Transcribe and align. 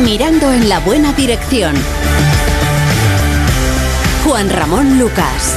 Mirando 0.00 0.52
en 0.52 0.68
la 0.68 0.80
buena 0.80 1.12
dirección. 1.12 1.74
Juan 4.24 4.50
Ramón 4.50 4.98
Lucas. 4.98 5.56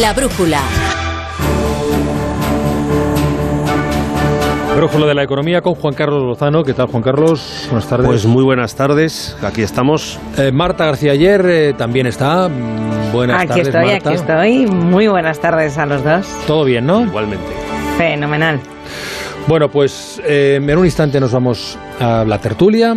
La 0.00 0.12
brújula. 0.12 0.60
Brújula 4.76 5.06
de 5.06 5.14
la 5.14 5.24
economía 5.24 5.60
con 5.60 5.74
Juan 5.74 5.94
Carlos 5.94 6.22
Lozano. 6.22 6.62
¿Qué 6.62 6.72
tal, 6.72 6.86
Juan 6.86 7.02
Carlos? 7.02 7.66
Buenas 7.70 7.88
tardes. 7.88 8.06
Pues 8.06 8.26
muy 8.26 8.44
buenas 8.44 8.76
tardes. 8.76 9.36
Aquí 9.42 9.62
estamos. 9.62 10.20
Eh, 10.36 10.52
Marta 10.52 10.84
García 10.86 11.12
ayer 11.12 11.44
eh, 11.48 11.74
también 11.76 12.06
está. 12.06 12.48
Mm, 12.48 13.12
Buenas 13.12 13.38
aquí 13.40 13.48
tardes, 13.48 13.66
estoy, 13.68 13.86
Marta. 13.86 14.10
aquí 14.10 14.18
estoy. 14.18 14.66
Muy 14.66 15.08
buenas 15.08 15.40
tardes 15.40 15.78
a 15.78 15.86
los 15.86 16.04
dos. 16.04 16.26
Todo 16.46 16.64
bien, 16.64 16.86
¿no? 16.86 17.02
Igualmente. 17.02 17.67
Fenomenal. 17.98 18.60
Bueno, 19.48 19.68
pues 19.68 20.22
eh, 20.24 20.60
en 20.62 20.78
un 20.78 20.84
instante 20.84 21.18
nos 21.18 21.32
vamos 21.32 21.76
a 21.98 22.24
la 22.24 22.40
tertulia, 22.40 22.94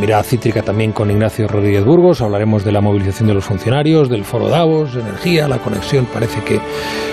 mirada 0.00 0.22
cítrica 0.22 0.62
también 0.62 0.92
con 0.92 1.10
Ignacio 1.10 1.46
Rodríguez 1.46 1.84
Burgos. 1.84 2.22
Hablaremos 2.22 2.64
de 2.64 2.72
la 2.72 2.80
movilización 2.80 3.28
de 3.28 3.34
los 3.34 3.44
funcionarios, 3.44 4.08
del 4.08 4.24
foro 4.24 4.48
Davos, 4.48 4.96
energía, 4.96 5.46
la 5.46 5.58
conexión. 5.58 6.06
Parece 6.06 6.40
que 6.42 6.58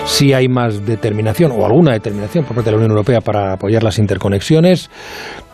sí 0.05 0.31
hay 0.31 0.47
más 0.47 0.85
determinación 0.85 1.51
o 1.51 1.65
alguna 1.65 1.91
determinación 1.91 2.45
por 2.45 2.55
parte 2.55 2.69
de 2.69 2.71
la 2.71 2.77
Unión 2.77 2.91
Europea 2.91 3.19
para 3.19 3.53
apoyar 3.53 3.83
las 3.83 3.99
interconexiones 3.99 4.89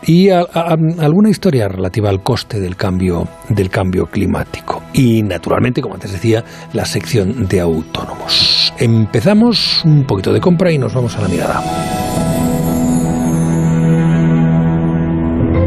y 0.06 0.30
alguna 0.30 1.30
historia 1.30 1.68
relativa 1.68 2.10
al 2.10 2.22
coste 2.22 2.60
del 2.60 2.76
cambio 2.76 3.28
del 3.50 3.70
cambio 3.70 4.06
climático. 4.06 4.84
Y 4.94 5.24
naturalmente, 5.24 5.82
como 5.82 5.96
antes 5.96 6.12
decía, 6.12 6.44
la 6.74 6.86
sección 6.86 7.48
de 7.48 7.60
autónomos. 7.60 8.72
Empezamos 8.78 9.84
un 9.86 10.06
poquito 10.06 10.32
de 10.32 10.40
compra 10.40 10.72
y 10.72 10.78
nos 10.78 10.94
vamos 10.94 11.18
a 11.18 11.22
la 11.22 11.28
mirada. 11.28 11.64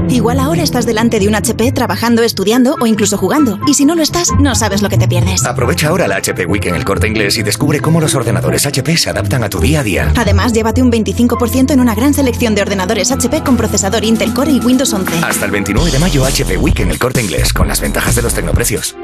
Igual 0.09 0.41
ahora 0.41 0.63
estás 0.63 0.87
delante 0.87 1.19
de 1.19 1.29
un 1.29 1.35
HP 1.35 1.73
trabajando, 1.73 2.23
estudiando 2.23 2.77
o 2.81 2.87
incluso 2.87 3.19
jugando. 3.19 3.59
Y 3.67 3.75
si 3.75 3.85
no 3.85 3.95
lo 3.95 4.03
estás, 4.03 4.29
no 4.39 4.55
sabes 4.55 4.83
lo 4.83 4.89
que 4.89 4.99
te 4.99 5.09
pierdes. 5.09 5.45
Aprovecha 5.45 5.89
ahora 5.89 6.09
la 6.09 6.17
HP 6.17 6.47
Week 6.47 6.65
en 6.67 6.75
el 6.75 6.85
corte 6.85 7.09
inglés 7.09 7.37
y 7.39 7.43
descubre 7.43 7.81
cómo 7.81 8.01
los 8.01 8.15
ordenadores 8.15 8.67
HP 8.67 8.97
se 8.97 9.11
adaptan 9.11 9.45
a 9.45 9.51
tu 9.51 9.61
día 9.61 9.81
a 9.81 9.83
día. 9.83 10.13
Además, 10.17 10.53
llévate 10.53 10.83
un 10.83 10.91
25% 10.91 11.73
en 11.73 11.81
una 11.81 11.95
gran 11.95 12.15
selección 12.15 12.55
de 12.55 12.63
ordenadores 12.63 13.11
HP 13.11 13.43
con 13.43 13.57
procesador 13.57 14.05
Intel 14.05 14.33
Core 14.33 14.53
y 14.53 14.61
Windows 14.61 14.93
11. 14.93 15.25
Hasta 15.25 15.45
el 15.45 15.51
29 15.51 15.91
de 15.91 15.99
mayo 15.99 16.25
HP 16.25 16.57
Week 16.57 16.79
en 16.81 16.91
el 16.91 16.99
corte 16.99 17.23
inglés 17.23 17.53
con 17.53 17.69
las 17.69 17.81
ventajas 17.81 18.15
de 18.15 18.23
los 18.23 18.35
tecnoprecios. 18.35 18.97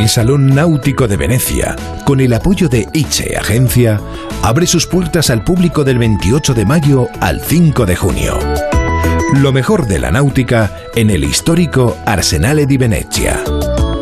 El 0.00 0.08
Salón 0.08 0.46
Náutico 0.46 1.06
de 1.06 1.18
Venecia, 1.18 1.76
con 2.06 2.20
el 2.20 2.32
apoyo 2.32 2.70
de 2.70 2.88
ICHE 2.94 3.36
Agencia, 3.36 4.00
abre 4.42 4.66
sus 4.66 4.86
puertas 4.86 5.28
al 5.28 5.44
público 5.44 5.84
del 5.84 5.98
28 5.98 6.54
de 6.54 6.64
mayo 6.64 7.06
al 7.20 7.42
5 7.42 7.84
de 7.84 7.96
junio. 7.96 8.38
Lo 9.34 9.52
mejor 9.52 9.86
de 9.86 9.98
la 9.98 10.10
náutica 10.10 10.74
en 10.94 11.10
el 11.10 11.22
histórico 11.22 11.98
Arsenale 12.06 12.64
di 12.64 12.78
Venezia. 12.78 13.44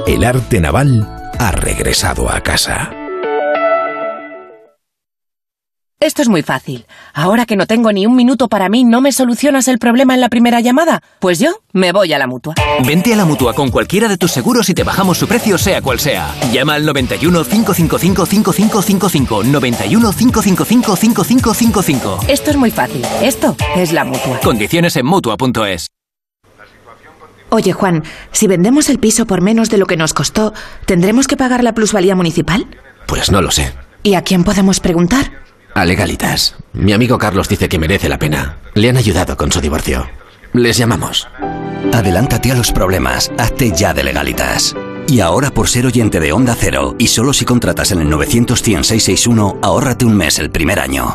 El 0.07 0.23
arte 0.23 0.61
naval 0.61 1.05
ha 1.37 1.51
regresado 1.51 2.31
a 2.31 2.43
casa. 2.43 2.98
Esto 6.01 6.23
es 6.23 6.29
muy 6.29 6.43
fácil. 6.43 6.87
Ahora 7.13 7.45
que 7.45 7.57
no 7.57 7.67
tengo 7.67 7.91
ni 7.91 8.07
un 8.07 8.15
minuto 8.15 8.47
para 8.47 8.69
mí, 8.69 8.85
¿no 8.85 9.01
me 9.01 9.11
solucionas 9.11 9.67
el 9.67 9.79
problema 9.79 10.15
en 10.15 10.21
la 10.21 10.29
primera 10.29 10.61
llamada? 10.61 11.03
Pues 11.19 11.41
yo 11.41 11.51
me 11.73 11.91
voy 11.91 12.13
a 12.13 12.19
la 12.19 12.29
mutua. 12.29 12.55
Vente 12.87 13.13
a 13.13 13.17
la 13.17 13.25
mutua 13.25 13.53
con 13.53 13.73
cualquiera 13.73 14.07
de 14.07 14.17
tus 14.17 14.31
seguros 14.31 14.69
y 14.69 14.75
te 14.75 14.85
bajamos 14.85 15.19
su 15.19 15.27
precio, 15.27 15.59
sea 15.59 15.83
cual 15.83 15.99
sea. 15.99 16.33
Llama 16.53 16.75
al 16.75 16.87
91 16.87 17.43
555 17.43 18.27
5555. 18.27 19.43
91 19.43 20.13
555 20.13 20.97
5555. 20.97 22.19
Esto 22.29 22.51
es 22.53 22.57
muy 22.57 22.71
fácil. 22.71 23.05
Esto 23.21 23.57
es 23.75 23.93
la 23.93 24.05
mutua. 24.05 24.39
Condiciones 24.45 24.95
en 24.95 25.05
mutua.es. 25.05 25.89
Oye, 27.51 27.73
Juan, 27.73 28.05
si 28.31 28.47
vendemos 28.47 28.89
el 28.89 29.01
piso 29.01 29.27
por 29.27 29.41
menos 29.41 29.69
de 29.69 29.79
lo 29.79 29.87
que 29.87 29.97
nos 29.97 30.15
costó, 30.15 30.53
¿tendremos 30.87 31.27
que 31.27 31.37
pagar 31.37 31.65
la 31.65 31.73
plusvalía 31.73 32.15
municipal? 32.15 32.69
Pues 33.09 33.33
no 33.33 33.43
lo 33.43 33.51
sé. 33.51 33.73
¿Y 34.05 34.15
a 34.15 34.23
quién 34.23 34.45
podemos 34.45 34.79
preguntar? 34.79 35.48
A 35.79 35.85
Legalitas. 35.85 36.57
Mi 36.73 36.93
amigo 36.93 37.19
Carlos 37.19 37.49
dice 37.49 37.69
que 37.69 37.79
merece 37.79 38.09
la 38.09 38.19
pena. 38.19 38.59
Le 38.75 38.89
han 38.89 38.97
ayudado 38.97 39.37
con 39.37 39.53
su 39.53 39.61
divorcio. 39.61 40.09
Les 40.53 40.77
llamamos. 40.77 41.29
Adelántate 41.93 42.51
a 42.51 42.57
los 42.57 42.73
problemas. 42.73 43.31
Hazte 43.39 43.71
ya 43.71 43.95
de 43.95 44.03
legalitas. 44.03 44.75
Y 45.07 45.21
ahora 45.21 45.53
por 45.53 45.69
ser 45.69 45.87
oyente 45.87 46.19
de 46.19 46.33
Onda 46.33 46.57
Cero 46.59 46.97
y 46.99 47.07
solo 47.07 47.33
si 47.33 47.45
contratas 47.45 47.93
en 47.93 48.01
el 48.01 48.11
900-100-661, 48.11 49.61
ahórrate 49.63 50.05
un 50.05 50.17
mes 50.17 50.41
el 50.41 50.51
primer 50.51 50.81
año. 50.81 51.15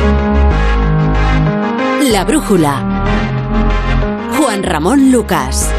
La 2.09 2.25
brújula. 2.25 3.05
Juan 4.35 4.63
Ramón 4.63 5.11
Lucas. 5.11 5.71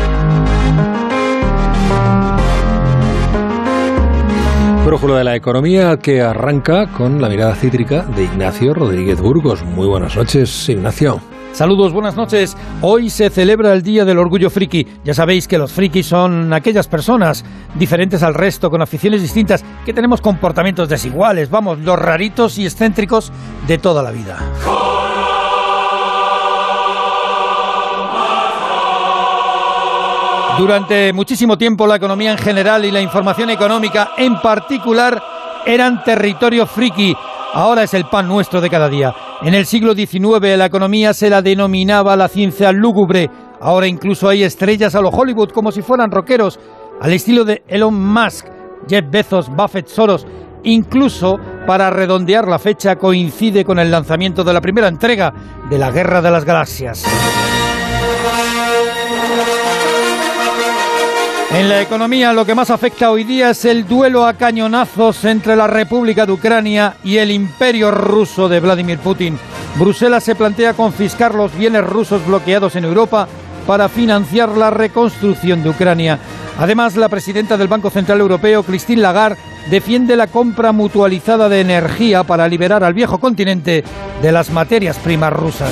Brújula 4.86 5.18
de 5.18 5.24
la 5.24 5.34
economía 5.34 5.96
que 5.96 6.22
arranca 6.22 6.86
con 6.92 7.20
la 7.20 7.28
mirada 7.28 7.56
cítrica 7.56 8.02
de 8.02 8.22
Ignacio 8.22 8.72
Rodríguez 8.72 9.20
Burgos. 9.20 9.64
Muy 9.64 9.88
buenas 9.88 10.14
noches, 10.14 10.68
Ignacio. 10.68 11.20
Saludos, 11.50 11.92
buenas 11.92 12.14
noches. 12.14 12.56
Hoy 12.82 13.10
se 13.10 13.28
celebra 13.28 13.72
el 13.72 13.82
Día 13.82 14.04
del 14.04 14.18
Orgullo 14.18 14.48
Friki. 14.48 14.86
Ya 15.04 15.14
sabéis 15.14 15.48
que 15.48 15.58
los 15.58 15.72
frikis 15.72 16.06
son 16.06 16.52
aquellas 16.52 16.86
personas 16.86 17.44
diferentes 17.74 18.22
al 18.22 18.34
resto, 18.34 18.70
con 18.70 18.80
aficiones 18.80 19.22
distintas, 19.22 19.64
que 19.84 19.92
tenemos 19.92 20.20
comportamientos 20.20 20.88
desiguales, 20.88 21.50
vamos, 21.50 21.80
los 21.80 21.98
raritos 21.98 22.58
y 22.58 22.64
excéntricos 22.64 23.32
de 23.66 23.78
toda 23.78 24.04
la 24.04 24.12
vida. 24.12 24.38
Durante 30.58 31.12
muchísimo 31.14 31.56
tiempo 31.56 31.86
la 31.86 31.96
economía 31.96 32.32
en 32.32 32.38
general 32.38 32.84
y 32.84 32.90
la 32.90 33.00
información 33.00 33.48
económica 33.48 34.10
en 34.18 34.34
particular 34.40 35.22
eran 35.64 36.04
territorio 36.04 36.66
friki. 36.66 37.14
Ahora 37.54 37.84
es 37.84 37.94
el 37.94 38.04
pan 38.04 38.28
nuestro 38.28 38.60
de 38.60 38.68
cada 38.68 38.88
día. 38.88 39.14
En 39.42 39.54
el 39.54 39.64
siglo 39.64 39.94
XIX 39.94 40.56
la 40.58 40.66
economía 40.66 41.14
se 41.14 41.30
la 41.30 41.40
denominaba 41.40 42.16
la 42.16 42.28
ciencia 42.28 42.70
lúgubre. 42.70 43.30
Ahora 43.60 43.86
incluso 43.86 44.28
hay 44.28 44.42
estrellas 44.42 44.94
a 44.94 45.00
lo 45.00 45.08
Hollywood 45.08 45.50
como 45.50 45.72
si 45.72 45.80
fueran 45.80 46.10
rockeros, 46.10 46.60
al 47.00 47.12
estilo 47.12 47.44
de 47.44 47.62
Elon 47.66 47.94
Musk, 47.94 48.46
Jeff 48.88 49.04
Bezos, 49.10 49.48
Buffett, 49.48 49.88
Soros. 49.88 50.26
Incluso, 50.64 51.38
para 51.66 51.90
redondear 51.90 52.46
la 52.46 52.58
fecha, 52.58 52.96
coincide 52.96 53.64
con 53.64 53.80
el 53.80 53.90
lanzamiento 53.90 54.44
de 54.44 54.52
la 54.52 54.60
primera 54.60 54.86
entrega 54.86 55.32
de 55.68 55.78
la 55.78 55.90
Guerra 55.90 56.22
de 56.22 56.30
las 56.30 56.44
Galaxias. 56.44 57.04
En 61.54 61.68
la 61.68 61.82
economía 61.82 62.32
lo 62.32 62.46
que 62.46 62.54
más 62.54 62.70
afecta 62.70 63.10
hoy 63.10 63.24
día 63.24 63.50
es 63.50 63.66
el 63.66 63.86
duelo 63.86 64.26
a 64.26 64.32
cañonazos 64.32 65.22
entre 65.26 65.54
la 65.54 65.66
República 65.66 66.24
de 66.24 66.32
Ucrania 66.32 66.94
y 67.04 67.18
el 67.18 67.30
imperio 67.30 67.90
ruso 67.90 68.48
de 68.48 68.58
Vladimir 68.58 68.98
Putin. 68.98 69.38
Bruselas 69.76 70.24
se 70.24 70.34
plantea 70.34 70.72
confiscar 70.72 71.34
los 71.34 71.54
bienes 71.54 71.84
rusos 71.84 72.26
bloqueados 72.26 72.74
en 72.76 72.86
Europa 72.86 73.28
para 73.66 73.90
financiar 73.90 74.48
la 74.56 74.70
reconstrucción 74.70 75.62
de 75.62 75.68
Ucrania. 75.68 76.18
Además, 76.58 76.96
la 76.96 77.10
presidenta 77.10 77.58
del 77.58 77.68
Banco 77.68 77.90
Central 77.90 78.20
Europeo, 78.20 78.62
Christine 78.62 79.02
Lagarde, 79.02 79.36
defiende 79.70 80.16
la 80.16 80.28
compra 80.28 80.72
mutualizada 80.72 81.50
de 81.50 81.60
energía 81.60 82.24
para 82.24 82.48
liberar 82.48 82.82
al 82.82 82.94
viejo 82.94 83.18
continente 83.18 83.84
de 84.22 84.32
las 84.32 84.50
materias 84.50 84.96
primas 84.98 85.32
rusas. 85.34 85.70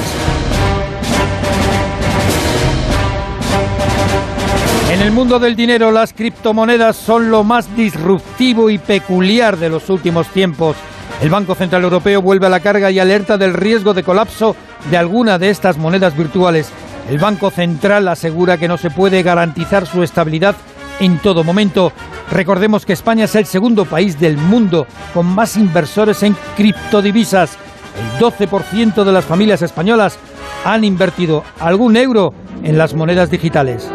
En 5.00 5.06
el 5.06 5.12
mundo 5.12 5.38
del 5.38 5.56
dinero, 5.56 5.90
las 5.90 6.12
criptomonedas 6.12 6.94
son 6.94 7.30
lo 7.30 7.42
más 7.42 7.74
disruptivo 7.74 8.68
y 8.68 8.76
peculiar 8.76 9.56
de 9.56 9.70
los 9.70 9.88
últimos 9.88 10.28
tiempos. 10.28 10.76
El 11.22 11.30
Banco 11.30 11.54
Central 11.54 11.84
Europeo 11.84 12.20
vuelve 12.20 12.46
a 12.46 12.50
la 12.50 12.60
carga 12.60 12.90
y 12.90 12.98
alerta 12.98 13.38
del 13.38 13.54
riesgo 13.54 13.94
de 13.94 14.02
colapso 14.02 14.54
de 14.90 14.98
alguna 14.98 15.38
de 15.38 15.48
estas 15.48 15.78
monedas 15.78 16.14
virtuales. 16.16 16.68
El 17.08 17.18
Banco 17.18 17.50
Central 17.50 18.08
asegura 18.08 18.58
que 18.58 18.68
no 18.68 18.76
se 18.76 18.90
puede 18.90 19.22
garantizar 19.22 19.86
su 19.86 20.02
estabilidad 20.02 20.54
en 21.00 21.18
todo 21.18 21.44
momento 21.44 21.92
Recordemos 22.30 22.86
que 22.86 22.92
España 22.92 23.24
es 23.24 23.34
el 23.34 23.44
segundo 23.44 23.84
país 23.84 24.20
del 24.20 24.36
mundo 24.36 24.86
con 25.12 25.26
más 25.26 25.56
inversores 25.56 26.22
en 26.22 26.36
criptodivisas. 26.56 27.58
El 27.98 28.24
12% 28.24 29.02
de 29.02 29.12
las 29.12 29.24
familias 29.24 29.62
españolas 29.62 30.16
han 30.64 30.84
invertido 30.84 31.42
algún 31.58 31.96
euro 31.96 32.32
en 32.62 32.78
las 32.78 32.94
monedas 32.94 33.30
digitales. 33.30 33.90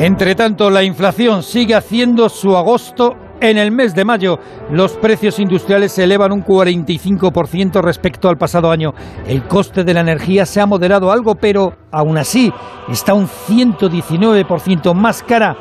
Entre 0.00 0.36
tanto, 0.36 0.70
la 0.70 0.84
inflación 0.84 1.42
sigue 1.42 1.74
haciendo 1.74 2.28
su 2.28 2.56
agosto. 2.56 3.16
En 3.40 3.58
el 3.58 3.72
mes 3.72 3.96
de 3.96 4.04
mayo, 4.04 4.38
los 4.70 4.92
precios 4.92 5.40
industriales 5.40 5.90
se 5.90 6.04
elevan 6.04 6.30
un 6.30 6.44
45% 6.44 7.82
respecto 7.82 8.28
al 8.28 8.38
pasado 8.38 8.70
año. 8.70 8.94
El 9.26 9.42
coste 9.48 9.82
de 9.82 9.94
la 9.94 10.00
energía 10.00 10.46
se 10.46 10.60
ha 10.60 10.66
moderado 10.66 11.10
algo, 11.10 11.34
pero 11.34 11.76
aún 11.90 12.16
así 12.16 12.52
está 12.88 13.12
un 13.12 13.26
119% 13.26 14.94
más 14.94 15.24
cara 15.24 15.56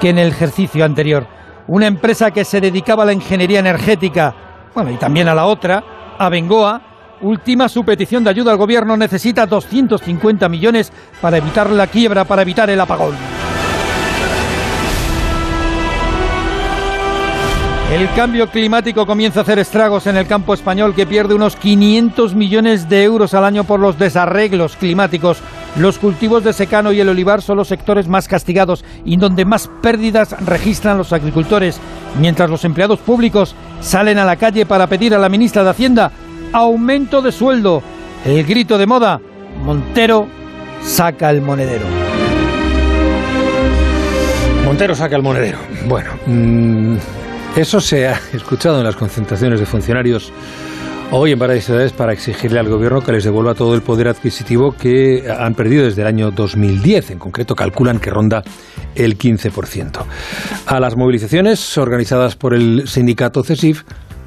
que 0.00 0.08
en 0.08 0.16
el 0.18 0.28
ejercicio 0.28 0.82
anterior. 0.82 1.26
Una 1.68 1.86
empresa 1.86 2.30
que 2.30 2.46
se 2.46 2.62
dedicaba 2.62 3.02
a 3.02 3.06
la 3.06 3.12
ingeniería 3.12 3.58
energética, 3.58 4.34
bueno, 4.74 4.90
y 4.90 4.96
también 4.96 5.28
a 5.28 5.34
la 5.34 5.44
otra, 5.44 5.84
a 6.18 6.30
Bengoa, 6.30 6.82
Última 7.22 7.66
su 7.70 7.82
petición 7.82 8.24
de 8.24 8.28
ayuda 8.28 8.52
al 8.52 8.58
gobierno 8.58 8.94
necesita 8.94 9.46
250 9.46 10.50
millones 10.50 10.92
para 11.22 11.38
evitar 11.38 11.70
la 11.70 11.86
quiebra, 11.86 12.24
para 12.24 12.42
evitar 12.42 12.68
el 12.68 12.78
apagón. 12.78 13.14
El 17.92 18.12
cambio 18.14 18.50
climático 18.50 19.06
comienza 19.06 19.40
a 19.40 19.42
hacer 19.42 19.60
estragos 19.60 20.08
en 20.08 20.16
el 20.16 20.26
campo 20.26 20.52
español 20.52 20.92
que 20.92 21.06
pierde 21.06 21.34
unos 21.34 21.54
500 21.54 22.34
millones 22.34 22.88
de 22.88 23.04
euros 23.04 23.32
al 23.32 23.44
año 23.44 23.62
por 23.62 23.78
los 23.78 23.96
desarreglos 23.96 24.76
climáticos. 24.76 25.38
Los 25.76 25.98
cultivos 25.98 26.42
de 26.42 26.52
secano 26.52 26.90
y 26.90 27.00
el 27.00 27.08
olivar 27.08 27.42
son 27.42 27.58
los 27.58 27.68
sectores 27.68 28.08
más 28.08 28.26
castigados 28.26 28.84
y 29.04 29.16
donde 29.16 29.44
más 29.44 29.70
pérdidas 29.82 30.34
registran 30.44 30.98
los 30.98 31.12
agricultores, 31.12 31.80
mientras 32.18 32.50
los 32.50 32.64
empleados 32.64 32.98
públicos 32.98 33.54
salen 33.80 34.18
a 34.18 34.24
la 34.24 34.36
calle 34.36 34.66
para 34.66 34.88
pedir 34.88 35.14
a 35.14 35.18
la 35.18 35.28
ministra 35.28 35.62
de 35.62 35.70
Hacienda 35.70 36.10
aumento 36.52 37.22
de 37.22 37.30
sueldo. 37.30 37.82
El 38.24 38.44
grito 38.44 38.78
de 38.78 38.86
moda, 38.86 39.20
Montero 39.64 40.26
saca 40.82 41.30
el 41.30 41.40
monedero. 41.40 41.86
Montero 44.64 44.94
saca 44.96 45.14
el 45.14 45.22
monedero. 45.22 45.58
Bueno, 45.86 46.10
mmm, 46.26 46.96
eso 47.56 47.80
se 47.80 48.06
ha 48.06 48.20
escuchado 48.34 48.78
en 48.78 48.84
las 48.84 48.96
concentraciones 48.96 49.58
de 49.58 49.66
funcionarios 49.66 50.30
hoy 51.10 51.32
en 51.32 51.38
varias 51.38 51.64
ciudades 51.64 51.92
para 51.92 52.12
exigirle 52.12 52.58
al 52.58 52.68
gobierno 52.68 53.00
que 53.00 53.12
les 53.12 53.24
devuelva 53.24 53.54
todo 53.54 53.74
el 53.74 53.80
poder 53.80 54.08
adquisitivo 54.08 54.72
que 54.72 55.24
han 55.30 55.54
perdido 55.54 55.84
desde 55.84 56.02
el 56.02 56.08
año 56.08 56.30
2010. 56.30 57.12
En 57.12 57.18
concreto, 57.18 57.54
calculan 57.54 57.98
que 57.98 58.10
ronda 58.10 58.42
el 58.94 59.16
15%. 59.16 60.04
A 60.66 60.80
las 60.80 60.96
movilizaciones 60.96 61.78
organizadas 61.78 62.36
por 62.36 62.52
el 62.52 62.86
sindicato 62.86 63.42
CESIF 63.42 63.84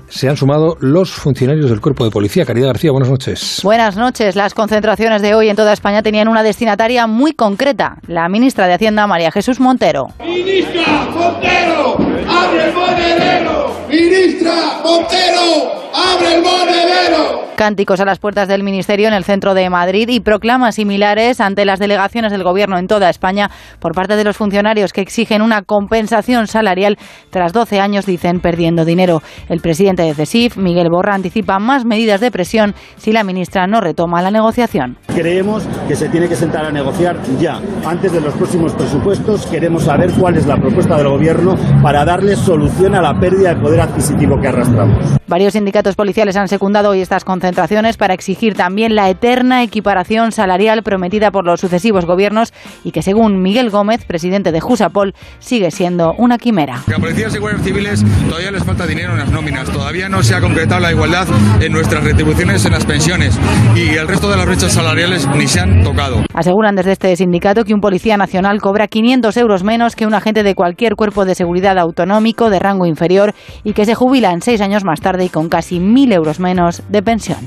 se 0.09 0.27
han 0.27 0.37
sumado 0.37 0.77
los 0.79 1.11
funcionarios 1.11 1.69
del 1.69 1.81
Cuerpo 1.81 2.03
de 2.03 2.11
Policía. 2.11 2.45
Caridad 2.45 2.67
García, 2.67 2.91
buenas 2.91 3.09
noches. 3.09 3.61
Buenas 3.63 3.95
noches. 3.95 4.35
Las 4.35 4.53
concentraciones 4.53 5.21
de 5.21 5.35
hoy 5.35 5.49
en 5.49 5.55
toda 5.55 5.73
España 5.73 6.03
tenían 6.03 6.27
una 6.27 6.43
destinataria 6.43 7.07
muy 7.07 7.33
concreta, 7.33 7.97
la 8.07 8.27
ministra 8.29 8.67
de 8.67 8.73
Hacienda, 8.73 9.07
María 9.07 9.31
Jesús 9.31 9.59
Montero. 9.59 10.07
¡Ministra 10.19 10.83
Montero! 11.13 11.95
¡Abre 12.27 12.65
el 12.65 12.73
monedero! 12.73 13.71
¡Ministra 13.87 14.53
Montero! 14.83 15.89
¡Abre 15.93 16.35
el 16.35 16.41
monedero! 16.43 17.48
Cánticos 17.59 17.99
a 17.99 18.05
las 18.05 18.19
puertas 18.19 18.47
del 18.47 18.63
Ministerio 18.63 19.09
en 19.09 19.13
el 19.13 19.25
centro 19.25 19.53
de 19.53 19.69
Madrid 19.69 20.07
y 20.07 20.21
proclamas 20.21 20.75
similares 20.75 21.41
ante 21.41 21.65
las 21.65 21.77
delegaciones 21.77 22.31
del 22.31 22.41
Gobierno 22.41 22.77
en 22.77 22.87
toda 22.87 23.09
España 23.09 23.51
por 23.81 23.93
parte 23.93 24.15
de 24.15 24.23
los 24.23 24.37
funcionarios 24.37 24.93
que 24.93 25.01
exigen 25.01 25.41
una 25.41 25.63
compensación 25.63 26.47
salarial 26.47 26.97
tras 27.31 27.51
12 27.51 27.81
años, 27.81 28.05
dicen, 28.05 28.39
perdiendo 28.39 28.85
dinero. 28.85 29.21
El 29.49 29.59
presidente 29.59 30.03
de 30.03 30.13
CESIF, 30.13 30.55
Miguel 30.55 30.87
Borra, 30.89 31.15
anticipa 31.15 31.59
más 31.59 31.83
medidas 31.83 32.21
de 32.21 32.31
presión 32.31 32.75
si 32.95 33.11
la 33.11 33.25
ministra 33.25 33.67
no 33.67 33.81
retoma 33.81 34.21
la 34.21 34.31
negociación. 34.31 34.97
Creemos 35.13 35.67
que 35.85 35.97
se 35.97 36.07
tiene 36.07 36.29
que 36.29 36.37
sentar 36.37 36.63
a 36.63 36.71
negociar 36.71 37.17
ya. 37.41 37.59
Antes 37.85 38.13
de 38.13 38.21
los 38.21 38.35
próximos 38.35 38.71
presupuestos 38.71 39.45
queremos 39.47 39.83
saber 39.83 40.13
cuál 40.13 40.37
es 40.37 40.47
la 40.47 40.55
propuesta 40.55 40.95
del 40.95 41.09
Gobierno 41.09 41.57
para 41.83 42.05
darle 42.05 42.37
solución 42.37 42.95
a 42.95 43.01
la 43.01 43.19
pérdida 43.19 43.53
de 43.53 43.61
poder 43.61 43.81
adquisitivo 43.81 44.39
que 44.39 44.47
arrastramos. 44.47 45.17
Varios 45.27 45.53
sindicatos 45.53 45.97
policiales 45.97 46.37
han 46.37 46.47
secundado 46.47 46.91
hoy 46.91 47.01
estas 47.01 47.25
concentraciones 47.25 47.48
para 47.97 48.13
exigir 48.13 48.53
también 48.53 48.95
la 48.95 49.09
eterna 49.09 49.63
equiparación 49.63 50.31
salarial 50.31 50.83
prometida 50.83 51.31
por 51.31 51.45
los 51.45 51.59
sucesivos 51.59 52.05
gobiernos 52.05 52.53
y 52.83 52.91
que, 52.91 53.01
según 53.01 53.41
Miguel 53.41 53.69
Gómez, 53.69 54.05
presidente 54.05 54.51
de 54.51 54.59
Jusapol, 54.59 55.13
sigue 55.39 55.71
siendo 55.71 56.13
una 56.17 56.37
quimera. 56.37 56.83
A 56.95 56.99
policías 56.99 57.33
y 57.35 57.37
guardias 57.37 57.63
civiles 57.63 58.05
todavía 58.27 58.51
les 58.51 58.63
falta 58.63 58.85
dinero 58.85 59.13
en 59.13 59.19
las 59.19 59.31
nóminas, 59.31 59.69
todavía 59.69 60.09
no 60.09 60.23
se 60.23 60.35
ha 60.35 60.41
concretado 60.41 60.79
la 60.79 60.91
igualdad 60.91 61.27
en 61.61 61.71
nuestras 61.71 62.03
retribuciones 62.03 62.65
en 62.65 62.71
las 62.71 62.85
pensiones 62.85 63.39
y 63.75 63.95
el 63.95 64.07
resto 64.07 64.29
de 64.29 64.37
las 64.37 64.45
brechas 64.45 64.73
salariales 64.73 65.27
ni 65.35 65.47
se 65.47 65.59
han 65.59 65.83
tocado. 65.83 66.23
Aseguran 66.33 66.75
desde 66.75 66.93
este 66.93 67.15
sindicato 67.15 67.63
que 67.65 67.73
un 67.73 67.81
policía 67.81 68.17
nacional 68.17 68.61
cobra 68.61 68.87
500 68.87 69.35
euros 69.37 69.63
menos 69.63 69.95
que 69.95 70.05
un 70.05 70.13
agente 70.13 70.43
de 70.43 70.55
cualquier 70.55 70.95
cuerpo 70.95 71.25
de 71.25 71.35
seguridad 71.35 71.77
autonómico 71.77 72.49
de 72.49 72.59
rango 72.59 72.85
inferior 72.85 73.33
y 73.63 73.73
que 73.73 73.85
se 73.85 73.95
jubila 73.95 74.31
en 74.31 74.41
seis 74.41 74.61
años 74.61 74.83
más 74.83 75.01
tarde 75.01 75.25
y 75.25 75.29
con 75.29 75.49
casi 75.49 75.79
1.000 75.79 76.13
euros 76.13 76.39
menos 76.39 76.83
de 76.89 77.01
pensión. 77.01 77.38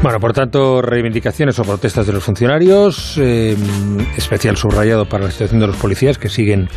Bueno, 0.00 0.20
por 0.20 0.32
tanto, 0.32 0.80
reivindicaciones 0.80 1.58
o 1.58 1.64
protestas 1.64 2.06
de 2.06 2.12
los 2.12 2.22
funcionarios, 2.22 3.18
eh, 3.18 3.56
especial 4.16 4.56
subrayado 4.56 5.06
para 5.08 5.24
la 5.24 5.30
situación 5.32 5.60
de 5.60 5.66
los 5.66 5.76
policías 5.76 6.18
que 6.18 6.28
siguen 6.28 6.68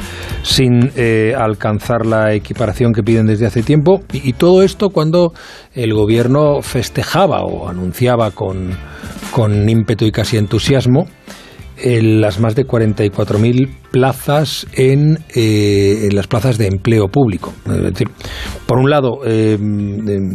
sin 0.41 0.91
eh, 0.95 1.35
alcanzar 1.37 2.07
la 2.07 2.33
equiparación 2.33 2.93
que 2.93 3.03
piden 3.03 3.27
desde 3.27 3.45
hace 3.45 3.61
tiempo. 3.61 4.01
Y, 4.11 4.33
todo 4.33 4.63
esto 4.63 4.89
cuando 4.89 5.33
el 5.75 5.93
gobierno 5.93 6.63
festejaba 6.63 7.43
o 7.43 7.69
anunciaba 7.69 8.31
con, 8.31 8.71
con 9.31 9.69
ímpetu 9.69 10.05
y 10.05 10.11
casi 10.11 10.37
entusiasmo 10.37 11.05
las 11.83 12.39
más 12.39 12.55
de 12.55 12.65
44.000 12.65 13.69
plazas 13.91 14.67
en, 14.73 15.19
eh, 15.35 16.07
en, 16.09 16.15
las 16.15 16.27
plazas 16.27 16.57
de 16.57 16.67
empleo 16.67 17.07
público. 17.07 17.53
Es 17.65 17.81
decir, 17.81 18.09
por 18.65 18.79
un 18.79 18.89
lado, 18.89 19.19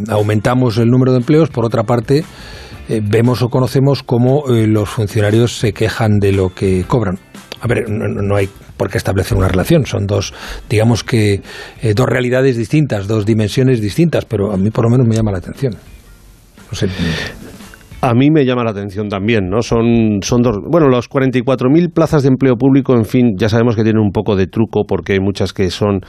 aumentamos 0.09 0.77
el 0.77 0.89
número 0.89 1.11
de 1.11 1.19
empleos, 1.19 1.49
por 1.49 1.65
otra 1.65 1.83
parte, 1.83 2.23
eh, 2.89 3.01
vemos 3.03 3.41
o 3.41 3.49
conocemos 3.49 4.01
cómo 4.01 4.47
eh, 4.47 4.65
los 4.65 4.87
funcionarios 4.87 5.57
se 5.57 5.73
quejan 5.73 6.19
de 6.19 6.31
lo 6.31 6.53
que 6.53 6.85
cobran. 6.87 7.19
A 7.59 7.67
ver, 7.67 7.89
no, 7.89 8.35
hay 8.35 8.49
por 8.77 8.89
qué 8.89 8.97
establecer 8.97 9.37
una 9.37 9.49
relación, 9.49 9.85
son 9.85 10.05
dos, 10.05 10.33
digamos 10.69 11.03
que, 11.03 11.41
eh, 11.81 11.93
dos 11.93 12.05
realidades 12.07 12.55
distintas, 12.55 13.07
dos 13.07 13.25
dimensiones 13.25 13.81
distintas, 13.81 14.25
pero 14.25 14.53
a 14.53 14.57
mí 14.57 14.69
por 14.69 14.85
lo 14.85 14.91
menos 14.91 15.07
me 15.07 15.15
llama 15.15 15.31
la 15.31 15.39
atención. 15.39 15.75
No 16.71 16.77
sé. 16.77 16.87
A 17.99 18.13
mí 18.13 18.29
me 18.29 18.45
llama 18.45 18.63
la 18.63 18.69
atención 18.69 19.09
también, 19.09 19.49
¿no? 19.49 19.63
Son, 19.63 20.19
son 20.21 20.43
dos. 20.43 20.57
Bueno, 20.69 20.87
los 20.87 21.09
44.000 21.09 21.91
plazas 21.91 22.21
de 22.21 22.29
empleo 22.29 22.55
público, 22.55 22.95
en 22.95 23.05
fin, 23.05 23.33
ya 23.35 23.49
sabemos 23.49 23.75
que 23.75 23.83
tienen 23.83 24.01
un 24.01 24.11
poco 24.11 24.35
de 24.35 24.45
truco 24.45 24.83
porque 24.87 25.13
hay 25.13 25.19
muchas 25.19 25.51
que 25.51 25.71
son. 25.71 26.01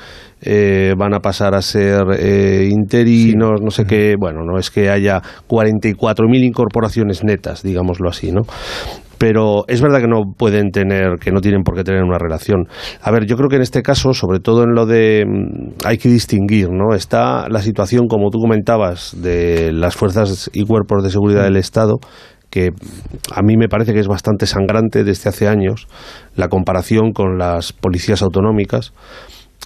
Eh, 0.43 0.95
van 0.99 1.15
a 1.15 1.21
pasar 1.21 1.55
a 1.55 1.63
ser 1.63 2.05
eh, 2.19 2.69
interinos, 2.71 3.63
no 3.63 3.71
sé 3.71 3.87
qué. 3.87 4.17
Bueno, 4.21 4.41
no 4.45 4.59
es 4.59 4.71
que 4.71 4.91
haya 4.91 5.23
44.000 5.49 6.45
incorporaciones 6.45 7.25
netas, 7.25 7.63
digámoslo 7.63 8.11
así, 8.11 8.33
¿no? 8.33 8.43
Pero 9.19 9.65
es 9.67 9.83
verdad 9.83 10.01
que 10.01 10.07
no 10.07 10.33
pueden 10.37 10.71
tener, 10.71 11.19
que 11.21 11.33
no 11.33 11.41
tienen 11.41 11.63
por 11.63 11.75
qué 11.75 11.85
tener 11.85 12.03
una 12.03 12.19
relación. 12.19 12.69
A 13.03 13.11
ver, 13.11 13.27
yo 13.27 13.37
creo 13.37 13.49
que 13.49 13.57
en 13.57 13.63
este 13.63 13.83
caso, 13.83 14.15
sobre 14.15 14.39
todo 14.39 14.63
en 14.63 14.75
lo 14.75 14.87
de, 14.87 15.25
mm, 15.27 15.87
hay 15.87 15.99
que 15.99 16.09
distinguir, 16.09 16.71
¿no? 16.71 16.95
Está 16.95 17.49
la 17.49 17.61
situación, 17.61 18.07
como 18.07 18.31
tú 18.31 18.39
comentabas, 18.39 19.21
de 19.21 19.73
las 19.73 19.97
fuerzas 19.97 20.51
y 20.53 20.65
cuerpos 20.65 21.03
de 21.03 21.11
seguridad 21.11 21.43
del 21.43 21.57
Estado, 21.57 21.99
que 22.51 22.71
a 23.35 23.43
mí 23.43 23.57
me 23.57 23.69
parece 23.69 23.93
que 23.93 24.01
es 24.01 24.09
bastante 24.09 24.47
sangrante 24.47 25.05
desde 25.05 25.29
hace 25.29 25.49
años, 25.49 25.87
la 26.35 26.49
comparación 26.49 27.13
con 27.13 27.39
las 27.39 27.73
policías 27.73 28.23
autonómicas. 28.23 28.93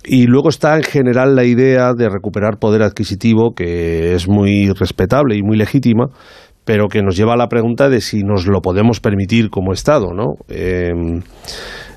Y 0.04 0.26
luego 0.26 0.48
está 0.48 0.76
en 0.76 0.82
general 0.82 1.36
la 1.36 1.44
idea 1.44 1.92
de 1.94 2.08
recuperar 2.08 2.58
poder 2.58 2.82
adquisitivo, 2.82 3.54
que 3.54 4.14
es 4.14 4.28
muy 4.28 4.70
respetable 4.70 5.36
y 5.36 5.42
muy 5.42 5.56
legítima, 5.56 6.06
pero 6.64 6.88
que 6.88 7.02
nos 7.02 7.16
lleva 7.16 7.34
a 7.34 7.36
la 7.36 7.48
pregunta 7.48 7.88
de 7.88 8.00
si 8.00 8.22
nos 8.22 8.46
lo 8.46 8.60
podemos 8.60 9.00
permitir 9.00 9.50
como 9.50 9.72
Estado, 9.72 10.12
¿no? 10.14 10.34
Em, 10.48 11.18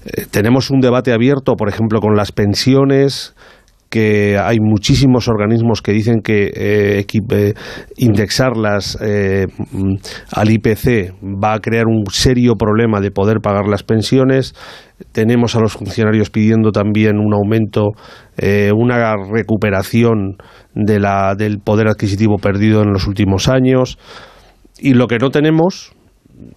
eh, 0.06 0.26
tenemos 0.32 0.70
un 0.70 0.80
debate 0.80 1.12
abierto, 1.12 1.56
por 1.56 1.70
ejemplo, 1.70 2.00
con 2.00 2.16
las 2.16 2.32
pensiones, 2.32 3.36
que 3.90 4.38
hay 4.38 4.58
muchísimos 4.60 5.28
organismos 5.30 5.82
que 5.82 5.94
dicen 5.94 6.22
que 6.22 6.52
eh, 6.54 7.06
eh, 7.06 7.54
indexarlas 7.98 8.98
mm, 9.00 9.94
al 10.34 10.52
IPC 10.52 11.14
va 11.24 11.54
a 11.54 11.60
crear 11.60 11.86
un 11.86 12.04
serio 12.12 12.56
problema 12.56 13.00
de 13.00 13.12
poder 13.12 13.40
pagar 13.42 13.68
las 13.68 13.84
pensiones. 13.84 14.54
Tenemos 15.12 15.56
a 15.56 15.60
los 15.60 15.74
funcionarios 15.74 16.30
pidiendo 16.30 16.72
también 16.72 17.20
un 17.20 17.34
aumento, 17.34 17.92
una 18.76 19.16
recuperación 19.32 20.38
de 20.74 21.00
la, 21.00 21.36
del 21.36 21.60
poder 21.60 21.88
adquisitivo 21.88 22.38
perdido 22.38 22.82
en 22.82 22.92
los 22.92 23.08
últimos 23.08 23.48
años. 23.48 23.98
Y 24.80 24.94
lo 24.94 25.08
que 25.08 25.18
no 25.18 25.30
tenemos, 25.30 25.96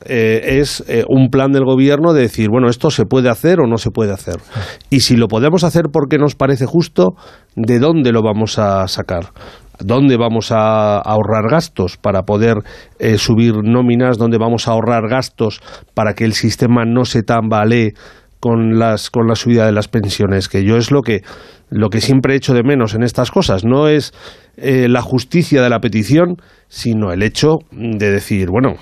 eh, 0.04 0.58
es 0.60 0.82
eh, 0.88 1.04
un 1.08 1.28
plan 1.28 1.52
del 1.52 1.64
gobierno 1.64 2.12
de 2.12 2.22
decir, 2.22 2.48
bueno, 2.50 2.68
esto 2.68 2.90
se 2.90 3.04
puede 3.04 3.28
hacer 3.28 3.60
o 3.60 3.66
no 3.66 3.78
se 3.78 3.90
puede 3.90 4.12
hacer. 4.12 4.36
Y 4.90 5.00
si 5.00 5.16
lo 5.16 5.28
podemos 5.28 5.64
hacer 5.64 5.84
porque 5.92 6.18
nos 6.18 6.34
parece 6.34 6.66
justo, 6.66 7.14
¿de 7.54 7.78
dónde 7.78 8.12
lo 8.12 8.22
vamos 8.22 8.58
a 8.58 8.88
sacar? 8.88 9.32
¿Dónde 9.78 10.16
vamos 10.16 10.50
a 10.50 10.98
ahorrar 10.98 11.48
gastos 11.48 11.96
para 11.96 12.22
poder 12.22 12.56
eh, 12.98 13.16
subir 13.18 13.54
nóminas? 13.62 14.18
¿Dónde 14.18 14.38
vamos 14.38 14.66
a 14.66 14.72
ahorrar 14.72 15.08
gastos 15.08 15.60
para 15.94 16.14
que 16.14 16.24
el 16.24 16.32
sistema 16.32 16.84
no 16.84 17.04
se 17.04 17.22
tambalee 17.22 17.92
con, 18.40 18.78
las, 18.78 19.10
con 19.10 19.26
la 19.26 19.34
subida 19.34 19.66
de 19.66 19.72
las 19.72 19.88
pensiones? 19.88 20.48
Que 20.48 20.64
yo 20.64 20.76
es 20.76 20.90
lo 20.90 21.02
que, 21.02 21.22
lo 21.70 21.90
que 21.90 22.00
siempre 22.00 22.34
he 22.34 22.36
hecho 22.36 22.54
de 22.54 22.62
menos 22.62 22.94
en 22.94 23.02
estas 23.02 23.30
cosas. 23.30 23.64
No 23.64 23.88
es 23.88 24.12
eh, 24.56 24.88
la 24.88 25.02
justicia 25.02 25.62
de 25.62 25.70
la 25.70 25.80
petición, 25.80 26.36
sino 26.68 27.12
el 27.12 27.22
hecho 27.22 27.58
de 27.70 28.10
decir, 28.10 28.48
bueno, 28.50 28.74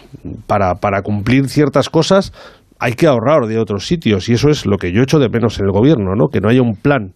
para, 0.46 0.74
para 0.74 1.02
cumplir 1.02 1.48
ciertas 1.48 1.88
cosas 1.88 2.32
hay 2.78 2.92
que 2.92 3.06
ahorrar 3.06 3.46
de 3.46 3.58
otros 3.58 3.86
sitios. 3.86 4.28
Y 4.28 4.34
eso 4.34 4.48
es 4.48 4.66
lo 4.66 4.76
que 4.76 4.92
yo 4.92 5.02
echo 5.02 5.18
de 5.18 5.28
menos 5.28 5.58
en 5.58 5.66
el 5.66 5.72
gobierno, 5.72 6.14
¿no? 6.14 6.28
Que 6.28 6.40
no 6.40 6.48
haya 6.48 6.62
un 6.62 6.76
plan 6.76 7.14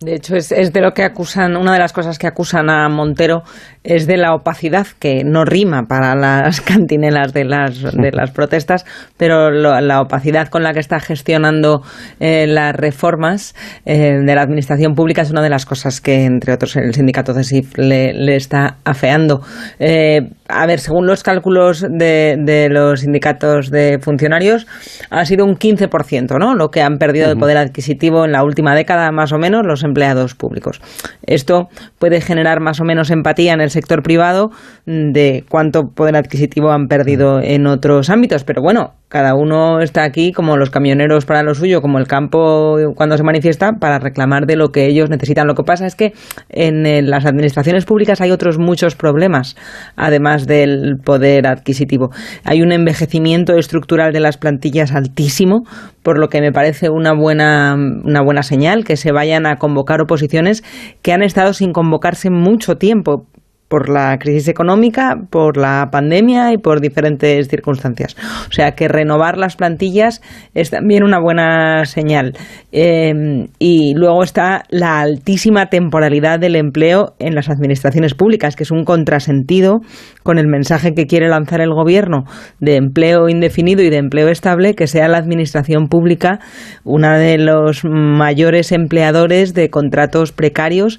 de 0.00 0.14
hecho, 0.14 0.34
es, 0.34 0.50
es, 0.50 0.72
de 0.72 0.80
lo 0.80 0.92
que 0.92 1.02
acusan, 1.02 1.56
una 1.56 1.74
de 1.74 1.78
las 1.78 1.92
cosas 1.92 2.18
que 2.18 2.26
acusan 2.26 2.70
a 2.70 2.88
Montero 2.88 3.42
es 3.82 4.06
de 4.06 4.18
la 4.18 4.34
opacidad, 4.34 4.86
que 4.98 5.24
no 5.24 5.44
rima 5.44 5.84
para 5.84 6.14
las 6.14 6.60
cantinelas 6.60 7.32
de 7.32 7.44
las, 7.44 7.82
de 7.82 8.10
las 8.12 8.30
protestas, 8.30 8.84
pero 9.16 9.50
lo, 9.50 9.80
la 9.80 10.00
opacidad 10.00 10.48
con 10.48 10.62
la 10.62 10.72
que 10.72 10.80
está 10.80 11.00
gestionando 11.00 11.82
eh, 12.18 12.46
las 12.46 12.74
reformas 12.74 13.54
eh, 13.86 14.18
de 14.24 14.34
la 14.34 14.42
administración 14.42 14.94
pública 14.94 15.22
es 15.22 15.30
una 15.30 15.42
de 15.42 15.50
las 15.50 15.64
cosas 15.64 16.00
que, 16.00 16.24
entre 16.24 16.52
otros, 16.52 16.76
el 16.76 16.94
sindicato 16.94 17.32
CESIF 17.34 17.78
le, 17.78 18.12
le 18.12 18.36
está 18.36 18.76
afeando. 18.84 19.42
Eh, 19.78 20.30
a 20.48 20.66
ver, 20.66 20.80
según 20.80 21.06
los 21.06 21.22
cálculos 21.22 21.80
de, 21.80 22.36
de, 22.38 22.68
los 22.68 23.00
sindicatos 23.00 23.70
de 23.70 23.98
funcionarios, 24.00 24.66
ha 25.08 25.24
sido 25.24 25.46
un 25.46 25.56
15%, 25.56 26.38
¿no? 26.38 26.54
Lo 26.54 26.70
que 26.70 26.82
han 26.82 26.98
perdido 26.98 27.28
de 27.28 27.36
poder 27.36 27.56
adquisitivo 27.56 28.24
en 28.24 28.32
la 28.32 28.42
última 28.42 28.74
década, 28.74 29.10
más 29.12 29.32
o 29.32 29.38
menos, 29.38 29.64
los 29.64 29.84
empleados 29.84 30.34
públicos. 30.34 30.80
Esto 31.24 31.68
puede 31.98 32.20
generar 32.20 32.60
más 32.60 32.80
o 32.80 32.84
menos 32.84 33.10
empatía 33.10 33.52
en 33.54 33.60
el 33.60 33.69
sector 33.70 34.02
privado 34.02 34.50
de 34.86 35.44
cuánto 35.48 35.90
poder 35.94 36.16
adquisitivo 36.16 36.70
han 36.70 36.86
perdido 36.88 37.40
en 37.40 37.66
otros 37.66 38.10
ámbitos, 38.10 38.44
pero 38.44 38.62
bueno, 38.62 38.94
cada 39.08 39.34
uno 39.34 39.80
está 39.80 40.04
aquí 40.04 40.30
como 40.30 40.56
los 40.56 40.70
camioneros 40.70 41.24
para 41.24 41.42
lo 41.42 41.54
suyo, 41.54 41.80
como 41.80 41.98
el 41.98 42.06
campo 42.06 42.76
cuando 42.94 43.16
se 43.16 43.24
manifiesta 43.24 43.72
para 43.80 43.98
reclamar 43.98 44.46
de 44.46 44.54
lo 44.54 44.68
que 44.68 44.86
ellos 44.86 45.10
necesitan. 45.10 45.48
Lo 45.48 45.54
que 45.54 45.64
pasa 45.64 45.86
es 45.86 45.96
que 45.96 46.12
en 46.48 47.10
las 47.10 47.26
administraciones 47.26 47.84
públicas 47.84 48.20
hay 48.20 48.30
otros 48.30 48.58
muchos 48.58 48.94
problemas, 48.94 49.56
además 49.96 50.46
del 50.46 50.98
poder 51.04 51.48
adquisitivo. 51.48 52.10
Hay 52.44 52.62
un 52.62 52.70
envejecimiento 52.70 53.56
estructural 53.56 54.12
de 54.12 54.20
las 54.20 54.38
plantillas 54.38 54.92
altísimo, 54.92 55.64
por 56.02 56.18
lo 56.18 56.28
que 56.28 56.40
me 56.40 56.52
parece 56.52 56.88
una 56.88 57.12
buena, 57.12 57.74
una 57.74 58.22
buena 58.22 58.42
señal 58.42 58.84
que 58.84 58.96
se 58.96 59.12
vayan 59.12 59.44
a 59.44 59.56
convocar 59.56 60.00
oposiciones 60.00 60.62
que 61.02 61.12
han 61.12 61.22
estado 61.22 61.52
sin 61.52 61.72
convocarse 61.72 62.30
mucho 62.30 62.76
tiempo 62.76 63.26
por 63.70 63.88
la 63.88 64.18
crisis 64.18 64.48
económica, 64.48 65.14
por 65.30 65.56
la 65.56 65.90
pandemia 65.92 66.52
y 66.52 66.58
por 66.58 66.80
diferentes 66.80 67.46
circunstancias. 67.46 68.16
O 68.48 68.52
sea 68.52 68.72
que 68.72 68.88
renovar 68.88 69.38
las 69.38 69.54
plantillas 69.54 70.20
es 70.54 70.70
también 70.70 71.04
una 71.04 71.20
buena 71.20 71.84
señal. 71.84 72.32
Eh, 72.72 73.12
y 73.60 73.94
luego 73.94 74.24
está 74.24 74.64
la 74.70 75.00
altísima 75.00 75.66
temporalidad 75.66 76.40
del 76.40 76.56
empleo 76.56 77.14
en 77.20 77.36
las 77.36 77.48
administraciones 77.48 78.14
públicas, 78.14 78.56
que 78.56 78.64
es 78.64 78.72
un 78.72 78.82
contrasentido 78.82 79.82
con 80.24 80.38
el 80.38 80.48
mensaje 80.48 80.92
que 80.92 81.06
quiere 81.06 81.28
lanzar 81.28 81.60
el 81.60 81.72
gobierno 81.72 82.24
de 82.58 82.74
empleo 82.74 83.28
indefinido 83.28 83.82
y 83.82 83.90
de 83.90 83.98
empleo 83.98 84.30
estable, 84.30 84.74
que 84.74 84.88
sea 84.88 85.06
la 85.06 85.18
administración 85.18 85.86
pública 85.86 86.40
una 86.82 87.18
de 87.18 87.38
los 87.38 87.82
mayores 87.84 88.72
empleadores 88.72 89.54
de 89.54 89.70
contratos 89.70 90.32
precarios 90.32 90.98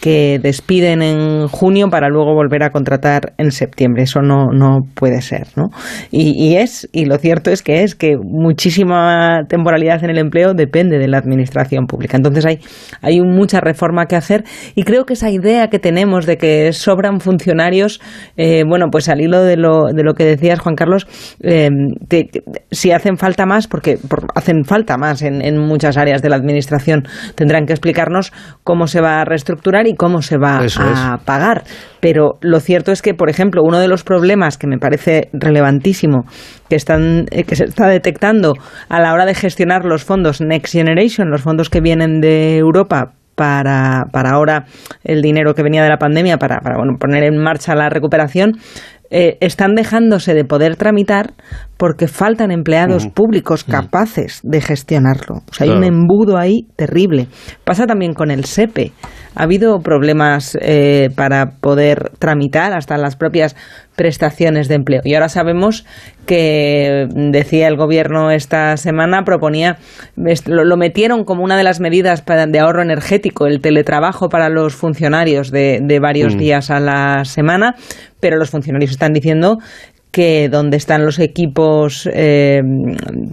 que 0.00 0.38
despiden 0.42 1.02
en 1.02 1.48
junio 1.48 1.88
para 1.90 2.08
luego 2.08 2.34
volver 2.34 2.62
a 2.62 2.70
contratar 2.70 3.34
en 3.36 3.50
septiembre. 3.50 4.04
Eso 4.04 4.22
no, 4.22 4.46
no 4.52 4.78
puede 4.94 5.20
ser, 5.20 5.48
¿no? 5.56 5.68
Y, 6.10 6.32
y, 6.42 6.56
es, 6.56 6.88
y 6.92 7.04
lo 7.04 7.18
cierto 7.18 7.50
es 7.50 7.62
que 7.62 7.82
es 7.82 7.94
que 7.94 8.16
muchísima 8.16 9.42
temporalidad 9.48 10.02
en 10.02 10.10
el 10.10 10.18
empleo 10.18 10.54
depende 10.54 10.98
de 10.98 11.08
la 11.08 11.18
administración 11.18 11.86
pública. 11.86 12.16
Entonces 12.16 12.46
hay, 12.46 12.60
hay 13.02 13.20
mucha 13.20 13.60
reforma 13.60 14.06
que 14.06 14.16
hacer 14.16 14.44
y 14.74 14.84
creo 14.84 15.04
que 15.04 15.12
esa 15.12 15.30
idea 15.30 15.68
que 15.68 15.78
tenemos 15.78 16.26
de 16.26 16.38
que 16.38 16.72
sobran 16.72 17.20
funcionarios, 17.20 18.00
eh, 18.36 18.64
bueno, 18.66 18.86
pues 18.90 19.08
al 19.08 19.20
hilo 19.20 19.42
de 19.42 19.56
lo, 19.56 19.86
de 19.94 20.02
lo 20.02 20.14
que 20.14 20.24
decías, 20.24 20.60
Juan 20.60 20.76
Carlos, 20.76 21.06
eh, 21.42 21.68
si 22.70 22.90
hacen 22.90 23.18
falta 23.18 23.44
más, 23.44 23.66
porque 23.66 23.98
por, 24.08 24.26
hacen 24.34 24.64
falta 24.64 24.96
más 24.96 25.22
en, 25.22 25.42
en 25.42 25.58
muchas 25.58 25.96
áreas 25.96 26.22
de 26.22 26.30
la 26.30 26.36
administración, 26.36 27.04
tendrán 27.34 27.66
que 27.66 27.72
explicarnos 27.72 28.32
cómo 28.64 28.86
se 28.86 29.00
va 29.00 29.20
a 29.20 29.24
reestructurar 29.24 29.86
y 29.90 29.94
cómo 29.94 30.22
se 30.22 30.38
va 30.38 30.64
Eso 30.64 30.82
a 30.82 31.16
es. 31.18 31.24
pagar. 31.24 31.64
Pero 32.00 32.38
lo 32.40 32.60
cierto 32.60 32.92
es 32.92 33.02
que, 33.02 33.14
por 33.14 33.28
ejemplo, 33.28 33.62
uno 33.64 33.78
de 33.78 33.88
los 33.88 34.04
problemas 34.04 34.56
que 34.56 34.66
me 34.66 34.78
parece 34.78 35.28
relevantísimo 35.32 36.24
que, 36.68 36.76
están, 36.76 37.26
eh, 37.30 37.44
que 37.44 37.56
se 37.56 37.64
está 37.64 37.88
detectando 37.88 38.54
a 38.88 39.00
la 39.00 39.12
hora 39.12 39.26
de 39.26 39.34
gestionar 39.34 39.84
los 39.84 40.04
fondos 40.04 40.40
Next 40.40 40.72
Generation, 40.72 41.30
los 41.30 41.42
fondos 41.42 41.68
que 41.68 41.80
vienen 41.80 42.20
de 42.20 42.56
Europa 42.56 43.12
para, 43.34 44.04
para 44.12 44.30
ahora 44.30 44.64
el 45.02 45.22
dinero 45.22 45.54
que 45.54 45.62
venía 45.62 45.82
de 45.82 45.88
la 45.88 45.96
pandemia, 45.96 46.36
para, 46.36 46.60
para 46.60 46.76
bueno, 46.76 46.98
poner 46.98 47.24
en 47.24 47.38
marcha 47.38 47.74
la 47.74 47.88
recuperación, 47.88 48.52
eh, 49.12 49.38
están 49.40 49.74
dejándose 49.74 50.34
de 50.34 50.44
poder 50.44 50.76
tramitar 50.76 51.32
porque 51.76 52.06
faltan 52.06 52.52
empleados 52.52 53.08
públicos 53.08 53.64
capaces 53.64 54.40
de 54.44 54.60
gestionarlo. 54.60 55.38
O 55.50 55.52
sea, 55.52 55.66
hay 55.66 55.72
un 55.72 55.82
embudo 55.82 56.36
ahí 56.38 56.68
terrible. 56.76 57.26
Pasa 57.64 57.86
también 57.86 58.12
con 58.12 58.30
el 58.30 58.44
SEPE. 58.44 58.92
Ha 59.34 59.44
habido 59.44 59.80
problemas 59.80 60.58
eh, 60.60 61.10
para 61.14 61.52
poder 61.60 62.10
tramitar 62.18 62.72
hasta 62.72 62.96
las 62.96 63.16
propias 63.16 63.54
prestaciones 63.96 64.68
de 64.68 64.76
empleo. 64.76 65.02
Y 65.04 65.14
ahora 65.14 65.28
sabemos 65.28 65.84
que, 66.26 67.06
decía 67.14 67.68
el 67.68 67.76
gobierno 67.76 68.30
esta 68.30 68.76
semana, 68.76 69.24
proponía, 69.24 69.78
lo, 70.16 70.76
metieron 70.76 71.24
como 71.24 71.44
una 71.44 71.56
de 71.56 71.64
las 71.64 71.80
medidas 71.80 72.22
para, 72.22 72.46
de 72.46 72.58
ahorro 72.58 72.82
energético, 72.82 73.46
el 73.46 73.60
teletrabajo 73.60 74.28
para 74.28 74.48
los 74.48 74.74
funcionarios 74.74 75.50
de, 75.50 75.80
de 75.82 76.00
varios 76.00 76.34
mm. 76.34 76.38
días 76.38 76.70
a 76.70 76.80
la 76.80 77.24
semana, 77.24 77.74
pero 78.20 78.36
los 78.36 78.50
funcionarios 78.50 78.90
están 78.90 79.12
diciendo 79.12 79.58
que 80.10 80.48
donde 80.48 80.76
están 80.76 81.04
los 81.04 81.18
equipos 81.18 82.08
eh, 82.12 82.60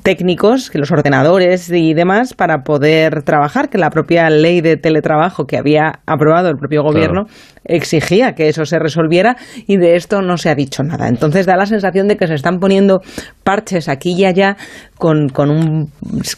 técnicos, 0.03 0.69
que 0.69 0.77
los 0.77 0.91
ordenadores 0.91 1.69
y 1.71 1.93
demás, 1.93 2.33
para 2.33 2.59
poder 2.59 3.23
trabajar, 3.23 3.69
que 3.69 3.77
la 3.77 3.89
propia 3.89 4.29
ley 4.29 4.61
de 4.61 4.77
teletrabajo 4.77 5.45
que 5.45 5.57
había 5.57 6.01
aprobado 6.05 6.49
el 6.49 6.57
propio 6.57 6.83
gobierno 6.83 7.25
claro. 7.25 7.39
exigía 7.65 8.33
que 8.33 8.47
eso 8.47 8.65
se 8.65 8.77
resolviera 8.77 9.37
y 9.65 9.77
de 9.77 9.95
esto 9.95 10.21
no 10.21 10.37
se 10.37 10.49
ha 10.49 10.55
dicho 10.55 10.83
nada. 10.83 11.07
Entonces 11.07 11.45
da 11.45 11.55
la 11.55 11.65
sensación 11.65 12.07
de 12.07 12.17
que 12.17 12.27
se 12.27 12.35
están 12.35 12.59
poniendo 12.59 13.01
parches 13.43 13.89
aquí 13.89 14.13
y 14.15 14.25
allá 14.25 14.57
con, 14.97 15.29
con 15.29 15.49
un... 15.49 15.91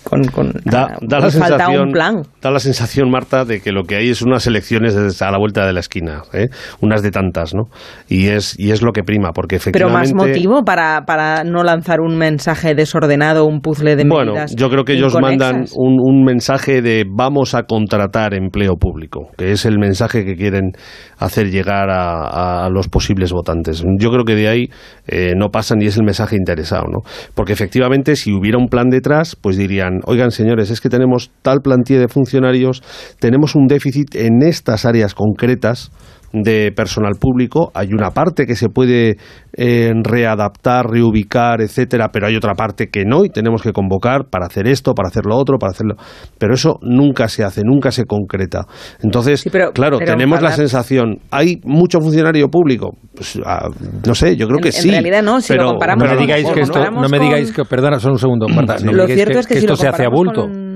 Con, 0.03 0.23
con, 0.25 0.51
da, 0.65 0.97
da 1.01 1.19
la 1.19 1.29
falta 1.29 1.57
sensación, 1.57 1.87
un 1.87 1.91
plan. 1.91 2.21
Da 2.41 2.51
la 2.51 2.59
sensación, 2.59 3.09
Marta, 3.09 3.45
de 3.45 3.61
que 3.61 3.71
lo 3.71 3.83
que 3.83 3.95
hay 3.95 4.09
es 4.09 4.21
unas 4.21 4.47
elecciones 4.47 5.21
a 5.21 5.31
la 5.31 5.37
vuelta 5.37 5.65
de 5.65 5.73
la 5.73 5.79
esquina, 5.79 6.23
¿eh? 6.33 6.47
unas 6.81 7.01
de 7.01 7.11
tantas, 7.11 7.53
¿no? 7.53 7.63
Y 8.07 8.27
es, 8.27 8.57
y 8.59 8.71
es 8.71 8.81
lo 8.81 8.91
que 8.91 9.03
prima, 9.03 9.31
porque 9.33 9.57
efectivamente... 9.57 10.09
Pero 10.09 10.15
más 10.15 10.27
motivo 10.27 10.63
para, 10.63 11.03
para 11.05 11.43
no 11.43 11.63
lanzar 11.63 12.01
un 12.01 12.17
mensaje 12.17 12.75
desordenado, 12.75 13.45
un 13.45 13.61
puzzle 13.61 13.95
de 13.95 14.05
medidas 14.05 14.25
Bueno, 14.25 14.45
yo 14.55 14.69
creo 14.69 14.83
que 14.83 14.93
ellos 14.93 15.15
mandan 15.19 15.65
un, 15.75 15.97
un, 15.99 16.23
mensaje 16.23 16.81
de 16.81 17.05
vamos 17.09 17.55
a 17.55 17.63
contratar 17.63 18.33
empleo 18.33 18.75
público, 18.75 19.29
que 19.37 19.51
es 19.51 19.65
el 19.65 19.79
mensaje 19.79 20.25
que 20.25 20.35
quieren 20.35 20.71
hacer 21.17 21.49
llegar 21.49 21.89
a, 21.89 22.65
a 22.65 22.69
los 22.69 22.87
posibles 22.87 23.31
votantes. 23.31 23.83
Yo 23.99 24.11
creo 24.11 24.25
que 24.25 24.35
de 24.35 24.47
ahí 24.47 24.69
eh, 25.07 25.33
no 25.35 25.49
pasan 25.49 25.81
y 25.81 25.85
es 25.85 25.97
el 25.97 26.03
mensaje 26.03 26.35
interesado, 26.35 26.85
¿no? 26.87 26.99
Porque 27.35 27.53
efectivamente 27.53 28.15
si 28.15 28.31
hubiera 28.31 28.48
un 28.57 28.67
plan 28.67 28.89
detrás, 28.89 29.35
pues 29.35 29.57
dirían, 29.57 30.01
oigan 30.05 30.31
señores, 30.31 30.71
es 30.71 30.81
que 30.81 30.89
tenemos 30.89 31.31
tal 31.41 31.61
plantilla 31.61 31.99
de 31.99 32.07
funcionarios, 32.07 32.83
tenemos 33.19 33.55
un 33.55 33.67
déficit 33.67 34.15
en 34.15 34.41
estas 34.41 34.85
áreas 34.85 35.13
concretas, 35.13 35.91
de 36.31 36.71
personal 36.71 37.13
público, 37.19 37.71
hay 37.73 37.93
una 37.93 38.11
parte 38.11 38.45
que 38.45 38.55
se 38.55 38.69
puede 38.69 39.17
eh, 39.53 39.91
readaptar, 40.03 40.87
reubicar, 40.87 41.61
etcétera, 41.61 42.09
pero 42.11 42.27
hay 42.27 42.35
otra 42.35 42.53
parte 42.53 42.87
que 42.87 43.03
no 43.05 43.25
y 43.25 43.29
tenemos 43.29 43.61
que 43.61 43.71
convocar 43.71 44.25
para 44.29 44.45
hacer 44.45 44.67
esto, 44.67 44.93
para 44.93 45.09
hacer 45.09 45.25
lo 45.25 45.35
otro, 45.35 45.57
para 45.57 45.71
hacerlo. 45.71 45.95
Pero 46.37 46.53
eso 46.53 46.79
nunca 46.81 47.27
se 47.27 47.43
hace, 47.43 47.61
nunca 47.63 47.91
se 47.91 48.05
concreta. 48.05 48.65
Entonces, 49.01 49.41
sí, 49.41 49.49
pero, 49.49 49.71
claro, 49.71 49.97
pero 49.99 50.11
tenemos 50.11 50.41
la 50.41 50.51
sensación, 50.51 51.19
¿hay 51.31 51.59
mucho 51.63 51.99
funcionario 51.99 52.49
público? 52.49 52.91
Pues, 53.15 53.39
ah, 53.45 53.67
no 54.05 54.15
sé, 54.15 54.35
yo 54.35 54.47
creo 54.47 54.57
en, 54.57 54.63
que 54.63 54.69
en 54.69 54.73
sí. 54.73 54.89
En 54.89 54.95
realidad 54.95 55.23
no, 55.23 55.41
si 55.41 55.53
pero 55.53 55.63
lo 55.63 55.69
comparamos 55.71 56.07
no 56.07 56.15
me 56.15 56.21
digáis 56.21 56.45
con, 56.45 56.53
que 56.53 56.61
esto, 56.61 56.91
no 56.91 57.09
me 57.09 57.19
digáis 57.19 57.51
que, 57.51 57.65
perdona, 57.65 57.99
solo 57.99 58.13
un 58.13 58.19
segundo, 58.19 58.47
Marta, 58.47 58.77
no 58.83 58.91
lo 58.91 59.07
cierto 59.07 59.33
que, 59.33 59.39
es 59.39 59.47
que, 59.47 59.53
que 59.55 59.59
si 59.61 59.65
esto 59.65 59.75
se 59.75 59.87
hace 59.87 60.05
a 60.05 60.09
bulto. 60.09 60.43
Con 60.43 60.68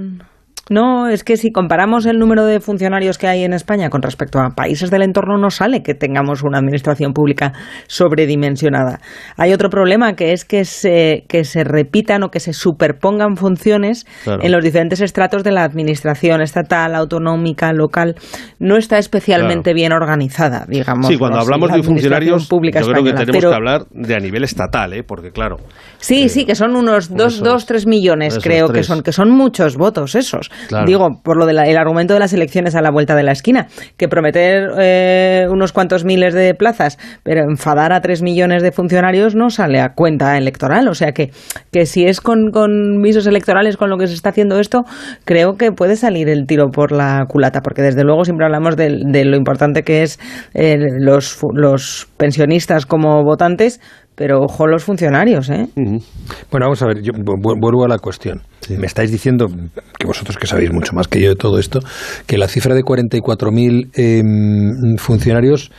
No, 0.70 1.10
es 1.10 1.26
que 1.26 1.36
si 1.36 1.52
comparamos 1.52 2.06
el 2.06 2.20
número 2.20 2.46
de 2.46 2.62
funcionarios 2.62 3.18
que 3.18 3.28
hay 3.28 3.44
en 3.44 3.52
España 3.52 3.90
con 3.90 4.02
respecto 4.02 4.40
a 4.40 4.52
países 4.52 4.90
del 4.90 5.02
entorno, 5.02 5.38
no 5.38 5.50
sale 5.50 5.84
que 5.84 5.94
tengamos 5.94 6.42
una 6.42 6.60
administración 6.60 7.12
pública 7.12 7.52
sobredimensionada. 7.88 9.02
Hay 9.36 9.52
otro 9.52 9.70
problema 9.70 10.14
que 10.16 10.32
es 10.32 10.46
que 10.46 10.64
se, 10.64 11.26
que 11.28 11.44
se 11.44 11.66
repitan 11.66 12.24
o 12.24 12.30
que 12.30 12.40
se 12.40 12.54
superpongan 12.54 13.36
funciones 13.36 14.06
Claro. 14.24 14.42
en 14.42 14.52
los 14.54 14.64
diferentes 14.64 15.02
estratos 15.02 15.44
de 15.44 15.52
la 15.52 15.64
administración 15.66 16.42
estatal, 16.42 16.96
autonómica, 16.96 17.74
local. 17.74 18.16
No 18.60 18.78
está 18.78 18.98
especialmente 19.00 19.72
Claro. 19.72 19.76
bien 19.76 19.92
organizada, 19.92 20.66
digamos. 20.68 21.08
Sí, 21.08 21.18
cuando 21.18 21.40
hablamos 21.40 21.72
la 21.72 21.76
de 21.78 21.84
funcionarios, 21.84 22.48
pública 22.48 22.80
yo 22.80 22.88
creo 22.88 23.04
que 23.04 23.12
tenemos 23.12 23.32
Pero- 23.36 23.50
que 23.50 23.56
hablar 23.56 23.86
de 23.92 24.16
a 24.16 24.20
nivel 24.20 24.46
estatal, 24.46 24.94
¿eh? 24.94 25.04
porque 25.04 25.32
claro, 25.32 25.58
Sí, 25.98 26.30
sí, 26.30 26.46
que 26.46 26.56
son 26.56 26.76
unos 26.76 27.10
dos, 27.14 27.36
eso 27.36 27.44
dos, 27.44 27.66
tres 27.66 27.86
millones, 27.86 28.30
Eso 28.34 28.38
es, 28.40 28.44
creo 28.44 28.70
que 28.70 28.84
son, 28.84 29.02
que 29.04 29.12
son 29.12 29.30
muchos 29.30 29.78
votos 29.78 30.16
esos. 30.16 30.50
Digo, 30.86 31.22
por 31.24 31.38
lo 31.38 31.46
del 31.46 31.60
argumento 31.78 32.14
de 32.14 32.20
las 32.20 32.34
elecciones 32.34 32.76
a 32.76 32.82
la 32.82 32.92
vuelta 32.92 33.16
de 33.16 33.24
la 33.24 33.32
esquina, 33.32 33.68
que 33.98 34.08
prometer 34.08 34.70
eh, 34.80 35.46
unos 35.50 35.72
cuantos 35.72 36.06
miles 36.06 36.34
de 36.34 36.54
plazas, 36.54 36.98
pero 37.24 37.42
enfadar 37.42 37.94
a 37.94 38.02
tres 38.02 38.22
millones 38.22 38.64
de 38.64 38.72
funcionarios 38.72 39.36
no 39.36 39.50
sale 39.50 39.80
a 39.80 39.94
cuenta 39.94 40.38
electoral. 40.38 40.88
O 40.88 40.94
sea 40.94 41.12
que, 41.12 41.32
que 41.72 41.86
si 41.86 42.06
es 42.06 42.22
con, 42.22 42.52
con 42.52 43.02
visos 43.02 43.28
electorales 43.28 43.78
con 43.78 43.90
lo 43.90 43.98
que 43.98 44.08
se 44.08 44.14
está 44.14 44.30
haciendo 44.30 44.60
esto, 44.60 44.84
creo 45.26 45.56
que 45.56 45.72
puede 45.72 45.96
salir 45.96 46.30
el 46.30 46.46
tiro 46.46 46.70
por 46.70 46.92
la 46.92 47.26
culata, 47.28 47.62
porque 47.62 47.82
desde 47.82 48.04
luego 48.04 48.24
siempre 48.24 48.46
hablamos 48.46 48.76
de, 48.76 49.02
de 49.06 49.26
lo 49.26 49.38
importante 49.38 49.84
que 49.84 50.04
es 50.04 50.20
eh, 50.54 50.78
los, 51.00 51.40
los 51.54 52.08
pensionistas 52.18 52.86
como 52.86 53.24
votantes, 53.24 53.80
pero 54.16 54.40
ojo 54.42 54.68
los 54.68 54.84
funcionarios, 54.84 55.50
¿eh? 55.50 55.68
Bueno, 56.52 56.66
vamos 56.68 56.82
a 56.82 56.88
ver, 56.88 57.02
yo 57.02 57.14
vu- 57.14 57.40
vu- 57.42 57.60
vuelvo 57.60 57.86
a 57.86 57.88
la 57.88 57.98
cuestión. 57.98 58.42
Me 58.70 58.86
estáis 58.88 59.12
diciendo, 59.12 59.48
que 60.00 60.08
vosotros 60.08 60.38
que 60.38 60.48
sabéis 60.48 60.72
mucho 60.72 60.94
más 60.94 61.08
que 61.08 61.20
yo 61.20 61.30
de 61.30 61.36
todo 61.36 61.60
esto, 61.60 61.80
que 62.28 62.38
la 62.38 62.48
cifra 62.48 62.76
de 62.76 62.84
44.000 62.84 63.90
em, 63.96 64.98
funcionarios, 64.98 65.72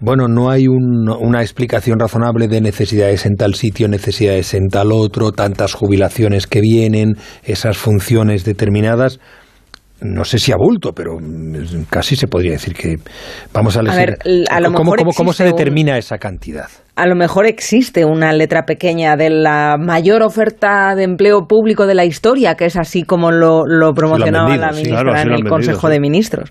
bueno, 0.00 0.26
no 0.28 0.50
hay 0.50 0.68
un- 0.68 1.08
una 1.10 1.42
explicación 1.42 1.98
razonable 1.98 2.48
de 2.48 2.60
necesidades 2.60 3.26
en 3.26 3.34
tal 3.36 3.54
sitio, 3.54 3.88
necesidades 3.88 4.54
en 4.54 4.68
tal 4.68 4.90
otro, 4.92 5.32
tantas 5.32 5.74
jubilaciones 5.74 6.46
que 6.46 6.60
vienen, 6.60 7.16
esas 7.42 7.76
funciones 7.76 8.44
determinadas. 8.44 9.18
No 10.02 10.24
sé 10.24 10.38
si 10.38 10.52
a 10.52 10.56
bulto, 10.56 10.92
pero 10.92 11.18
mm, 11.20 11.84
casi 11.90 12.16
se 12.16 12.26
podría 12.26 12.52
decir 12.52 12.74
que 12.74 12.96
vamos 13.52 13.76
a 13.76 13.80
A 13.80 13.96
ver, 13.96 14.18
a 14.50 14.60
lo 14.60 14.66
¿Cómo, 14.72 14.84
mejor 14.84 14.98
cómo- 14.98 15.12
cómo 15.12 15.32
se 15.32 15.44
un- 15.44 15.50
determina 15.50 15.98
esa 15.98 16.18
cantidad? 16.18 16.66
a 16.94 17.06
lo 17.06 17.14
mejor 17.16 17.46
existe 17.46 18.04
una 18.04 18.34
letra 18.34 18.66
pequeña 18.66 19.16
de 19.16 19.30
la 19.30 19.78
mayor 19.80 20.22
oferta 20.22 20.94
de 20.94 21.04
empleo 21.04 21.46
público 21.48 21.86
de 21.86 21.94
la 21.94 22.04
historia, 22.04 22.54
que 22.54 22.66
es 22.66 22.76
así 22.76 23.02
como 23.04 23.30
lo, 23.30 23.64
lo 23.66 23.94
promocionaba 23.94 24.48
vendido, 24.50 24.66
la 24.66 24.72
sí, 24.74 24.82
ministra 24.82 25.02
claro, 25.12 25.30
en 25.30 25.32
el 25.34 25.48
Consejo 25.48 25.86
sí. 25.86 25.92
de 25.94 26.00
Ministros. 26.00 26.50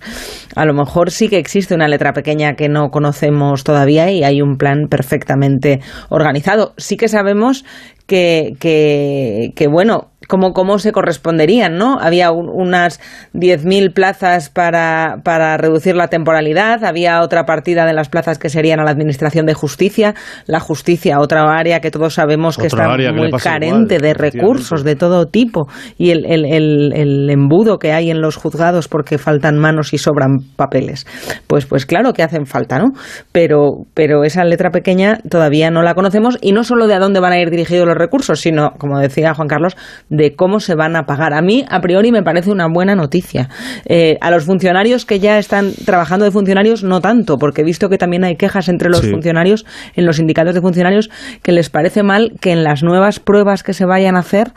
A 0.56 0.66
lo 0.66 0.74
mejor 0.74 1.12
sí 1.12 1.30
que 1.30 1.38
existe 1.38 1.76
una 1.76 1.88
letra 1.88 2.14
pequeña 2.14 2.56
que 2.56 2.70
no 2.70 2.90
conocemos 2.90 3.64
todavía 3.64 4.10
y 4.10 4.24
hay 4.24 4.42
un 4.42 4.58
plan 4.58 4.88
perfectamente 4.90 5.80
organizado. 6.10 6.74
Sí 6.78 6.98
que 6.98 7.08
sabemos 7.08 7.64
que, 8.08 8.54
que, 8.60 9.50
que, 9.56 9.68
bueno, 9.68 10.11
cómo, 10.32 10.54
cómo 10.54 10.80
se 10.80 10.94
corresponderían, 10.94 11.76
¿no? 11.78 11.98
Había 12.00 12.32
un- 12.32 12.50
unas 12.50 13.02
10.000 13.34 13.92
plazas 13.94 14.50
para, 14.50 15.18
para 15.26 15.58
reducir 15.58 15.98
la 15.98 16.08
temporalidad, 16.08 16.86
había 16.86 17.22
otra 17.22 17.44
partida 17.44 17.86
de 17.86 17.92
las 17.92 18.08
plazas 18.08 18.40
que 18.40 18.48
serían 18.48 18.80
a 18.80 18.86
la 18.86 18.92
Administración 18.92 19.46
de 19.46 19.54
Justicia, 19.54 20.16
la 20.48 20.62
justicia, 20.62 21.20
otra 21.20 21.44
área 21.54 21.82
que 21.82 21.92
todos 21.92 22.14
sabemos 22.14 22.58
que 22.58 22.68
Otra 22.68 22.86
está 22.86 22.98
que 22.98 23.12
muy 23.12 23.30
carente 23.44 23.96
igual, 23.96 24.02
de 24.02 24.14
recursos 24.14 24.84
de 24.86 24.96
todo 24.96 25.26
tipo 25.26 25.68
y 25.98 26.12
el, 26.12 26.26
el, 26.26 26.46
el, 26.46 26.94
el 26.96 27.30
embudo 27.30 27.78
que 27.78 27.92
hay 27.92 28.10
en 28.10 28.22
los 28.22 28.38
juzgados 28.38 28.88
porque 28.88 29.18
faltan 29.18 29.58
manos 29.58 29.94
y 29.94 29.98
sobran 29.98 30.38
papeles. 30.56 31.06
Pues, 31.48 31.66
pues 31.66 31.86
claro 31.86 32.14
que 32.14 32.24
hacen 32.24 32.46
falta, 32.46 32.80
¿no? 32.80 32.92
Pero, 33.34 33.72
pero 33.94 34.24
esa 34.24 34.46
letra 34.46 34.70
pequeña 34.70 35.18
todavía 35.30 35.72
no 35.72 35.82
la 35.82 35.94
conocemos 35.94 36.38
y 36.42 36.54
no 36.54 36.64
solo 36.64 36.88
de 36.88 36.94
a 36.94 37.00
dónde 37.00 37.20
van 37.20 37.34
a 37.34 37.40
ir 37.40 37.50
dirigidos 37.50 37.86
los 37.86 37.98
recursos, 37.98 38.40
sino, 38.40 38.72
como 38.78 38.98
decía 39.00 39.34
Juan 39.34 39.48
Carlos, 39.50 39.76
de 40.10 40.21
cómo 40.36 40.60
se 40.60 40.76
van 40.76 40.96
a 40.96 41.04
pagar. 41.06 41.34
A 41.34 41.42
mí, 41.42 41.66
a 41.70 41.82
priori, 41.82 42.12
me 42.12 42.24
parece 42.24 42.52
una 42.52 42.68
buena 42.68 42.96
noticia. 42.96 43.50
Eh, 43.86 44.18
a 44.22 44.32
los 44.32 44.46
funcionarios 44.46 45.06
que 45.06 45.20
ya 45.20 45.38
están 45.40 45.72
trabajando 45.86 46.26
de 46.26 46.32
funcionarios, 46.32 46.84
no 46.84 47.02
tanto, 47.02 47.38
porque 47.38 47.62
he 47.62 47.64
visto 47.66 47.90
que 47.90 47.98
también 47.98 48.24
hay 48.24 48.36
quejas 48.36 48.70
entre 48.70 48.90
los 48.90 49.02
Sí. 49.02 49.10
funcionarios, 49.12 49.66
en 49.96 50.06
los 50.06 50.18
sindicatos 50.18 50.54
de 50.54 50.62
funcionarios, 50.62 51.10
que 51.42 51.52
les 51.52 51.70
parece 51.70 52.04
mal 52.04 52.34
que 52.40 52.52
en 52.52 52.64
las 52.64 52.84
nuevas 52.84 53.20
pruebas 53.20 53.64
que 53.64 53.74
se 53.74 53.86
vayan 53.86 54.16
a 54.16 54.20
hacer 54.20 54.52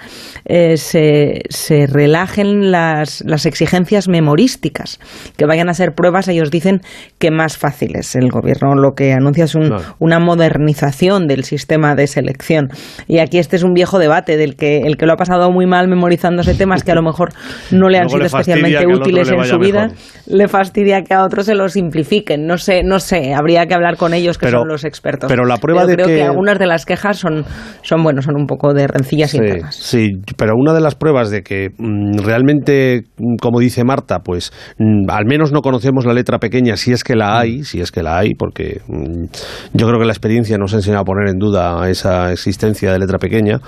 eh, 0.44 0.76
se, 0.76 1.42
se 1.48 1.86
relajen 1.86 2.70
las, 2.70 3.22
las 3.26 3.46
exigencias 3.46 4.08
memorísticas, 4.08 4.98
que 5.36 5.46
vayan 5.46 5.68
a 5.68 5.74
ser 5.74 5.94
pruebas, 5.94 6.28
ellos 6.28 6.50
dicen 6.50 6.80
que 7.18 7.30
más 7.30 7.56
fáciles. 7.56 8.14
El 8.16 8.30
gobierno 8.30 8.74
lo 8.74 8.94
que 8.94 9.12
anuncia 9.12 9.44
es 9.44 9.54
un- 9.54 9.68
Claro. 9.68 9.96
una 9.98 10.18
modernización 10.18 11.26
del 11.26 11.44
sistema 11.44 11.94
de 11.94 12.06
selección. 12.06 12.68
Y 13.08 13.18
aquí 13.18 13.38
este 13.38 13.56
es 13.56 13.62
un 13.62 13.72
viejo 13.74 13.98
debate 13.98 14.36
del 14.36 14.56
que 14.56 14.78
el 14.84 14.96
que 14.96 15.06
lo 15.06 15.12
ha 15.12 15.16
pasado 15.16 15.50
muy 15.54 15.66
mal 15.66 15.88
memorizándose 15.88 16.54
temas 16.54 16.82
que 16.84 16.92
a 16.92 16.94
lo 16.94 17.02
mejor 17.02 17.30
no 17.70 17.88
le 17.88 17.98
han 17.98 18.04
Luego 18.08 18.08
sido 18.10 18.18
le 18.20 18.26
especialmente 18.26 18.86
útiles 18.86 19.30
le 19.30 19.36
en 19.38 19.44
su 19.44 19.58
vida, 19.58 19.82
mejor. 19.86 19.96
le 20.26 20.48
fastidia 20.48 21.02
que 21.02 21.14
a 21.14 21.24
otros 21.24 21.46
se 21.46 21.54
lo 21.54 21.68
simplifiquen. 21.68 22.46
No 22.46 22.58
sé, 22.58 22.82
no 22.84 22.98
sé, 22.98 23.32
habría 23.32 23.64
que 23.66 23.74
hablar 23.74 23.96
con 23.96 24.12
ellos 24.12 24.36
que 24.36 24.46
Pero- 24.46 24.58
son 24.60 24.68
los 24.68 24.84
expertos. 24.84 25.28
pero 25.30 25.44
la 25.46 25.56
prueba 25.56 25.82
Pero 25.82 25.88
de 25.88 25.94
creo 25.94 26.06
que... 26.08 26.14
que- 26.16 26.22
algunas 26.24 26.58
de 26.58 26.66
las 26.66 26.84
quejas 26.84 27.16
son, 27.18 27.44
son 27.82 28.02
bueno, 28.02 28.20
son 28.20 28.34
un 28.36 28.46
poco 28.46 28.74
de 28.74 28.86
rencillas 28.86 29.30
Sí, 29.30 29.38
internas. 29.38 29.74
sí, 29.76 30.10
pero 30.36 30.52
una 30.56 30.74
de 30.74 30.80
las 30.80 30.96
pruebas 30.96 31.30
de 31.30 31.42
que 31.42 31.68
mm, 31.78 32.18
realmente, 32.24 33.04
mm, 33.16 33.36
como 33.40 33.60
dice 33.60 33.84
Marta, 33.84 34.18
pues 34.20 34.52
mm, 34.78 35.08
al 35.08 35.24
menos 35.26 35.52
no 35.52 35.60
conocemos 35.62 36.04
la 36.04 36.12
letra 36.14 36.38
pequeña, 36.38 36.76
si 36.76 36.92
es 36.92 37.04
que 37.04 37.14
la 37.14 37.38
hay, 37.38 37.62
si 37.64 37.80
es 37.80 37.92
que 37.92 38.02
la 38.02 38.18
hay, 38.18 38.34
porque 38.34 38.80
yo 39.72 39.86
creo 39.86 39.98
que 40.00 40.06
la 40.06 40.12
experiencia 40.12 40.58
nos 40.58 40.72
ha 40.72 40.76
enseñado 40.76 41.02
a 41.02 41.04
poner 41.04 41.28
en 41.28 41.38
duda 41.38 41.88
esa 41.88 42.32
existencia 42.32 42.92
de 42.92 42.98
letra 42.98 43.18
pequeña. 43.18 43.60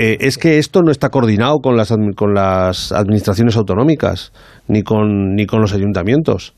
eh, 0.00 0.16
es 0.20 0.38
que 0.38 0.58
esto 0.58 0.82
no 0.82 0.92
está 0.92 1.07
coordinado 1.08 1.58
con 1.58 1.76
las, 1.76 1.94
con 2.16 2.34
las 2.34 2.92
administraciones 2.92 3.56
autonómicas 3.56 4.32
ni 4.66 4.82
con, 4.82 5.34
ni 5.34 5.46
con 5.46 5.60
los 5.60 5.72
ayuntamientos. 5.72 6.54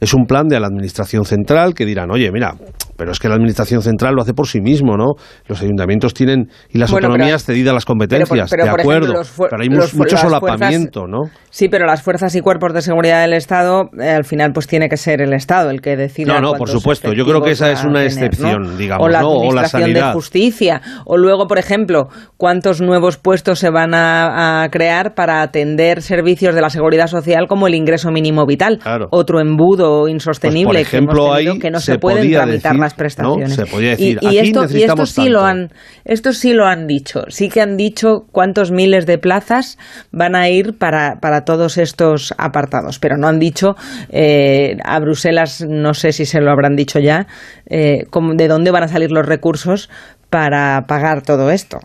Es 0.00 0.14
un 0.14 0.26
plan 0.26 0.46
de 0.48 0.60
la 0.60 0.66
Administración 0.68 1.24
Central 1.24 1.74
que 1.74 1.84
dirán, 1.84 2.10
oye, 2.12 2.30
mira, 2.30 2.54
pero 2.96 3.10
es 3.12 3.18
que 3.18 3.28
la 3.28 3.34
Administración 3.34 3.82
Central 3.82 4.14
lo 4.14 4.22
hace 4.22 4.32
por 4.32 4.46
sí 4.46 4.60
mismo, 4.60 4.96
¿no? 4.96 5.14
Los 5.46 5.60
ayuntamientos 5.60 6.14
tienen 6.14 6.48
y 6.70 6.78
las 6.78 6.90
Bueno, 6.90 7.06
pero- 7.06 7.12
autonomías 7.14 7.44
cedidas 7.44 7.74
las 7.74 7.84
competencias, 7.84 8.50
pero, 8.50 8.64
de 8.64 8.70
acuerdo. 8.70 9.12
ejemplo, 9.20 9.46
pero 9.50 9.62
hay 9.62 9.68
los 9.68 9.94
mucho 9.94 10.16
solapamiento, 10.16 11.00
fuerzas- 11.02 11.10
¿no? 11.34 11.40
Sí, 11.50 11.68
pero 11.68 11.86
las 11.86 12.02
fuerzas 12.02 12.34
y 12.36 12.40
cuerpos 12.40 12.72
de 12.74 12.82
seguridad 12.82 13.22
del 13.22 13.32
Estado, 13.32 13.90
eh, 14.00 14.08
al 14.10 14.24
final, 14.24 14.52
pues 14.52 14.66
tiene 14.68 14.88
que 14.88 14.96
ser 14.96 15.20
el 15.20 15.32
Estado 15.32 15.70
el 15.70 15.80
que 15.80 15.96
decida. 15.96 16.34
No, 16.34 16.40
no, 16.40 16.52
por 16.54 16.68
supuesto. 16.68 17.12
Yo 17.12 17.24
creo 17.24 17.40
que 17.42 17.50
esa 17.52 17.72
es 17.72 17.82
una 17.84 18.00
tener, 18.00 18.06
excepción, 18.06 18.62
¿no? 18.62 18.76
digamos, 18.76 19.04
o 19.04 19.08
la 19.08 19.20
¿no? 19.22 19.28
O 19.30 19.32
la 19.32 19.62
administración 19.62 19.82
sanidad. 19.82 20.06
de 20.08 20.12
justicia. 20.12 20.82
O 21.06 21.16
luego, 21.16 21.46
por 21.48 21.58
ejemplo, 21.58 22.08
cuántos 22.36 22.80
nuevos 22.80 23.16
puestos 23.16 23.58
se 23.58 23.70
van 23.70 23.94
a, 23.94 24.62
a 24.62 24.68
crear 24.70 25.14
para 25.14 25.42
atender 25.42 26.02
servicios 26.02 26.54
de 26.54 26.60
la 26.60 26.70
seguridad 26.70 27.06
social 27.08 27.46
como 27.48 27.66
el 27.66 27.74
ingreso 27.74 28.10
mínimo 28.10 28.46
vital. 28.46 28.78
Claro. 28.80 29.08
Otro 29.10 29.40
embudo 29.40 29.87
insostenible 30.08 30.80
Pues, 30.80 30.86
por 30.88 30.94
ejemplo, 30.94 31.14
que, 31.14 31.20
hemos 31.20 31.36
tenido, 31.36 31.52
ahí 31.54 31.58
que 31.60 31.70
no 31.70 31.80
se 31.80 31.92
se, 31.92 31.98
pueden 31.98 32.30
tramitar 32.30 32.48
decir, 32.66 32.80
las 32.80 32.94
prestaciones. 32.94 33.48
¿no? 33.50 33.54
Se 33.64 33.70
podía 33.70 33.88
Y- 33.88 33.90
decir, 33.90 34.18
y, 34.22 34.26
aquí 34.26 34.38
esto, 34.38 34.66
y 34.70 34.82
esto 34.82 35.06
sí 35.06 35.28
lo 35.28 35.42
han 35.44 35.70
esto 36.04 36.32
sí 36.32 36.52
lo 36.52 36.66
han 36.66 36.86
dicho. 36.86 37.22
Sí 37.28 37.48
que 37.48 37.60
han 37.60 37.76
dicho 37.76 38.24
cuántos 38.32 38.70
miles 38.70 39.06
de 39.06 39.18
plazas 39.18 39.78
van 40.12 40.34
a 40.34 40.48
ir 40.48 40.76
para, 40.78 41.16
para 41.20 41.44
todos 41.44 41.78
estos 41.78 42.34
apartados. 42.38 42.98
Pero 42.98 43.16
no 43.16 43.26
han 43.28 43.38
dicho, 43.38 43.74
eh, 44.10 44.76
a 44.84 44.98
Bruselas, 45.00 45.64
no 45.68 45.94
sé 45.94 46.12
si 46.12 46.24
se 46.26 46.40
lo 46.40 46.50
habrán 46.50 46.76
dicho 46.76 46.98
ya, 46.98 47.26
eh, 47.68 48.04
cómo- 48.10 48.34
de 48.34 48.48
dónde 48.48 48.70
van 48.70 48.84
a 48.84 48.88
salir 48.88 49.10
los 49.10 49.26
recursos 49.26 49.90
para 50.30 50.84
pagar 50.86 51.22
todo 51.22 51.50
esto. 51.50 51.78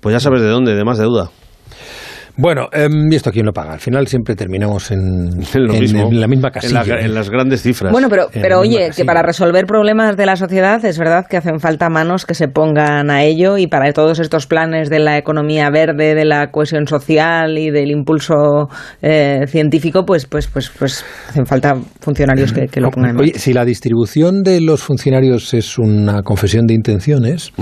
Pues 0.00 0.12
ya 0.12 0.20
sabes 0.20 0.40
de 0.42 0.48
dónde, 0.48 0.74
de 0.74 0.84
más 0.84 0.98
deuda. 0.98 1.30
Bueno, 2.40 2.68
em, 2.72 3.10
¿y 3.12 3.16
esto 3.16 3.32
quién 3.32 3.44
lo 3.46 3.52
paga? 3.52 3.72
Al 3.72 3.80
final 3.80 4.06
siempre 4.06 4.36
terminamos 4.36 4.92
en, 4.92 5.30
lo 5.54 5.74
en- 5.74 5.80
mismo. 5.80 6.08
en 6.08 6.20
la 6.20 6.28
misma 6.28 6.48
En, 6.48 6.52
casilla. 6.54 6.84
la- 6.86 7.00
en 7.00 7.12
las 7.14 7.30
grandes 7.30 7.62
cifras. 7.62 7.90
Bueno, 7.92 8.08
pero, 8.08 8.28
pero 8.32 8.60
oye, 8.60 8.90
que 8.96 9.04
para 9.04 9.22
resolver 9.22 9.66
problemas 9.66 10.16
de 10.16 10.24
la 10.24 10.36
sociedad 10.36 10.84
es 10.84 10.98
verdad 11.00 11.26
que 11.28 11.36
hacen 11.36 11.58
falta 11.58 11.88
manos 11.88 12.24
que 12.26 12.34
se 12.34 12.46
pongan 12.46 13.10
a 13.10 13.24
ello 13.24 13.58
y 13.58 13.66
para 13.66 13.92
todos 13.92 14.20
estos 14.20 14.46
planes 14.46 14.88
de 14.88 15.00
la 15.00 15.18
economía 15.18 15.68
verde, 15.70 16.14
de 16.14 16.24
la 16.24 16.52
cohesión 16.52 16.86
social 16.86 17.58
y 17.58 17.70
del 17.72 17.90
impulso 17.90 18.68
eh, 19.02 19.40
científico, 19.48 20.04
pues, 20.06 20.26
pues, 20.26 20.46
pues, 20.46 20.70
pues 20.78 21.04
hacen 21.30 21.44
falta 21.44 21.74
funcionarios 22.00 22.52
que, 22.52 22.68
que 22.68 22.80
lo 22.80 22.90
pongan 22.90 23.10
en 23.10 23.16
marcha. 23.16 23.30
Oye, 23.32 23.38
si 23.40 23.52
la 23.52 23.64
distribución 23.64 24.42
de 24.44 24.60
los 24.60 24.80
funcionarios 24.80 25.54
es 25.54 25.76
una 25.76 26.22
confesión 26.22 26.66
de 26.66 26.74
intenciones, 26.74 27.52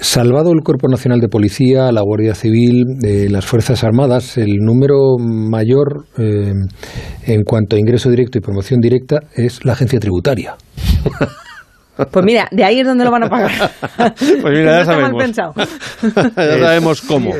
salvado 0.00 0.52
el 0.52 0.62
Cuerpo 0.64 0.88
Nacional 0.88 1.20
de 1.20 1.28
Policía, 1.28 1.92
la 1.92 2.00
Guardia 2.00 2.34
Civil, 2.34 2.84
eh, 3.04 3.28
las 3.30 3.44
Fuerzas 3.44 3.84
Armadas, 3.84 4.05
el 4.38 4.58
número 4.60 5.18
mayor 5.18 6.06
eh, 6.18 6.52
en 7.26 7.42
cuanto 7.42 7.76
a 7.76 7.78
ingreso 7.78 8.08
directo 8.08 8.38
y 8.38 8.40
promoción 8.40 8.80
directa 8.80 9.20
es 9.34 9.64
la 9.64 9.72
agencia 9.72 9.98
tributaria. 9.98 10.56
Pues 12.10 12.24
mira, 12.24 12.46
de 12.50 12.62
ahí 12.64 12.80
es 12.80 12.86
donde 12.86 13.04
lo 13.04 13.10
van 13.10 13.24
a 13.24 13.28
pagar. 13.28 13.50
Pues 14.16 14.58
mira, 14.58 14.70
ya 14.70 14.76
mal 14.76 14.84
sabemos. 14.86 15.22
pensado. 15.24 15.54
ya 16.36 16.58
sabemos 16.58 17.02
cómo. 17.02 17.32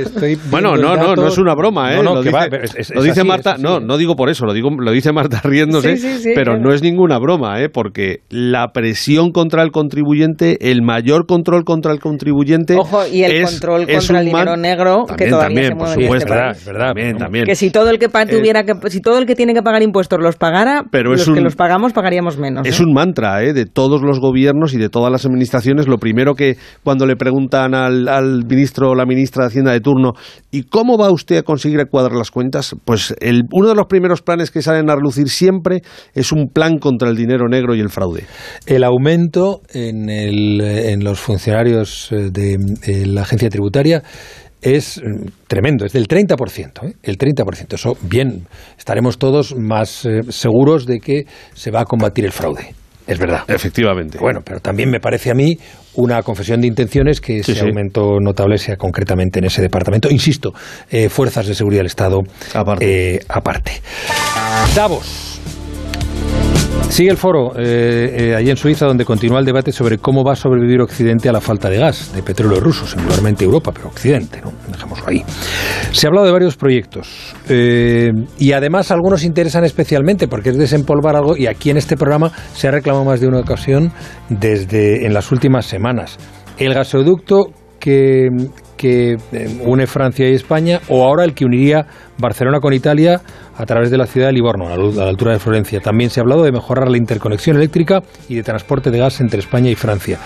Bueno, 0.51 0.77
no, 0.77 0.97
no, 0.97 1.14
no 1.14 1.27
es 1.29 1.38
una 1.38 1.55
broma, 1.55 1.92
¿eh? 1.92 1.97
No, 1.97 2.03
no, 2.03 2.14
lo 2.16 2.23
dice, 2.23 2.35
va, 2.35 2.47
pero 2.51 2.64
es- 2.64 2.75
es- 2.75 2.95
lo 2.95 3.01
es 3.01 3.05
dice 3.07 3.21
así, 3.21 3.29
Marta, 3.29 3.53
así. 3.53 3.62
no, 3.62 3.81
no 3.81 3.97
digo 3.99 4.16
por 4.16 4.31
eso, 4.31 4.47
lo 4.47 4.53
digo, 4.53 4.71
lo 4.79 4.90
dice 4.92 5.12
Marta 5.12 5.40
riéndose, 5.45 5.97
Sí, 5.97 6.03
sí, 6.09 6.19
sí, 6.23 6.33
pero 6.35 6.53
claro. 6.53 6.61
no 6.69 6.73
es 6.75 6.83
ninguna 6.83 7.19
broma, 7.19 7.61
¿eh? 7.61 7.69
Porque 7.69 8.21
la 8.31 8.69
presión 8.73 9.31
contra 9.33 9.62
el 9.62 9.71
contribuyente, 9.73 10.71
el 10.71 10.83
mayor 10.83 11.27
control 11.27 11.64
contra 11.64 11.92
el 11.92 12.01
contribuyente, 12.01 12.77
Ojo, 12.77 13.07
y 13.07 13.25
el 13.25 13.33
es- 13.33 13.51
control 13.51 13.85
es 13.88 13.99
contra 14.07 14.21
el 14.21 14.31
man- 14.33 14.45
dinero 14.47 14.57
negro, 14.57 15.05
que 15.16 15.27
todavía 15.27 15.47
también, 15.47 15.66
se 15.66 15.71
por 15.77 15.87
mueve 15.87 15.95
en 15.95 16.14
este 16.14 16.19
supuesto, 16.21 16.73
verdad, 16.73 16.87
también, 16.87 17.16
también. 17.19 17.45
Que 17.45 17.55
si 17.57 17.71
todo 17.71 17.90
el 17.90 17.99
que 17.99 18.07
Eh, 18.07 18.27
tuviera 18.29 18.64
que, 18.64 18.73
si 18.90 19.01
todo 19.01 19.19
el 19.19 19.27
que 19.27 19.35
tiene 19.35 19.53
que 19.55 19.62
pagar 19.62 19.83
impuestos 19.83 20.19
los 20.21 20.37
pagara, 20.37 20.85
Pero 20.90 21.11
los 21.11 21.21
es 21.21 21.27
que 21.27 21.33
un- 21.33 21.45
los 21.45 21.57
pagamos 21.57 21.92
pagaríamos 21.92 22.38
menos. 22.38 22.66
Es 22.66 22.81
¿eh? 22.81 22.85
un 22.85 22.92
mantra 22.95 23.42
¿eh? 23.42 23.53
de 23.53 23.66
todos 23.66 24.01
los 24.03 24.19
gobiernos 24.21 24.45
y 24.72 24.78
de 24.78 24.88
todas 24.88 25.11
las 25.11 25.24
administraciones. 25.26 25.88
Lo 25.88 25.98
primero 25.98 26.35
que 26.35 26.56
cuando 26.82 27.06
le 27.06 27.16
preguntan 27.16 27.74
al, 27.74 28.09
al 28.09 28.44
ministro 28.46 28.90
o 28.90 28.94
la 28.94 29.04
ministra 29.04 29.44
de 29.44 29.48
Hacienda 29.48 29.72
de 29.72 29.80
turno, 29.80 30.12
¿y 30.50 30.64
cómo 30.64 30.96
va 30.96 31.11
usted 31.11 31.38
a 31.38 31.42
conseguir 31.42 31.80
cuadrar 31.90 32.16
las 32.16 32.30
cuentas? 32.30 32.74
Pues 32.85 33.14
el, 33.20 33.42
uno 33.52 33.68
de 33.68 33.74
los 33.74 33.87
primeros 33.87 34.22
planes 34.22 34.50
que 34.50 34.62
salen 34.62 34.90
a 34.90 34.94
relucir 34.94 35.28
siempre 35.28 35.82
es 36.14 36.32
un 36.32 36.48
plan 36.48 36.78
contra 36.78 37.09
el 37.09 37.16
dinero 37.16 37.48
negro 37.48 37.74
y 37.74 37.80
el 37.80 37.90
fraude. 37.90 38.24
El 38.66 38.85
aumento 38.85 39.61
en, 39.72 40.09
el, 40.09 40.61
en 40.61 41.04
los 41.04 41.20
funcionarios 41.20 42.11
eh, 42.12 42.30
de 42.30 43.06
la 43.06 43.22
agencia 43.22 43.48
tributaria 43.48 44.02
es 44.62 45.00
mm, 45.02 45.28
tremendo, 45.46 45.85
es 45.85 45.92
del 45.92 46.09
30%. 46.09 46.88
¿eh? 46.88 46.94
El 47.02 47.18
30%. 47.18 47.74
Eso, 47.74 47.96
bien, 48.02 48.46
estaremos 48.78 49.18
todos 49.18 49.54
más 49.56 50.04
eh, 50.04 50.22
seguros 50.30 50.87
de 50.87 50.98
que 50.98 51.26
se 51.54 51.70
va 51.70 51.82
a 51.82 51.85
combatir 51.85 52.24
el 52.24 52.32
fraude. 52.32 52.74
Es 53.07 53.19
verdad. 53.19 53.42
Efectivamente. 53.49 54.19
Bueno, 54.19 54.40
pero 54.45 54.61
también 54.61 54.90
me 54.90 54.99
parece 55.01 55.31
a 55.31 55.35
mí 55.35 55.59
una 55.95 56.23
confesión 56.23 56.61
de 56.61 56.66
intenciones 56.66 57.21
que 57.21 57.42
Sí, 57.42 57.53
ese 57.53 57.61
sí. 57.61 57.66
aumento 57.66 58.19
notable 58.21 58.59
sea 58.59 58.77
concretamente 58.77 59.38
en 59.38 59.45
ese 59.47 59.62
departamento. 59.62 60.11
Insisto, 60.11 60.53
eh, 60.90 61.09
fuerzas 61.09 61.47
de 61.47 61.55
seguridad 61.55 61.81
del 61.81 61.87
Estado 61.87 62.21
aparte. 62.55 63.21
aparte. 63.29 63.73
Davos. 64.75 65.40
Sigue 66.88 67.11
el 67.11 67.16
foro 67.16 67.53
eh, 67.59 68.31
eh, 68.31 68.35
allí 68.35 68.49
en 68.49 68.57
Suiza 68.57 68.87
donde 68.87 69.05
continúa 69.05 69.40
el 69.40 69.44
debate 69.44 69.70
sobre 69.70 69.99
cómo 69.99 70.25
va 70.25 70.33
a 70.33 70.37
sobrevivir 70.37 70.81
Occidente 70.81 71.29
a 71.29 71.33
la 71.33 71.40
falta 71.40 71.68
de 71.68 71.79
gas, 71.79 72.12
de 72.14 72.22
petróleo 72.22 72.59
ruso, 72.59 72.87
singularmente 72.87 73.44
Europa, 73.44 73.70
pero 73.75 73.88
Occidente, 73.88 74.40
¿no? 74.42 74.53
Dejémoslo 74.72 75.07
ahí. 75.09 75.22
Se 75.90 76.07
ha 76.07 76.09
hablado 76.09 76.27
de 76.27 76.33
varios 76.33 76.57
proyectos 76.57 77.35
eh, 77.49 78.12
y 78.38 78.53
además 78.53 78.90
algunos 78.90 79.25
interesan 79.25 79.64
especialmente 79.64 80.27
porque 80.27 80.51
es 80.51 80.57
desempolvar 80.57 81.16
algo 81.16 81.37
y 81.37 81.46
aquí 81.49 81.70
en 81.70 81.77
este 81.77 81.96
programa 81.96 82.33
se 82.55 82.68
ha 82.68 82.70
reclamado 82.70 83.05
más 83.05 83.20
de 83.20 83.27
una 83.27 83.40
ocasión 83.40 83.92
desde 84.31 85.05
en 85.05 85.12
las 85.12 85.33
últimas 85.33 85.66
semanas. 85.66 86.18
El 86.57 86.72
gasoducto 86.72 87.51
que, 87.79 88.29
que 88.77 89.16
eh, 89.33 89.61
une 89.64 89.87
Francia 89.87 90.29
y 90.29 90.35
España 90.35 90.81
o 90.88 91.05
ahora 91.05 91.25
el 91.25 91.35
que 91.35 91.44
uniría 91.44 91.87
Barcelona 92.18 92.61
con 92.61 92.72
Italia 92.72 93.20
a 93.57 93.66
través 93.66 93.90
de 93.90 93.96
la 93.96 94.07
ciudad 94.07 94.29
de 94.29 94.35
Livorno, 94.35 94.68
a 94.68 94.76
la, 94.76 95.09
altura 95.09 95.33
de 95.33 95.38
Florencia. 95.38 95.81
También 95.81 96.11
se 96.11 96.20
ha 96.20 96.22
hablado 96.22 96.42
de 96.42 96.52
mejorar 96.52 96.90
la 96.90 96.98
interconexión 96.98 97.57
eléctrica 97.57 98.02
y 98.29 98.35
de 98.35 98.42
transporte 98.42 98.90
de 98.90 98.98
gas 98.98 99.20
entre 99.20 99.40
España 99.40 99.70
y 99.70 99.74
Francia. 99.74 100.18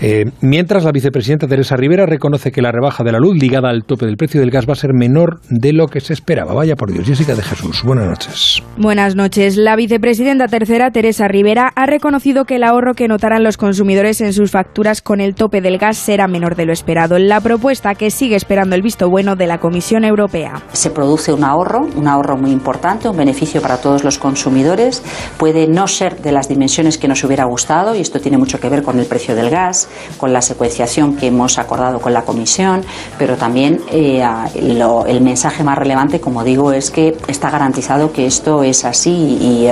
Eh, 0.00 0.24
mientras, 0.40 0.84
la 0.84 0.92
vicepresidenta 0.92 1.46
Teresa 1.46 1.76
Rivera 1.76 2.06
reconoce 2.06 2.50
que 2.50 2.62
la 2.62 2.72
rebaja 2.72 3.04
de 3.04 3.12
la 3.12 3.18
luz 3.18 3.36
ligada 3.36 3.70
al 3.70 3.84
tope 3.84 4.06
del 4.06 4.16
precio 4.16 4.40
del 4.40 4.50
gas 4.50 4.66
va 4.68 4.72
a 4.72 4.76
ser 4.76 4.92
menor 4.92 5.40
de 5.48 5.72
lo 5.72 5.86
que 5.86 6.00
se 6.00 6.12
esperaba. 6.12 6.54
Vaya 6.54 6.74
por 6.76 6.92
Dios, 6.92 7.06
Jessica 7.06 7.34
de 7.34 7.42
Jesús. 7.42 7.82
Buenas 7.84 8.06
noches. 8.06 8.62
Buenas 8.76 9.14
noches. 9.14 9.56
La 9.56 9.76
vicepresidenta 9.76 10.48
tercera, 10.48 10.90
Teresa 10.90 11.28
Rivera, 11.28 11.72
ha 11.74 11.86
reconocido 11.86 12.44
que 12.44 12.56
el 12.56 12.64
ahorro 12.64 12.94
que 12.94 13.08
notarán 13.08 13.44
los 13.44 13.56
consumidores 13.56 14.20
en 14.20 14.32
sus 14.32 14.50
facturas 14.50 15.02
con 15.02 15.20
el 15.20 15.34
tope 15.34 15.60
del 15.60 15.78
gas 15.78 15.96
será 15.96 16.26
menor 16.26 16.56
de 16.56 16.66
lo 16.66 16.72
esperado. 16.72 17.18
La 17.18 17.40
propuesta 17.40 17.94
que 17.94 18.10
sigue 18.10 18.36
esperando 18.36 18.74
el 18.74 18.82
visto 18.82 19.08
bueno 19.08 19.36
de 19.36 19.46
la 19.46 19.58
Comisión 19.58 20.04
Europea. 20.04 20.62
Se 20.72 20.90
produce 20.90 21.23
un 21.32 21.44
ahorro, 21.44 21.88
un 21.96 22.06
ahorro 22.08 22.36
muy 22.36 22.50
importante, 22.50 23.08
un 23.08 23.16
beneficio 23.16 23.62
para 23.62 23.78
todos 23.78 24.04
los 24.04 24.18
consumidores. 24.18 25.02
Puede 25.38 25.66
no 25.66 25.86
ser 25.88 26.20
de 26.20 26.32
las 26.32 26.48
dimensiones 26.48 26.98
que 26.98 27.08
nos 27.08 27.22
hubiera 27.24 27.44
gustado 27.44 27.94
y 27.94 28.00
esto 28.00 28.20
tiene 28.20 28.38
mucho 28.38 28.60
que 28.60 28.68
ver 28.68 28.82
con 28.82 28.98
el 28.98 29.06
precio 29.06 29.34
del 29.34 29.50
gas, 29.50 29.88
con 30.18 30.32
la 30.32 30.42
secuenciación 30.42 31.16
que 31.16 31.28
hemos 31.28 31.58
acordado 31.58 32.00
con 32.00 32.12
la 32.12 32.22
Comisión, 32.22 32.82
pero 33.18 33.36
también 33.36 33.80
eh, 33.92 34.22
lo- 34.62 35.06
el 35.06 35.20
mensaje 35.20 35.62
más 35.64 35.78
relevante, 35.78 36.20
como 36.20 36.44
digo, 36.44 36.72
es 36.72 36.90
que 36.90 37.16
está 37.28 37.50
garantizado 37.50 38.12
que 38.12 38.26
esto 38.26 38.62
es 38.62 38.84
así 38.84 39.10
y, 39.10 39.68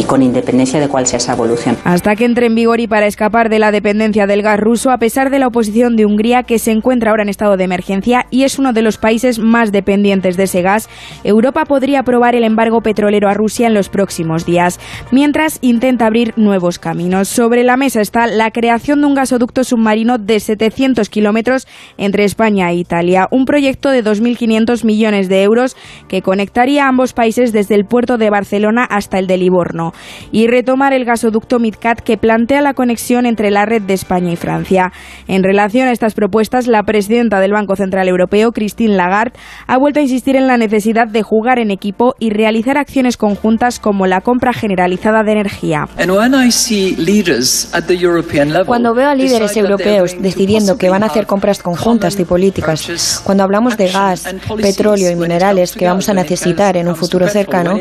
y 0.00 0.04
con 0.04 0.22
independencia 0.22 0.80
de 0.80 0.88
cuál 0.88 1.06
sea 1.06 1.18
esa 1.18 1.32
evolución. 1.32 1.76
Hasta 1.84 2.16
que 2.16 2.24
entre 2.24 2.46
en 2.46 2.54
vigor 2.54 2.80
y 2.80 2.86
para 2.86 3.06
escapar 3.06 3.48
de 3.48 3.58
la 3.58 3.70
dependencia 3.72 4.26
del 4.26 4.42
gas 4.42 4.58
ruso, 4.60 4.90
a 4.90 4.98
pesar 4.98 5.30
de 5.30 5.38
la 5.38 5.46
oposición 5.48 5.96
de 5.96 6.06
Hungría, 6.06 6.42
que 6.42 6.58
se 6.58 6.70
encuentra 6.70 7.10
ahora 7.10 7.22
en 7.22 7.28
estado 7.28 7.56
de 7.56 7.64
emergencia 7.64 8.26
y 8.30 8.44
es 8.44 8.58
uno 8.58 8.72
de 8.72 8.82
los 8.82 8.98
países 8.98 9.38
más 9.38 9.72
dependientes 9.72 10.36
de 10.36 10.44
ese 10.44 10.62
gas, 10.62 10.88
Europa 11.24 11.64
podría 11.64 12.00
aprobar 12.00 12.34
el 12.34 12.44
embargo 12.44 12.80
petrolero 12.80 13.28
a 13.28 13.34
Rusia 13.34 13.66
en 13.66 13.74
los 13.74 13.88
próximos 13.88 14.46
días, 14.46 14.80
mientras 15.10 15.58
intenta 15.62 16.06
abrir 16.06 16.34
nuevos 16.36 16.78
caminos. 16.78 17.28
Sobre 17.28 17.64
la 17.64 17.76
mesa 17.76 18.00
está 18.00 18.26
la 18.26 18.50
creación 18.50 19.00
de 19.00 19.06
un 19.06 19.14
gasoducto 19.14 19.64
submarino 19.64 20.18
de 20.18 20.40
700 20.40 21.08
kilómetros 21.08 21.66
entre 21.96 22.24
España 22.24 22.70
e 22.70 22.76
Italia, 22.76 23.28
un 23.30 23.44
proyecto 23.44 23.90
de 23.90 24.04
2.500 24.04 24.84
millones 24.84 25.28
de 25.28 25.42
euros 25.42 25.76
que 26.08 26.22
conectaría 26.22 26.84
a 26.84 26.88
ambos 26.88 27.12
países 27.12 27.52
desde 27.52 27.74
el 27.74 27.84
puerto 27.84 28.18
de 28.18 28.30
Barcelona 28.30 28.84
hasta 28.84 29.18
el 29.18 29.26
de 29.26 29.38
Livorno, 29.38 29.92
y 30.30 30.46
retomar 30.46 30.92
el 30.92 31.04
gasoducto 31.04 31.58
Midcat 31.58 32.00
que 32.00 32.16
plantea 32.16 32.60
la 32.60 32.74
conexión 32.74 33.26
entre 33.26 33.50
la 33.50 33.66
red 33.66 33.82
de 33.82 33.94
España 33.94 34.32
y 34.32 34.36
Francia. 34.36 34.92
En 35.28 35.42
relación 35.42 35.88
a 35.88 35.92
estas 35.92 36.14
propuestas, 36.14 36.66
la 36.66 36.82
presidenta 36.82 37.40
del 37.40 37.52
Banco 37.52 37.76
Central 37.76 38.08
Europeo, 38.08 38.52
Christine 38.52 38.96
Lagarde, 38.96 39.38
ha 39.66 39.78
vuelto 39.78 40.00
a 40.00 40.02
insistir 40.02 40.36
en 40.36 40.46
la 40.46 40.56
necesidad 40.56 40.81
de 40.84 41.22
jugar 41.22 41.58
en 41.58 41.70
equipo 41.70 42.14
y 42.18 42.30
realizar 42.30 42.76
acciones 42.76 43.16
conjuntas 43.16 43.78
como 43.78 44.06
la 44.06 44.20
compra 44.20 44.52
generalizada 44.52 45.22
de 45.22 45.32
energía. 45.32 45.88
Cuando 48.66 48.94
veo 48.94 49.08
a 49.08 49.14
líderes 49.14 49.56
europeos 49.56 50.16
decidiendo 50.20 50.76
que 50.76 50.90
van 50.90 51.02
a 51.02 51.06
hacer 51.06 51.26
compras 51.26 51.62
conjuntas 51.62 52.18
y 52.18 52.24
políticas, 52.24 53.22
cuando 53.24 53.44
hablamos 53.44 53.76
de 53.76 53.88
gas, 53.90 54.24
petróleo 54.60 55.10
y 55.10 55.16
minerales 55.16 55.72
que 55.72 55.86
vamos 55.86 56.08
a 56.08 56.14
necesitar 56.14 56.76
en 56.76 56.88
un 56.88 56.96
futuro 56.96 57.28
cercano, 57.28 57.78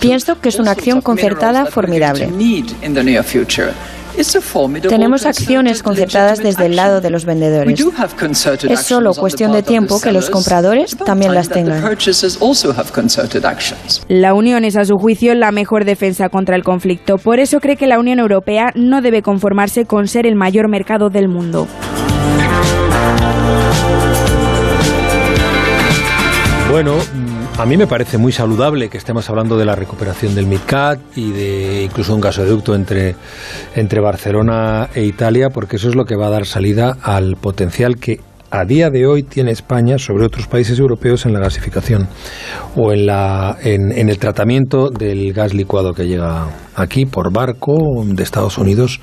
pienso 0.00 0.40
que 0.40 0.50
es 0.50 0.58
una 0.58 0.72
acción 0.72 1.00
concertada 1.00 1.66
formidable. 1.66 2.28
Tenemos 4.88 5.26
acciones 5.26 5.82
concertadas 5.82 6.38
desde 6.38 6.66
el 6.66 6.76
lado 6.76 7.00
de 7.00 7.10
los 7.10 7.24
vendedores. 7.24 7.78
Es 8.68 8.80
solo 8.80 9.12
cuestión 9.14 9.52
de 9.52 9.62
tiempo 9.62 10.00
que 10.00 10.12
los 10.12 10.30
compradores 10.30 10.96
también 10.96 11.34
las 11.34 11.48
tengan. 11.48 11.82
La 14.08 14.34
Unión 14.34 14.64
es, 14.64 14.76
a 14.76 14.84
su 14.84 14.96
juicio, 14.96 15.34
la 15.34 15.52
mejor 15.52 15.84
defensa 15.84 16.28
contra 16.28 16.56
el 16.56 16.62
conflicto. 16.62 17.16
Por 17.18 17.40
eso 17.40 17.60
cree 17.60 17.76
que 17.76 17.86
la 17.86 17.98
Unión 17.98 18.18
Europea 18.18 18.72
no 18.74 19.02
debe 19.02 19.22
conformarse 19.22 19.84
con 19.84 20.06
ser 20.06 20.26
el 20.26 20.36
mayor 20.36 20.68
mercado 20.68 21.10
del 21.10 21.28
mundo. 21.28 21.66
Bueno, 26.70 26.96
a 27.56 27.66
mí 27.66 27.76
me 27.76 27.86
parece 27.86 28.18
muy 28.18 28.32
saludable 28.32 28.88
que 28.88 28.98
estemos 28.98 29.30
hablando 29.30 29.56
de 29.56 29.64
la 29.64 29.76
recuperación 29.76 30.34
del 30.34 30.46
MidCat 30.46 30.98
y 31.16 31.30
de 31.30 31.82
incluso 31.84 32.14
un 32.14 32.20
gasoducto 32.20 32.74
entre, 32.74 33.14
entre 33.76 34.00
Barcelona 34.00 34.88
e 34.94 35.04
Italia, 35.04 35.50
porque 35.50 35.76
eso 35.76 35.88
es 35.88 35.94
lo 35.94 36.04
que 36.04 36.16
va 36.16 36.26
a 36.26 36.30
dar 36.30 36.46
salida 36.46 36.96
al 37.02 37.36
potencial 37.36 37.96
que 37.96 38.18
a 38.50 38.64
día 38.64 38.90
de 38.90 39.06
hoy 39.06 39.22
tiene 39.22 39.52
España 39.52 39.98
sobre 39.98 40.24
otros 40.26 40.46
países 40.48 40.78
europeos 40.78 41.26
en 41.26 41.32
la 41.32 41.40
gasificación 41.40 42.08
o 42.76 42.92
en, 42.92 43.06
la, 43.06 43.56
en, 43.62 43.92
en 43.92 44.08
el 44.08 44.18
tratamiento 44.18 44.90
del 44.90 45.32
gas 45.32 45.54
licuado 45.54 45.92
que 45.92 46.06
llega 46.06 46.46
aquí 46.74 47.06
por 47.06 47.32
barco 47.32 47.76
de 48.04 48.22
Estados 48.22 48.58
Unidos 48.58 49.00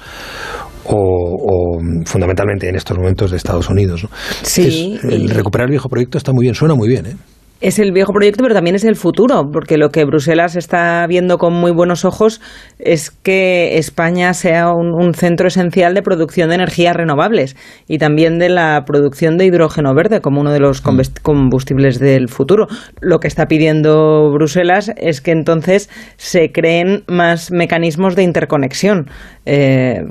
o, 0.86 0.96
o, 0.96 1.80
fundamentalmente 2.06 2.68
en 2.68 2.76
estos 2.76 2.98
momentos 2.98 3.32
de 3.32 3.38
Estados 3.38 3.70
Unidos. 3.70 4.04
¿no? 4.04 4.10
Sí, 4.44 4.98
Es- 5.02 5.04
el 5.06 5.30
recuperar 5.30 5.68
el 5.68 5.72
viejo 5.72 5.88
proyecto 5.90 6.18
está 6.18 6.34
muy 6.34 6.44
bien, 6.44 6.56
suena 6.56 6.76
muy 6.76 6.88
bien. 6.90 7.06
¿eh? 7.06 7.16
Es 7.62 7.78
el 7.78 7.92
viejo 7.92 8.12
proyecto, 8.12 8.42
pero 8.42 8.56
también 8.56 8.76
es 8.76 8.84
el 8.84 8.96
futuro, 8.96 9.52
porque 9.54 9.78
lo 9.78 9.90
que 9.90 10.04
Bruselas 10.04 10.56
está 10.56 11.06
viendo 11.08 11.38
con 11.38 11.54
muy 11.54 11.72
buenos 11.72 12.06
ojos 12.06 12.42
es 12.80 13.12
que 13.12 13.78
España 13.78 14.34
sea 14.34 14.72
un, 14.72 14.96
un 15.00 15.14
centro 15.14 15.48
esencial 15.48 15.94
de 15.94 16.02
producción 16.02 16.50
de 16.50 16.56
energías 16.56 16.96
renovables 16.96 17.56
y 17.88 18.00
también 18.00 18.40
de 18.40 18.50
la 18.50 18.84
producción 18.88 19.38
de 19.38 19.46
hidrógeno 19.46 19.94
verde 19.94 20.22
como 20.22 20.42
uno 20.42 20.52
de 20.52 20.60
los 20.60 20.84
combest- 20.84 21.22
combustibles 21.22 22.00
del 22.00 22.30
futuro. 22.30 22.66
Lo 23.00 23.20
que 23.20 23.28
está 23.28 23.46
pidiendo 23.46 24.32
Bruselas 24.32 24.92
es 24.98 25.22
que 25.22 25.30
entonces 25.30 25.88
se 26.18 26.52
creen 26.52 27.04
más 27.08 27.52
mecanismos 27.52 28.16
de 28.16 28.24
interconexión 28.24 29.06
eh, 29.46 30.04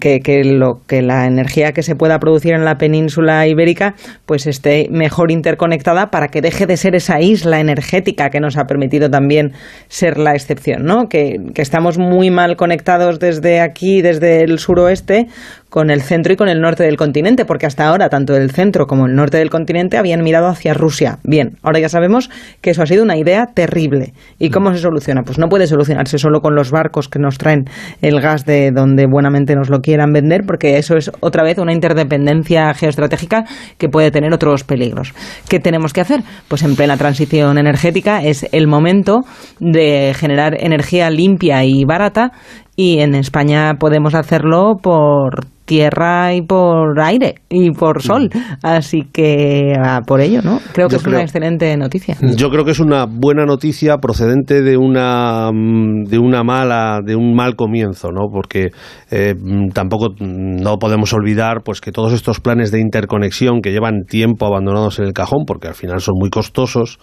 que, 0.00 0.42
lo, 0.44 0.80
que 0.86 1.02
la 1.02 1.26
energía 1.26 1.72
que 1.72 1.82
se 1.82 1.94
pueda 1.94 2.18
producir 2.18 2.54
en 2.54 2.64
la 2.64 2.78
península 2.78 3.46
ibérica 3.46 3.94
pues 4.24 4.46
esté 4.46 4.88
mejor 4.90 5.30
interconectada 5.30 6.10
para 6.10 6.28
que 6.28 6.40
deje 6.40 6.66
de 6.66 6.76
ser 6.76 6.94
esa 6.94 7.20
isla 7.20 7.60
energética 7.60 8.30
que 8.30 8.40
nos 8.40 8.56
ha 8.56 8.64
permitido 8.64 9.10
también 9.10 9.52
ser 9.88 10.18
la 10.18 10.34
excepción, 10.34 10.84
¿no? 10.84 11.08
Que, 11.08 11.36
que 11.54 11.62
estamos 11.62 11.98
muy 11.98 12.30
mal 12.30 12.56
conectados 12.56 13.18
desde 13.18 13.60
aquí, 13.60 14.00
desde 14.02 14.42
el 14.42 14.58
suroeste, 14.58 15.26
con 15.68 15.90
el 15.90 16.02
centro 16.02 16.32
y 16.32 16.36
con 16.36 16.48
el 16.48 16.60
norte 16.60 16.84
del 16.84 16.96
continente, 16.96 17.44
porque 17.44 17.66
hasta 17.66 17.86
ahora 17.86 18.08
tanto 18.08 18.36
el 18.36 18.50
centro 18.50 18.86
como 18.86 19.06
el 19.06 19.14
norte 19.14 19.38
del 19.38 19.50
continente 19.50 19.96
habían 19.96 20.22
mirado 20.22 20.46
hacia 20.46 20.74
Rusia. 20.74 21.18
Bien, 21.24 21.58
ahora 21.62 21.80
ya 21.80 21.88
sabemos 21.88 22.30
que 22.60 22.70
eso 22.70 22.82
ha 22.82 22.86
sido 22.86 23.02
una 23.02 23.16
idea 23.16 23.46
terrible. 23.52 24.12
¿Y 24.38 24.50
cómo 24.50 24.72
se 24.72 24.78
soluciona? 24.78 25.22
Pues 25.22 25.38
no 25.38 25.48
puede 25.48 25.66
solucionarse 25.66 26.18
solo 26.18 26.40
con 26.40 26.54
los 26.54 26.70
barcos 26.70 27.08
que 27.08 27.18
nos 27.18 27.38
traen 27.38 27.64
el 28.00 28.20
gas 28.20 28.44
de 28.44 28.70
donde 28.70 29.06
buenamente 29.06 29.54
nos 29.54 29.68
lo 29.68 29.80
quieran 29.80 30.12
vender, 30.12 30.42
porque 30.46 30.78
eso 30.78 30.96
es 30.96 31.10
otra 31.20 31.42
vez 31.42 31.58
una 31.58 31.72
interdependencia 31.72 32.72
geoestratégica 32.74 33.44
que 33.78 33.88
puede 33.88 34.10
tener 34.10 34.32
otros 34.32 34.64
peligros. 34.64 35.14
¿Qué 35.48 35.58
tenemos 35.58 35.92
que 35.92 36.00
hacer? 36.00 36.20
Pues 36.48 36.62
en 36.62 36.76
plena 36.76 36.96
transición 36.96 37.58
energética 37.58 38.22
es 38.22 38.46
el 38.52 38.66
momento 38.66 39.24
de 39.58 40.14
generar 40.14 40.56
energía 40.58 41.10
limpia 41.10 41.64
y 41.64 41.84
barata 41.84 42.32
y 42.76 43.00
en 43.00 43.14
España 43.14 43.74
podemos 43.78 44.14
hacerlo 44.14 44.76
por 44.82 45.46
tierra 45.64 46.32
y 46.32 46.42
por 46.42 47.00
aire 47.00 47.34
y 47.50 47.72
por 47.72 48.00
sol. 48.02 48.30
Así 48.62 49.02
que 49.12 49.74
por 50.06 50.20
ello, 50.20 50.40
¿no? 50.42 50.60
Creo 50.72 50.88
que 50.88 50.96
es 50.96 51.06
una 51.06 51.22
excelente 51.22 51.76
noticia. 51.76 52.16
Yo 52.36 52.50
creo 52.50 52.64
que 52.64 52.70
es 52.70 52.78
una 52.78 53.06
buena 53.06 53.44
noticia 53.44 53.98
procedente 53.98 54.62
de 54.62 54.76
una 54.76 55.50
mm, 55.52 56.04
de 56.04 56.18
una 56.18 56.44
mala 56.44 57.00
de 57.04 57.16
un 57.16 57.34
mal 57.34 57.56
comienzo, 57.56 58.12
¿no? 58.12 58.28
Porque 58.32 58.68
eh, 59.10 59.34
mm, 59.36 59.70
tampoco 59.70 60.14
no 60.20 60.78
podemos 60.78 61.12
olvidar 61.12 61.62
pues 61.64 61.80
que 61.80 61.92
todos 61.92 62.12
estos 62.12 62.40
planes 62.40 62.70
de 62.70 62.80
interconexión 62.80 63.60
que 63.60 63.72
llevan 63.72 64.04
tiempo 64.08 64.46
abandonados 64.46 64.98
en 65.00 65.06
el 65.06 65.12
cajón, 65.12 65.44
porque 65.46 65.68
al 65.68 65.74
final 65.74 66.00
son 66.00 66.14
muy 66.18 66.30
costosos, 66.30 66.98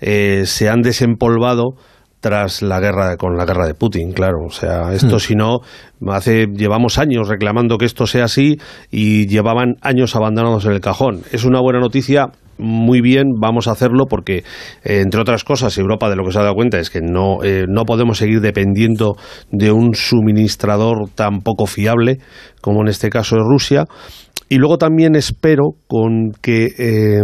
eh, 0.00 0.44
se 0.46 0.70
han 0.70 0.80
desempolvado 0.80 1.74
tras 2.26 2.60
la 2.60 2.80
guerra 2.80 3.16
con 3.16 3.36
la 3.36 3.44
guerra 3.44 3.68
de 3.68 3.74
Putin, 3.74 4.12
claro. 4.12 4.46
O 4.46 4.50
sea, 4.50 4.92
esto 4.92 5.16
hmm. 5.16 5.20
si 5.20 5.36
no, 5.36 5.60
hace 6.08 6.46
llevamos 6.46 6.98
años 6.98 7.28
reclamando 7.28 7.78
que 7.78 7.84
esto 7.84 8.04
sea 8.08 8.24
así 8.24 8.58
y 8.90 9.28
llevaban 9.28 9.76
años 9.80 10.16
abandonados 10.16 10.64
en 10.64 10.72
el 10.72 10.80
cajón. 10.80 11.22
Es 11.30 11.44
una 11.44 11.60
buena 11.60 11.78
noticia. 11.78 12.32
Muy 12.58 13.02
bien, 13.02 13.34
vamos 13.38 13.68
a 13.68 13.72
hacerlo 13.72 14.06
porque, 14.06 14.38
eh, 14.84 15.00
entre 15.00 15.20
otras 15.20 15.44
cosas, 15.44 15.76
Europa 15.76 16.08
de 16.08 16.16
lo 16.16 16.24
que 16.24 16.32
se 16.32 16.38
ha 16.38 16.42
dado 16.42 16.54
cuenta 16.54 16.78
es 16.78 16.88
que 16.88 17.00
no, 17.02 17.42
eh, 17.44 17.64
no 17.68 17.84
podemos 17.84 18.18
seguir 18.18 18.40
dependiendo 18.40 19.16
de 19.50 19.72
un 19.72 19.94
suministrador 19.94 21.10
tan 21.14 21.40
poco 21.40 21.66
fiable 21.66 22.18
como 22.62 22.80
en 22.80 22.88
este 22.88 23.10
caso 23.10 23.36
es 23.36 23.42
Rusia. 23.42 23.84
Y 24.48 24.56
luego 24.56 24.78
también 24.78 25.16
espero 25.16 25.70
con 25.88 26.30
que, 26.40 26.66
eh, 26.78 27.22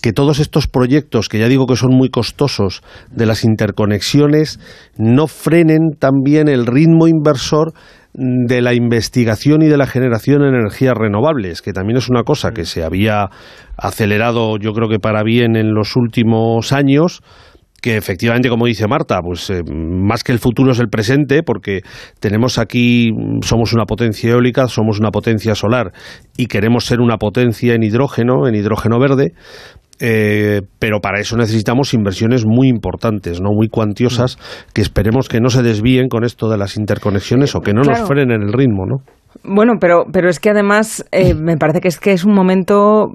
que 0.00 0.12
todos 0.12 0.38
estos 0.38 0.68
proyectos, 0.68 1.28
que 1.28 1.38
ya 1.38 1.48
digo 1.48 1.66
que 1.66 1.76
son 1.76 1.90
muy 1.92 2.10
costosos, 2.10 2.82
de 3.10 3.26
las 3.26 3.44
interconexiones, 3.44 4.60
no 4.96 5.26
frenen 5.26 5.90
también 5.98 6.48
el 6.48 6.66
ritmo 6.66 7.08
inversor 7.08 7.72
de 8.14 8.62
la 8.62 8.74
investigación 8.74 9.62
y 9.62 9.66
de 9.66 9.76
la 9.76 9.86
generación 9.86 10.42
de 10.42 10.48
energías 10.48 10.94
renovables, 10.96 11.62
que 11.62 11.72
también 11.72 11.96
es 11.96 12.08
una 12.08 12.22
cosa 12.22 12.52
que 12.52 12.64
se 12.64 12.84
había 12.84 13.28
acelerado 13.76 14.56
yo 14.58 14.72
creo 14.72 14.88
que 14.88 15.00
para 15.00 15.24
bien 15.24 15.56
en 15.56 15.74
los 15.74 15.96
últimos 15.96 16.72
años, 16.72 17.22
que 17.84 17.98
efectivamente, 17.98 18.48
como 18.48 18.64
dice 18.64 18.86
Marta, 18.86 19.20
pues 19.20 19.50
eh, 19.50 19.62
más 19.62 20.24
que 20.24 20.32
el 20.32 20.38
futuro 20.38 20.72
es 20.72 20.78
el 20.78 20.88
presente, 20.88 21.42
porque 21.42 21.80
tenemos 22.18 22.56
aquí, 22.56 23.10
somos 23.42 23.74
una 23.74 23.84
potencia 23.84 24.30
eólica, 24.30 24.68
somos 24.68 24.98
una 24.98 25.10
potencia 25.10 25.54
solar 25.54 25.92
y 26.36 26.46
queremos 26.46 26.86
ser 26.86 27.00
una 27.00 27.18
potencia 27.18 27.74
en 27.74 27.82
hidrógeno, 27.82 28.48
en 28.48 28.54
hidrógeno 28.54 28.98
verde, 28.98 29.34
eh, 30.00 30.62
pero 30.78 31.00
para 31.00 31.20
eso 31.20 31.36
necesitamos 31.36 31.94
inversiones 31.94 32.44
muy 32.46 32.68
importantes, 32.68 33.40
no 33.40 33.50
muy 33.52 33.68
cuantiosas, 33.68 34.36
mm. 34.36 34.72
que 34.72 34.82
esperemos 34.82 35.28
que 35.28 35.40
no 35.40 35.50
se 35.50 35.62
desvíen 35.62 36.08
con 36.08 36.24
esto 36.24 36.48
de 36.48 36.58
las 36.58 36.76
interconexiones 36.76 37.54
o 37.54 37.60
que 37.60 37.72
no 37.72 37.82
nos 37.82 38.00
frenen 38.06 38.42
el 38.42 38.52
ritmo, 38.52 38.86
¿no? 38.86 38.96
Bueno, 39.46 39.74
pero, 39.80 40.06
pero 40.10 40.28
es 40.28 40.40
que 40.40 40.50
además 40.50 41.04
eh, 41.12 41.34
me 41.38 41.56
parece 41.56 41.80
que 41.80 41.88
es 41.88 41.98
que 41.98 42.12
es 42.12 42.24
un 42.24 42.34
momento 42.34 43.08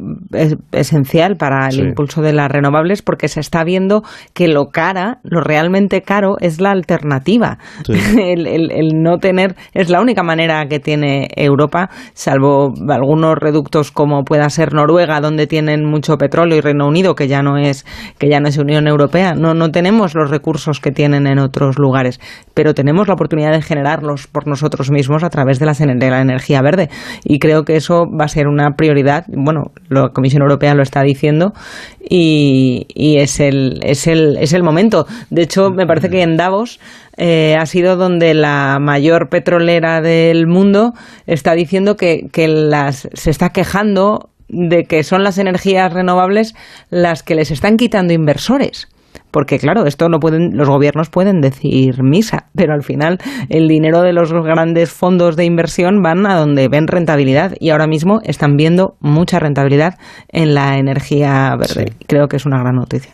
esencial 0.72 1.36
para 1.38 1.68
el 1.68 1.80
impulso 1.80 2.22
de 2.22 2.34
las 2.34 2.52
renovables 2.52 3.02
porque 3.02 3.28
se 3.28 3.40
está 3.40 3.64
viendo 3.64 4.04
que 4.34 4.48
lo 4.48 4.68
cara, 4.68 5.20
lo 5.24 5.42
realmente 5.42 6.02
caro 6.02 6.36
es 6.40 6.62
la 6.62 6.72
alternativa. 6.72 7.58
El, 8.20 8.48
el, 8.48 9.02
no 9.02 9.18
tener 9.18 9.56
es 9.74 9.90
la 9.90 10.02
única 10.02 10.24
manera 10.24 10.68
que 10.68 10.80
tiene 10.80 11.30
Europa, 11.36 11.90
salvo 12.14 12.74
algunos 12.90 13.36
reductos 13.36 13.92
como 13.92 14.24
pueda 14.24 14.50
ser 14.50 14.74
Noruega, 14.74 15.22
donde 15.22 15.48
tienen 15.48 15.86
mucho 15.86 16.18
petróleo 16.18 16.58
y 16.58 16.62
Reino 16.62 16.88
Unido, 16.88 17.16
que 17.16 17.28
ya 17.28 17.42
no 17.42 17.58
es 17.58 17.86
que 18.18 18.30
ya 18.30 18.40
no 18.40 18.50
es 18.50 18.58
Unión 18.58 18.88
Europea. 18.88 19.34
No, 19.36 19.54
no 19.54 19.70
tenemos 19.72 20.16
los 20.16 20.30
recursos 20.30 20.80
que 20.80 20.92
tienen 20.92 21.28
en 21.28 21.40
otros 21.40 21.78
lugares, 21.78 22.20
pero 22.54 22.74
tenemos 22.74 23.08
la 23.08 23.14
oportunidad 23.14 23.52
de 23.52 23.62
generarlos 23.62 24.28
por 24.28 24.48
nosotros 24.48 24.92
mismos 24.92 25.24
a 25.24 25.30
través 25.30 25.60
de 25.60 25.66
las 25.66 25.80
energías 25.82 26.00
energía 26.22 26.62
verde. 26.62 26.90
Y 27.24 27.40
creo 27.40 27.64
que 27.64 27.76
eso 27.76 28.06
va 28.08 28.26
a 28.26 28.30
ser 28.30 28.48
una 28.48 28.72
prioridad. 28.78 29.26
Bueno, 29.28 29.72
la 29.90 30.10
Comisión 30.10 30.42
Europea 30.42 30.74
lo 30.74 30.84
está 30.84 31.02
diciendo 31.04 31.54
y, 32.00 32.86
es, 33.18 33.40
el, 33.40 33.80
es, 33.84 34.08
el, 34.08 34.38
es 34.38 34.54
el 34.54 34.64
momento. 34.64 35.06
De 35.30 35.44
hecho, 35.44 35.70
me 35.70 35.86
parece 35.86 36.10
que 36.10 36.22
en 36.22 36.38
Davos 36.38 36.80
eh, 37.18 37.56
ha 37.60 37.66
sido 37.66 37.96
donde 37.96 38.34
la 38.34 38.78
mayor 38.80 39.30
petrolera 39.30 40.02
del 40.02 40.48
mundo 40.48 40.94
está 41.28 41.54
diciendo 41.54 41.96
que, 41.96 42.28
que 42.32 42.48
las, 42.48 43.10
se 43.14 43.30
está 43.30 43.50
quejando 43.50 44.30
de 44.48 44.86
que 44.86 45.04
son 45.04 45.24
las 45.24 45.38
energías 45.38 45.94
renovables 45.94 46.56
las 46.90 47.22
que 47.22 47.36
les 47.36 47.52
están 47.52 47.78
quitando 47.78 48.14
inversores 48.14 48.88
porque 49.32 49.60
claro, 49.60 49.86
esto 49.86 50.10
no 50.10 50.20
pueden, 50.20 50.52
los 50.56 50.68
gobiernos 50.68 51.10
pueden 51.10 51.42
decir 51.42 52.02
misa, 52.04 52.48
pero 52.56 52.74
al 52.74 52.84
final 52.84 53.18
el 53.50 53.68
dinero 53.68 54.02
de 54.02 54.14
los 54.14 54.32
grandes 54.32 54.92
fondos 54.92 55.36
de 55.36 55.46
inversión 55.46 56.02
van 56.02 56.26
a 56.26 56.36
donde 56.36 56.68
ven 56.68 56.88
rentabilidad 56.88 57.54
y 57.60 57.70
ahora 57.70 57.88
mismo 57.88 58.20
están 58.24 58.56
viendo 58.56 58.96
mucha 59.00 59.40
rentabilidad 59.40 59.96
en 60.30 60.54
la 60.54 60.78
energía 60.78 61.56
verde. 61.58 61.94
Creo 62.08 62.28
que 62.28 62.38
es 62.38 62.46
una 62.46 62.60
gran 62.60 62.76
noticia. 62.76 63.14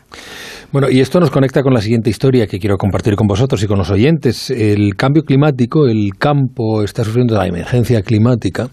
Bueno, 0.72 0.90
y 0.90 1.00
esto 1.00 1.20
nos 1.20 1.32
conecta 1.32 1.62
con 1.64 1.74
la 1.74 1.80
siguiente 1.80 2.10
historia 2.10 2.48
que 2.48 2.60
quiero 2.60 2.78
compartir 2.78 3.16
con 3.16 3.28
vosotros 3.28 3.64
y 3.64 3.68
con 3.68 3.78
los 3.78 3.92
oyentes. 3.92 4.50
El 4.50 4.96
cambio 4.96 5.24
climático, 5.24 5.88
el 5.88 6.10
campo 6.18 6.84
está 6.84 7.04
sufriendo 7.04 7.38
la 7.38 7.48
emergencia 7.48 8.02
climática 8.02 8.68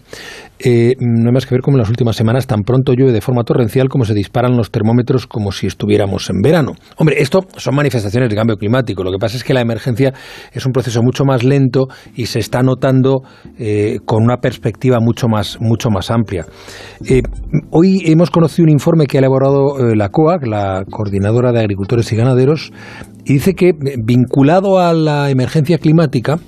eh, 0.65 0.95
no 0.99 1.27
hay 1.27 1.33
más 1.33 1.45
que 1.45 1.55
ver 1.55 1.61
cómo 1.61 1.75
en 1.75 1.81
las 1.81 1.89
últimas 1.89 2.15
semanas 2.15 2.47
tan 2.47 2.61
pronto 2.61 2.93
llueve 2.93 3.11
de 3.11 3.19
forma 3.19 3.43
torrencial 3.43 3.89
como 3.89 4.05
se 4.05 4.13
disparan 4.13 4.55
los 4.55 4.71
termómetros 4.71 5.27
como 5.27 5.51
si 5.51 5.67
estuviéramos 5.67 6.29
en 6.29 6.41
verano. 6.41 6.73
Hombre, 6.97 7.21
esto 7.21 7.41
son 7.57 7.75
manifestaciones 7.75 8.29
de 8.29 8.35
cambio 8.35 8.55
climático. 8.55 9.03
Lo 9.03 9.11
que 9.11 9.17
pasa 9.17 9.35
es 9.35 9.43
que 9.43 9.53
la 9.53 9.59
emergencia 9.59 10.13
es 10.53 10.65
un 10.65 10.71
proceso 10.71 11.01
mucho 11.03 11.25
más 11.25 11.43
lento 11.43 11.87
y 12.15 12.27
se 12.27 12.39
está 12.39 12.61
notando 12.61 13.23
eh, 13.59 13.99
con 14.05 14.23
una 14.23 14.37
perspectiva 14.37 14.99
mucho 15.01 15.27
más, 15.27 15.57
mucho 15.59 15.89
más 15.89 16.09
amplia. 16.09 16.45
Eh, 17.05 17.21
hoy 17.71 18.01
hemos 18.05 18.31
conocido 18.31 18.63
un 18.63 18.71
informe 18.71 19.05
que 19.05 19.17
ha 19.17 19.19
elaborado 19.19 19.93
la 19.93 20.09
COAC, 20.09 20.47
la 20.47 20.85
Coordinadora 20.89 21.51
de 21.51 21.59
Agricultores 21.59 22.11
y 22.13 22.15
Ganaderos, 22.15 22.71
y 23.25 23.33
dice 23.33 23.53
que 23.53 23.73
vinculado 24.01 24.79
a 24.79 24.93
la 24.93 25.29
emergencia 25.29 25.77
climática 25.77 26.39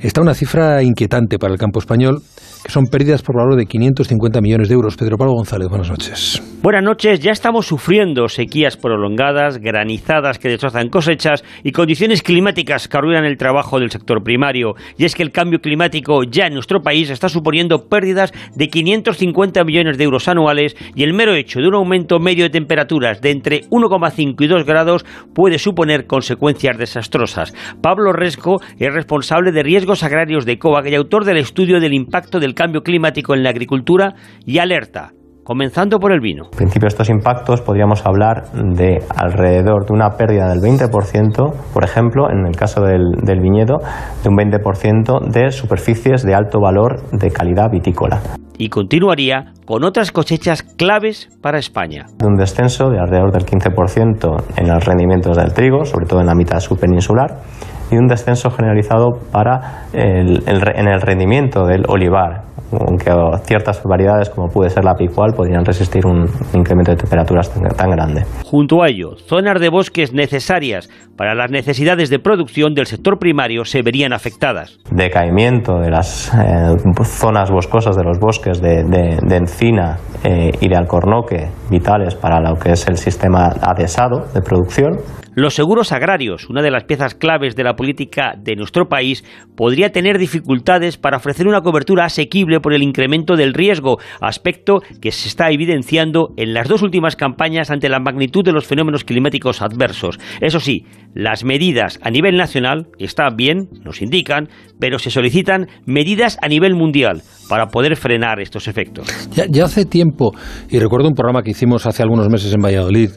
está 0.00 0.22
una 0.22 0.34
cifra 0.34 0.82
inquietante 0.82 1.38
para 1.38 1.52
el 1.52 1.58
campo 1.58 1.78
español 1.78 2.22
son 2.68 2.86
pérdidas 2.86 3.22
por 3.22 3.36
valor 3.36 3.56
de 3.56 3.66
550 3.66 4.40
millones 4.40 4.68
de 4.68 4.74
euros. 4.74 4.96
Pedro 4.96 5.16
Pablo 5.16 5.34
González, 5.34 5.68
buenas 5.68 5.90
noches. 5.90 6.42
Buenas 6.62 6.82
noches, 6.82 7.20
ya 7.20 7.32
estamos 7.32 7.66
sufriendo 7.66 8.28
sequías 8.28 8.76
prolongadas, 8.76 9.58
granizadas 9.58 10.38
que 10.38 10.50
destrozan 10.50 10.90
cosechas 10.90 11.42
y 11.64 11.72
condiciones 11.72 12.22
climáticas 12.22 12.86
que 12.86 12.98
arruinan 12.98 13.24
el 13.24 13.38
trabajo 13.38 13.80
del 13.80 13.90
sector 13.90 14.22
primario. 14.22 14.74
Y 14.98 15.06
es 15.06 15.14
que 15.14 15.22
el 15.22 15.32
cambio 15.32 15.60
climático 15.60 16.22
ya 16.24 16.46
en 16.46 16.54
nuestro 16.54 16.82
país 16.82 17.08
está 17.08 17.30
suponiendo 17.30 17.88
pérdidas 17.88 18.32
de 18.54 18.68
550 18.68 19.64
millones 19.64 19.96
de 19.96 20.04
euros 20.04 20.28
anuales 20.28 20.76
y 20.94 21.02
el 21.02 21.14
mero 21.14 21.34
hecho 21.34 21.60
de 21.60 21.68
un 21.68 21.76
aumento 21.76 22.18
medio 22.18 22.44
de 22.44 22.50
temperaturas 22.50 23.22
de 23.22 23.30
entre 23.30 23.62
1,5 23.70 24.34
y 24.38 24.46
2 24.46 24.64
grados 24.66 25.06
puede 25.34 25.58
suponer 25.58 26.06
consecuencias 26.06 26.76
desastrosas. 26.76 27.54
Pablo 27.80 28.12
Resco 28.12 28.60
es 28.78 28.92
responsable 28.92 29.52
de 29.52 29.62
riesgos 29.62 30.02
agrarios 30.02 30.44
de 30.44 30.58
COAG 30.58 30.88
y 30.88 30.94
autor 30.94 31.24
del 31.24 31.38
estudio 31.38 31.80
del 31.80 31.94
impacto 31.94 32.38
del 32.38 32.49
cambio 32.54 32.82
climático 32.82 33.34
en 33.34 33.42
la 33.42 33.50
agricultura 33.50 34.14
y 34.44 34.58
alerta 34.58 35.12
comenzando 35.50 35.98
por 35.98 36.12
el 36.12 36.20
vino. 36.20 36.44
En 36.52 36.58
principio 36.58 36.86
estos 36.86 37.10
impactos 37.10 37.60
podríamos 37.60 38.06
hablar 38.06 38.52
de 38.52 38.98
alrededor 39.16 39.84
de 39.84 39.92
una 39.92 40.10
pérdida 40.10 40.48
del 40.48 40.60
20%, 40.60 41.52
por 41.74 41.82
ejemplo, 41.82 42.30
en 42.30 42.46
el 42.46 42.54
caso 42.54 42.82
del, 42.82 43.10
del, 43.24 43.40
viñedo, 43.40 43.78
de 44.22 44.28
un 44.28 44.36
20% 44.36 45.28
de 45.28 45.50
superficies 45.50 46.22
de 46.22 46.34
alto 46.34 46.60
valor 46.60 47.02
de 47.10 47.32
calidad 47.32 47.68
vitícola. 47.68 48.20
Y 48.58 48.68
continuaría 48.68 49.52
con 49.64 49.82
otras 49.82 50.12
cosechas 50.12 50.62
claves 50.62 51.28
para 51.42 51.58
España. 51.58 52.06
Un 52.22 52.36
descenso 52.36 52.90
de 52.90 53.00
alrededor 53.00 53.32
del 53.32 53.44
15% 53.44 54.44
en 54.56 54.68
los 54.68 54.84
rendimientos 54.84 55.36
del 55.36 55.52
trigo, 55.52 55.84
sobre 55.84 56.06
todo 56.06 56.20
en 56.20 56.26
la 56.26 56.34
mitad 56.34 56.60
subpeninsular, 56.60 57.38
y 57.90 57.96
un 57.96 58.06
descenso 58.06 58.50
generalizado 58.50 59.18
para 59.32 59.86
el, 59.92 60.42
en 60.46 60.88
el 60.88 61.00
rendimiento 61.00 61.64
del 61.66 61.84
olivar, 61.88 62.42
aunque 62.72 63.10
ciertas 63.44 63.82
variedades 63.82 64.30
como 64.30 64.48
puede 64.48 64.70
ser 64.70 64.84
la 64.84 64.94
picual 64.94 65.32
podrían 65.34 65.64
resistir 65.64 66.06
un 66.06 66.26
incremento 66.54 66.92
de 66.92 66.96
temperaturas 66.96 67.50
tan, 67.76 67.90
grande. 67.90 68.24
Junto 68.44 68.82
a 68.82 68.88
ello, 68.88 69.16
zonas 69.16 69.60
de 69.60 69.68
bosques 69.68 70.12
necesarias 70.12 70.88
para 71.16 71.34
las 71.34 71.50
necesidades 71.50 72.10
de 72.10 72.18
producción 72.18 72.74
del 72.74 72.86
sector 72.86 73.18
primario 73.18 73.64
se 73.64 73.82
verían 73.82 74.12
afectadas. 74.12 74.78
Decaimiento 74.90 75.78
de 75.80 75.90
las 75.90 76.32
eh, 76.34 76.76
zonas 77.04 77.50
boscosas 77.50 77.96
de 77.96 78.04
los 78.04 78.18
bosques 78.18 78.60
de, 78.60 78.80
encina 79.30 79.98
eh, 80.22 80.52
y 80.60 80.68
de 80.68 80.76
alcornoque 80.76 81.48
vitales 81.70 82.14
para 82.14 82.40
lo 82.40 82.56
que 82.56 82.72
es 82.72 82.86
el 82.86 82.96
sistema 82.96 83.46
adhesado 83.62 84.26
de 84.32 84.40
producción 84.40 84.98
los 85.34 85.54
seguros 85.54 85.92
agrarios, 85.92 86.48
una 86.48 86.62
de 86.62 86.70
las 86.70 86.84
piezas 86.84 87.14
claves 87.14 87.56
de 87.56 87.64
la 87.64 87.76
política 87.76 88.34
de 88.36 88.56
nuestro 88.56 88.88
país, 88.88 89.24
podría 89.56 89.92
tener 89.92 90.18
dificultades 90.18 90.96
para 90.96 91.18
ofrecer 91.18 91.46
una 91.46 91.60
cobertura 91.60 92.04
asequible 92.04 92.60
por 92.60 92.74
el 92.74 92.82
incremento 92.82 93.36
del 93.36 93.54
riesgo, 93.54 93.98
aspecto 94.20 94.80
que 95.00 95.12
se 95.12 95.28
está 95.28 95.50
evidenciando 95.50 96.34
en 96.36 96.54
las 96.54 96.68
dos 96.68 96.82
últimas 96.82 97.16
campañas 97.16 97.70
ante 97.70 97.88
la 97.88 98.00
magnitud 98.00 98.44
de 98.44 98.52
los 98.52 98.66
fenómenos 98.66 99.04
climáticos 99.04 99.62
adversos. 99.62 100.18
Eso 100.40 100.60
sí, 100.60 100.84
las 101.14 101.44
medidas 101.44 101.98
a 102.02 102.10
nivel 102.10 102.36
nacional 102.36 102.88
están 102.98 103.36
bien, 103.36 103.68
nos 103.84 104.02
indican, 104.02 104.48
pero 104.78 104.98
se 104.98 105.10
solicitan 105.10 105.68
medidas 105.86 106.38
a 106.42 106.48
nivel 106.48 106.74
mundial 106.74 107.22
para 107.48 107.66
poder 107.66 107.96
frenar 107.96 108.40
estos 108.40 108.68
efectos. 108.68 109.08
Ya, 109.34 109.64
hace 109.64 109.84
tiempo, 109.84 110.32
y 110.68 110.78
recuerdo 110.78 111.08
un 111.08 111.14
programa 111.14 111.42
que 111.42 111.50
hicimos 111.50 111.86
hace 111.86 112.02
algunos 112.02 112.28
meses 112.28 112.54
en 112.54 112.60
Valladolid, 112.62 113.10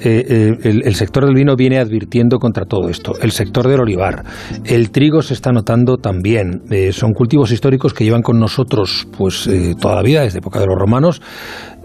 eh, 0.00 0.24
eh, 0.28 0.80
el, 0.84 0.94
sector 0.94 1.24
del 1.24 1.34
vino 1.34 1.55
viene 1.56 1.78
advirtiendo 1.78 2.38
contra 2.38 2.64
todo 2.64 2.88
esto. 2.88 3.12
El 3.20 3.32
sector 3.32 3.66
del 3.68 3.80
olivar, 3.80 4.24
el 4.64 4.90
trigo 4.90 5.22
se 5.22 5.34
está 5.34 5.52
notando 5.52 5.96
también. 5.96 6.62
Eh, 6.70 6.92
son 6.92 7.12
cultivos 7.12 7.50
históricos 7.52 7.94
que 7.94 8.04
llevan 8.04 8.22
con 8.22 8.38
nosotros 8.38 9.06
pues 9.16 9.48
toda 9.80 9.96
la 9.96 10.02
vida, 10.02 10.22
desde 10.22 10.38
época 10.38 10.60
de 10.60 10.66
los 10.66 10.78
romanos. 10.78 11.20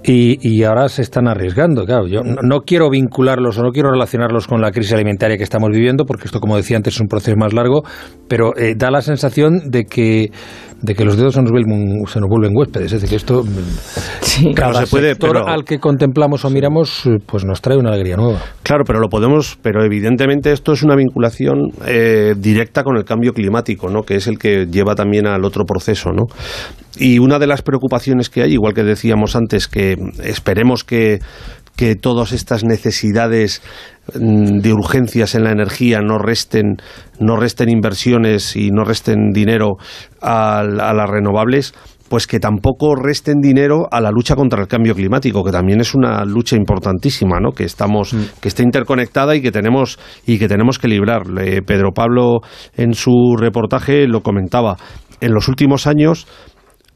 Y, 0.03 0.63
ahora 0.63 0.89
se 0.89 1.01
están 1.01 1.27
arriesgando. 1.27 1.85
Claro, 1.85 2.07
yo 2.07 2.21
no, 2.23 2.61
quiero 2.61 2.89
vincularlos 2.89 3.57
o 3.57 3.63
no 3.63 3.71
quiero 3.71 3.91
relacionarlos 3.91 4.47
con 4.47 4.61
la 4.61 4.71
crisis 4.71 4.93
alimentaria 4.93 5.37
que 5.37 5.43
estamos 5.43 5.69
viviendo, 5.71 6.05
porque 6.05 6.25
esto, 6.25 6.39
como 6.39 6.57
decía 6.57 6.77
antes, 6.77 6.95
es 6.95 7.01
un 7.01 7.07
proceso 7.07 7.37
más 7.37 7.53
largo, 7.53 7.83
pero 8.27 8.53
da 8.75 8.91
la 8.91 9.01
sensación 9.01 9.69
de 9.69 9.85
que 9.85 10.31
de 10.81 10.95
que 10.95 11.05
los 11.05 11.15
dedos 11.15 11.35
se 11.35 11.41
nos 11.41 11.51
vuelven, 11.51 12.05
se 12.07 12.19
nos 12.19 12.29
vuelven 12.29 12.55
huéspedes. 12.55 12.87
Es 12.87 13.01
decir, 13.01 13.09
que 13.09 13.15
esto, 13.15 13.43
sí, 14.21 14.53
cada 14.53 14.85
se 14.85 14.87
puede, 14.87 15.15
pero... 15.15 15.47
al 15.47 15.63
que 15.63 15.79
contemplamos 15.79 16.43
o 16.43 16.49
miramos, 16.49 17.07
pues 17.25 17.45
nos 17.45 17.61
trae 17.61 17.77
una 17.77 17.89
alegría 17.89 18.17
nueva. 18.17 18.39
Claro, 18.63 18.83
pero 18.85 18.99
lo 18.99 19.07
podemos, 19.07 19.57
pero 19.61 19.83
evidentemente 19.83 20.51
esto 20.51 20.73
es 20.73 20.83
una 20.83 20.95
vinculación 20.95 21.69
eh, 21.85 22.33
directa 22.37 22.83
con 22.83 22.97
el 22.97 23.03
cambio 23.03 23.33
climático, 23.33 23.89
¿no? 23.89 24.01
que 24.01 24.15
es 24.15 24.27
el 24.27 24.39
que 24.39 24.65
lleva 24.65 24.95
también 24.95 25.27
al 25.27 25.45
otro 25.45 25.65
proceso. 25.65 26.11
¿no? 26.11 26.25
Y 26.97 27.19
una 27.19 27.39
de 27.39 27.47
las 27.47 27.61
preocupaciones 27.61 28.29
que 28.29 28.43
hay, 28.43 28.53
igual 28.53 28.73
que 28.73 28.83
decíamos 28.83 29.35
antes, 29.35 29.67
que 29.67 29.97
esperemos 30.23 30.83
que 30.83 31.19
que 31.75 31.95
todas 31.95 32.31
estas 32.31 32.63
necesidades 32.63 33.61
mm, 34.13 34.59
de 34.59 34.73
urgencias 34.73 35.35
en 35.35 35.43
la 35.43 35.51
energía 35.51 36.01
no 36.01 36.17
resten, 36.17 36.77
no 37.19 37.37
resten 37.37 37.69
inversiones 37.69 38.55
y 38.55 38.69
no 38.69 38.83
resten 38.83 39.31
dinero 39.31 39.77
a, 40.21 40.63
las 40.63 41.09
renovables, 41.09 41.73
pues 42.09 42.27
que 42.27 42.39
tampoco 42.39 42.95
resten 42.95 43.39
dinero 43.39 43.87
a 43.89 44.01
la 44.01 44.11
lucha 44.11 44.35
contra 44.35 44.61
el 44.61 44.67
cambio 44.67 44.93
climático, 44.93 45.43
que 45.43 45.51
también 45.51 45.79
es 45.79 45.95
una 45.95 46.25
lucha 46.25 46.57
importantísima, 46.57 47.39
¿no? 47.39 47.51
Que 47.51 47.63
estamos, 47.63 48.13
mm. 48.13 48.39
que 48.41 48.49
está 48.49 48.63
interconectada 48.63 49.35
y 49.35 49.41
que 49.41 49.51
tenemos 49.51 49.97
y 50.25 50.37
que 50.37 50.47
tenemos 50.47 50.77
que 50.77 50.87
librar. 50.87 51.23
Pedro 51.65 51.93
Pablo 51.93 52.41
en 52.75 52.93
su 52.93 53.35
reportaje 53.39 54.07
lo 54.07 54.21
comentaba. 54.21 54.77
En 55.21 55.33
los 55.33 55.47
últimos 55.47 55.87
años 55.87 56.27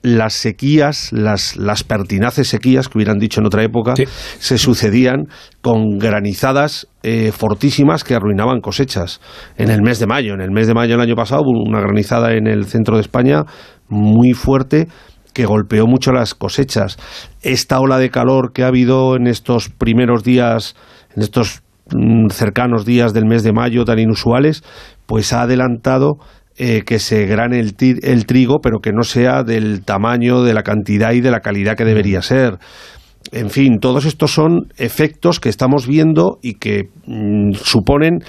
las 0.05 0.33
sequías, 0.33 1.11
las, 1.11 1.57
las 1.57 1.83
pertinaces 1.83 2.47
sequías 2.47 2.87
que 2.87 2.99
hubieran 2.99 3.17
dicho 3.17 3.39
en 3.41 3.47
otra 3.47 3.63
época, 3.63 3.95
se 4.39 4.57
sucedían 4.59 5.27
con 5.61 5.97
granizadas 5.97 6.87
eh, 7.01 7.31
fortísimas 7.31 8.03
que 8.03 8.13
arruinaban 8.13 8.61
cosechas. 8.61 9.19
En 9.57 9.71
el 9.71 9.81
mes 9.81 9.97
de 9.97 10.05
mayo, 10.05 10.35
en 10.35 10.41
el 10.41 10.51
mes 10.51 10.67
de 10.67 10.75
mayo 10.75 10.91
del 10.91 11.01
año 11.01 11.15
pasado 11.15 11.41
hubo 11.41 11.67
una 11.67 11.81
granizada 11.81 12.33
en 12.33 12.45
el 12.45 12.65
centro 12.65 12.97
de 12.97 13.01
España 13.01 13.45
muy 13.89 14.33
fuerte 14.33 14.87
que 15.33 15.45
golpeó 15.45 15.87
mucho 15.87 16.11
las 16.11 16.35
cosechas. 16.35 16.97
Esta 17.41 17.79
ola 17.79 17.97
de 17.97 18.11
calor 18.11 18.53
que 18.53 18.63
ha 18.63 18.67
habido 18.67 19.15
en 19.15 19.25
estos 19.25 19.69
primeros 19.69 20.23
días, 20.23 20.75
en 21.15 21.23
estos 21.23 21.63
mm, 21.91 22.29
cercanos 22.29 22.85
días 22.85 23.11
del 23.11 23.25
mes 23.25 23.41
de 23.41 23.53
mayo 23.53 23.85
tan 23.85 23.97
inusuales, 23.97 24.63
pues 25.07 25.33
ha 25.33 25.41
adelantado 25.41 26.19
eh, 26.57 26.83
que 26.85 26.99
se 26.99 27.25
grane 27.25 27.59
el, 27.59 27.75
el, 28.01 28.25
trigo, 28.25 28.59
pero 28.61 28.79
que 28.79 28.91
no 28.93 29.03
sea 29.03 29.43
del 29.43 29.83
tamaño, 29.83 30.41
de 30.43 30.53
la 30.53 30.63
cantidad 30.63 31.11
y 31.11 31.21
de 31.21 31.31
la 31.31 31.41
calidad 31.41 31.75
que 31.75 31.85
debería 31.85 32.21
ser. 32.21 32.59
En 33.31 33.49
fin, 33.49 33.79
todos 33.79 34.05
estos 34.05 34.31
son 34.31 34.67
efectos 34.77 35.39
que 35.39 35.49
estamos 35.49 35.87
viendo 35.87 36.37
y 36.41 36.53
que 36.53 36.89
mm, 37.07 37.53
suponen 37.53 38.19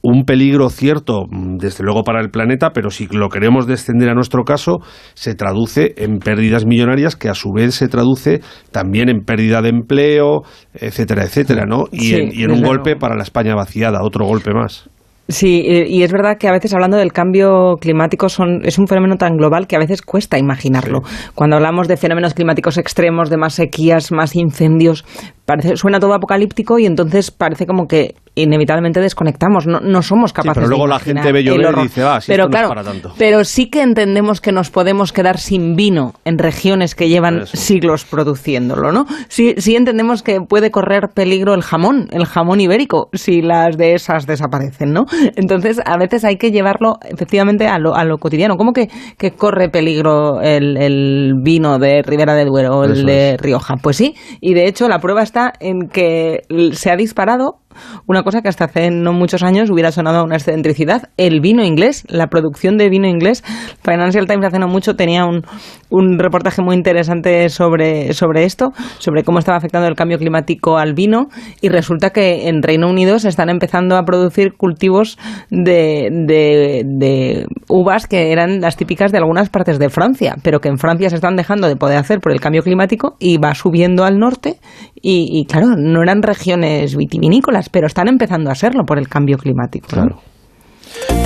un 0.00 0.24
peligro 0.24 0.68
cierto, 0.68 1.24
mm, 1.28 1.56
desde 1.56 1.82
luego 1.82 2.04
para 2.04 2.20
el 2.20 2.30
planeta, 2.30 2.70
pero 2.74 2.90
si 2.90 3.06
lo 3.06 3.30
queremos 3.30 3.66
descender 3.66 4.10
a 4.10 4.14
nuestro 4.14 4.44
caso, 4.44 4.78
se 5.14 5.34
traduce 5.34 5.94
en 5.96 6.18
pérdidas 6.18 6.66
millonarias 6.66 7.16
que 7.16 7.30
a 7.30 7.34
su 7.34 7.52
vez 7.52 7.74
se 7.74 7.88
traduce 7.88 8.40
también 8.70 9.08
en 9.08 9.24
pérdida 9.24 9.62
de 9.62 9.70
empleo, 9.70 10.42
etcétera, 10.74 11.24
etcétera, 11.24 11.64
¿no? 11.66 11.84
Y, 11.90 12.14
en, 12.14 12.30
y 12.32 12.44
en 12.44 12.50
un 12.50 12.62
golpe 12.62 12.96
para 12.96 13.16
la 13.16 13.22
España 13.22 13.54
vaciada, 13.54 14.02
otro 14.02 14.26
golpe 14.26 14.52
más. 14.52 14.90
Sí, 15.26 15.62
y 15.64 16.02
es 16.02 16.12
verdad 16.12 16.36
que 16.38 16.48
a 16.48 16.52
veces 16.52 16.74
hablando 16.74 16.98
del 16.98 17.12
cambio 17.12 17.76
climático 17.80 18.28
son, 18.28 18.60
es 18.64 18.78
un 18.78 18.86
fenómeno 18.86 19.16
tan 19.16 19.36
global 19.38 19.66
que 19.66 19.74
a 19.74 19.78
veces 19.78 20.02
cuesta 20.02 20.38
imaginarlo. 20.38 21.00
Cuando 21.34 21.56
hablamos 21.56 21.88
de 21.88 21.96
fenómenos 21.96 22.34
climáticos 22.34 22.76
extremos, 22.76 23.30
de 23.30 23.38
más 23.38 23.54
sequías, 23.54 24.12
más 24.12 24.36
incendios, 24.36 25.04
parece, 25.44 25.76
suena 25.76 26.00
todo 26.00 26.14
apocalíptico 26.14 26.78
y 26.78 26.86
entonces 26.86 27.30
parece 27.30 27.66
como 27.66 27.86
que 27.86 28.14
inevitablemente 28.34 29.00
desconectamos, 29.00 29.66
no, 29.66 29.80
no 29.80 30.02
somos 30.02 30.32
capaces 30.32 30.54
pero 30.64 30.68
luego 30.68 30.86
la 30.86 30.98
gente 30.98 31.30
ve 31.32 31.44
llover 31.44 31.74
y 31.78 31.82
dice, 31.82 32.02
ah, 32.02 32.20
si 32.20 32.32
pero 32.32 32.48
claro, 32.48 32.68
para 32.68 32.82
tanto. 32.82 33.12
Pero 33.16 33.44
sí 33.44 33.70
que 33.70 33.82
entendemos 33.82 34.40
que 34.40 34.50
nos 34.50 34.70
podemos 34.70 35.12
quedar 35.12 35.38
sin 35.38 35.76
vino 35.76 36.14
en 36.24 36.38
regiones 36.38 36.94
que 36.94 37.08
llevan 37.08 37.46
siglos 37.46 38.04
produciéndolo, 38.04 38.92
¿no? 38.92 39.06
Sí, 39.28 39.54
sí 39.58 39.76
entendemos 39.76 40.22
que 40.22 40.40
puede 40.40 40.70
correr 40.70 41.10
peligro 41.14 41.54
el 41.54 41.62
jamón, 41.62 42.08
el 42.10 42.26
jamón 42.26 42.60
ibérico, 42.60 43.08
si 43.12 43.40
las 43.40 43.76
de 43.76 43.94
esas 43.94 44.26
desaparecen, 44.26 44.92
¿no? 44.92 45.04
Entonces, 45.36 45.80
a 45.84 45.96
veces 45.96 46.24
hay 46.24 46.36
que 46.36 46.50
llevarlo 46.50 46.94
efectivamente 47.08 47.68
a 47.68 47.78
lo, 47.78 47.94
a 47.94 48.04
lo 48.04 48.18
cotidiano. 48.18 48.56
¿Cómo 48.56 48.72
que, 48.72 48.88
que 49.18 49.32
corre 49.32 49.68
peligro 49.68 50.40
el, 50.40 50.76
el, 50.76 51.34
vino 51.42 51.78
de 51.78 52.02
Ribera 52.02 52.34
de 52.34 52.44
Duero 52.44 52.78
o 52.78 52.84
el 52.84 53.04
de 53.04 53.36
Rioja? 53.38 53.74
Pues 53.82 53.96
sí, 53.96 54.14
y 54.40 54.54
de 54.54 54.66
hecho 54.66 54.88
la 54.88 54.98
prueba 54.98 55.22
está 55.22 55.33
en 55.60 55.88
que 55.88 56.42
se 56.72 56.90
ha 56.90 56.96
disparado 56.96 57.58
una 58.06 58.22
cosa 58.22 58.42
que 58.42 58.48
hasta 58.48 58.64
hace 58.64 58.90
no 58.90 59.12
muchos 59.12 59.42
años 59.42 59.70
hubiera 59.70 59.92
sonado 59.92 60.18
a 60.18 60.24
una 60.24 60.36
excentricidad, 60.36 61.10
el 61.16 61.40
vino 61.40 61.64
inglés, 61.64 62.04
la 62.08 62.28
producción 62.28 62.76
de 62.76 62.88
vino 62.88 63.06
inglés. 63.06 63.42
Financial 63.82 64.26
Times 64.26 64.46
hace 64.46 64.58
no 64.58 64.68
mucho 64.68 64.96
tenía 64.96 65.24
un, 65.24 65.42
un 65.90 66.18
reportaje 66.18 66.62
muy 66.62 66.74
interesante 66.74 67.48
sobre, 67.48 68.12
sobre 68.14 68.44
esto, 68.44 68.72
sobre 68.98 69.22
cómo 69.22 69.38
estaba 69.38 69.58
afectando 69.58 69.88
el 69.88 69.94
cambio 69.94 70.18
climático 70.18 70.76
al 70.76 70.94
vino 70.94 71.28
y 71.60 71.68
resulta 71.68 72.10
que 72.10 72.48
en 72.48 72.62
Reino 72.62 72.88
Unido 72.88 73.18
se 73.18 73.28
están 73.28 73.48
empezando 73.48 73.96
a 73.96 74.04
producir 74.04 74.54
cultivos 74.56 75.18
de, 75.50 76.08
de, 76.10 77.46
uvas 77.68 78.06
que 78.06 78.32
eran 78.32 78.60
las 78.60 78.76
típicas 78.76 79.12
de 79.12 79.18
algunas 79.18 79.48
partes 79.50 79.78
de 79.78 79.88
Francia, 79.88 80.36
pero 80.42 80.60
que 80.60 80.68
en 80.68 80.78
Francia 80.78 81.10
se 81.10 81.16
están 81.16 81.36
dejando 81.36 81.68
de 81.68 81.76
poder 81.76 81.98
hacer 81.98 82.20
por 82.20 82.32
el 82.32 82.40
cambio 82.40 82.62
climático 82.62 83.16
y 83.18 83.38
va 83.38 83.54
subiendo 83.54 84.04
al 84.04 84.18
norte 84.18 84.58
y, 85.00 85.28
y 85.32 85.46
claro, 85.46 85.76
no 85.76 86.02
eran 86.02 86.22
regiones 86.22 86.96
vitivinícolas 86.96 87.63
pero 87.68 87.86
están 87.86 88.08
empezando 88.08 88.50
a 88.50 88.54
serlo 88.54 88.84
por 88.84 88.98
el 88.98 89.08
cambio 89.08 89.36
climático. 89.38 89.88
Claro. 89.88 90.20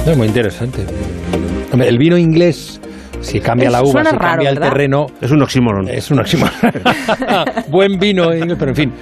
Es 0.07 0.17
muy 0.17 0.27
interesante. 0.27 0.85
El 1.73 1.99
vino 1.99 2.17
inglés 2.17 2.81
si 3.21 3.41
cambia 3.41 3.71
la 3.71 3.83
uva, 3.83 4.05
si 4.05 4.17
cambia 4.17 4.51
el 4.51 4.59
terreno. 4.59 5.07
Es 5.21 5.31
un 5.31 5.43
oxímoron. 5.43 5.89
Es 5.89 6.11
un 6.11 6.21
oxímoron. 6.21 6.53
Buen 7.69 7.99
vino, 7.99 8.29
pero 8.59 8.71
en 8.71 8.77
fin, 8.77 8.93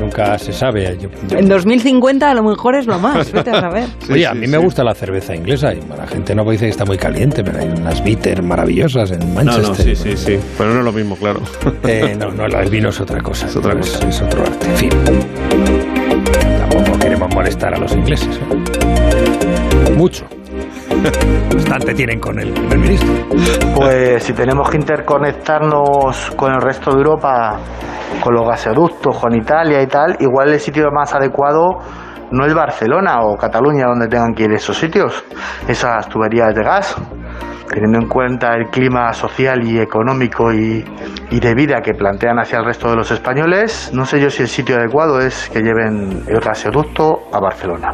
nunca 0.00 0.38
se 0.38 0.52
sabe. 0.52 0.96
en 1.30 1.48
2050 1.48 2.30
a 2.30 2.34
lo 2.34 2.42
mejor 2.42 2.76
es 2.76 2.86
lo 2.86 2.98
más, 2.98 3.30
vete 3.32 3.50
a 3.50 3.60
saber. 3.60 3.88
Oye, 4.10 4.26
a 4.26 4.34
mí 4.34 4.46
me 4.46 4.58
gusta 4.58 4.84
la 4.84 4.94
cerveza 4.94 5.34
inglesa 5.34 5.72
y 5.72 5.80
la 5.96 6.06
gente 6.06 6.34
no 6.34 6.48
dice 6.50 6.66
que 6.66 6.70
está 6.70 6.84
muy 6.84 6.98
caliente, 6.98 7.42
pero 7.42 7.58
hay 7.58 7.68
unas 7.68 8.02
bitter 8.02 8.42
maravillosas 8.42 9.10
en 9.12 9.34
Manchester. 9.34 9.68
No, 9.68 9.74
sí, 9.74 9.96
sí, 9.96 10.16
sí. 10.16 10.38
Pero 10.58 10.72
no 10.72 10.80
es 10.80 10.84
lo 10.84 10.92
mismo, 10.92 11.16
claro. 11.16 11.40
Eh, 11.84 12.16
no, 12.18 12.30
no, 12.30 12.44
el 12.44 12.70
vino 12.70 12.90
es 12.90 13.00
otra 13.00 13.20
cosa. 13.20 13.46
Es 13.46 13.56
otra 13.56 13.74
cosa. 13.74 14.06
Es, 14.08 14.22
otro 14.22 14.42
arte. 14.42 14.66
En 14.66 14.76
fin. 14.76 15.85
Queremos 17.26 17.34
molestar 17.34 17.74
a 17.74 17.78
los 17.78 17.92
ingleses. 17.92 18.38
¿eh? 18.38 19.92
Mucho. 19.96 20.26
Bastante 21.54 21.92
tienen 21.94 22.20
con 22.20 22.38
el 22.38 22.52
primer 22.52 22.78
ministro. 22.78 23.12
Pues 23.74 24.22
si 24.22 24.32
tenemos 24.32 24.70
que 24.70 24.76
interconectarnos 24.76 26.30
con 26.36 26.52
el 26.52 26.60
resto 26.60 26.92
de 26.92 26.98
Europa, 26.98 27.58
con 28.20 28.32
los 28.32 28.46
gasoductos, 28.46 29.18
con 29.18 29.34
Italia 29.34 29.82
y 29.82 29.88
tal, 29.88 30.16
igual 30.20 30.52
el 30.52 30.60
sitio 30.60 30.88
más 30.92 31.14
adecuado 31.14 31.78
no 32.30 32.46
es 32.46 32.54
Barcelona 32.54 33.22
o 33.22 33.36
Cataluña 33.36 33.86
donde 33.86 34.06
tengan 34.06 34.32
que 34.32 34.44
ir 34.44 34.52
esos 34.52 34.78
sitios, 34.78 35.24
esas 35.66 36.08
tuberías 36.08 36.54
de 36.54 36.62
gas. 36.62 36.96
Teniendo 37.68 37.98
en 37.98 38.08
cuenta 38.08 38.54
el 38.54 38.66
clima 38.70 39.12
social 39.12 39.62
y 39.66 39.78
económico 39.78 40.52
y, 40.52 40.84
de 41.30 41.54
vida 41.54 41.80
que 41.82 41.92
plantean 41.92 42.38
hacia 42.38 42.58
el 42.58 42.64
resto 42.64 42.88
de 42.90 42.96
los 42.96 43.10
españoles, 43.10 43.90
no 43.92 44.04
sé 44.04 44.20
yo 44.20 44.30
si 44.30 44.42
el 44.42 44.48
sitio 44.48 44.76
adecuado 44.76 45.20
es 45.20 45.48
que 45.50 45.60
lleven 45.60 46.22
el 46.26 46.40
gasoducto 46.40 47.28
a 47.32 47.40
Barcelona. 47.40 47.92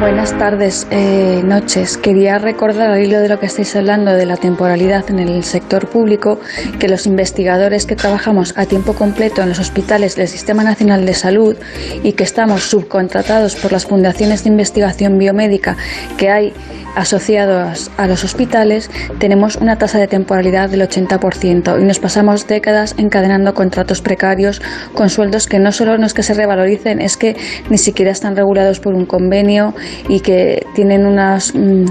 Buenas 0.00 0.32
tardes, 0.38 0.86
eh, 0.92 1.42
noches. 1.44 1.98
Quería 1.98 2.38
recordar 2.38 2.92
al 2.92 3.02
hilo 3.02 3.18
de 3.18 3.28
lo 3.28 3.40
que 3.40 3.46
estáis 3.46 3.74
hablando 3.74 4.12
de 4.12 4.26
la 4.26 4.36
temporalidad 4.36 5.10
en 5.10 5.18
el 5.18 5.42
sector 5.42 5.88
público, 5.88 6.38
que 6.78 6.86
los 6.86 7.04
investigadores 7.06 7.84
que 7.84 7.96
trabajamos 7.96 8.54
a 8.56 8.66
tiempo 8.66 8.92
completo 8.92 9.42
en 9.42 9.48
los 9.48 9.58
hospitales 9.58 10.14
del 10.14 10.28
Sistema 10.28 10.62
Nacional 10.62 11.04
de 11.04 11.14
Salud 11.14 11.56
y 12.04 12.12
que 12.12 12.22
estamos 12.22 12.62
subcontratados 12.70 13.56
por 13.56 13.72
las 13.72 13.86
fundaciones 13.86 14.44
de 14.44 14.50
investigación 14.50 15.18
biomédica 15.18 15.76
que 16.16 16.30
hay 16.30 16.52
asociados 16.98 17.90
a 17.96 18.06
los 18.06 18.24
hospitales, 18.24 18.90
tenemos 19.18 19.56
una 19.56 19.76
tasa 19.76 19.98
de 19.98 20.08
temporalidad 20.08 20.68
del 20.68 20.82
80% 20.82 21.80
y 21.80 21.84
nos 21.84 22.00
pasamos 22.00 22.46
décadas 22.46 22.94
encadenando 22.98 23.54
contratos 23.54 24.02
precarios 24.02 24.60
con 24.94 25.08
sueldos 25.08 25.46
que 25.46 25.58
no 25.58 25.70
solo 25.70 25.96
no 25.96 26.06
es 26.06 26.14
que 26.14 26.24
se 26.24 26.34
revaloricen, 26.34 27.00
es 27.00 27.16
que 27.16 27.36
ni 27.70 27.78
siquiera 27.78 28.10
están 28.10 28.36
regulados 28.36 28.80
por 28.80 28.94
un 28.94 29.06
convenio 29.06 29.74
y 30.08 30.20
que 30.20 30.66
tienen 30.74 31.06
unas 31.06 31.54
mm, 31.54 31.84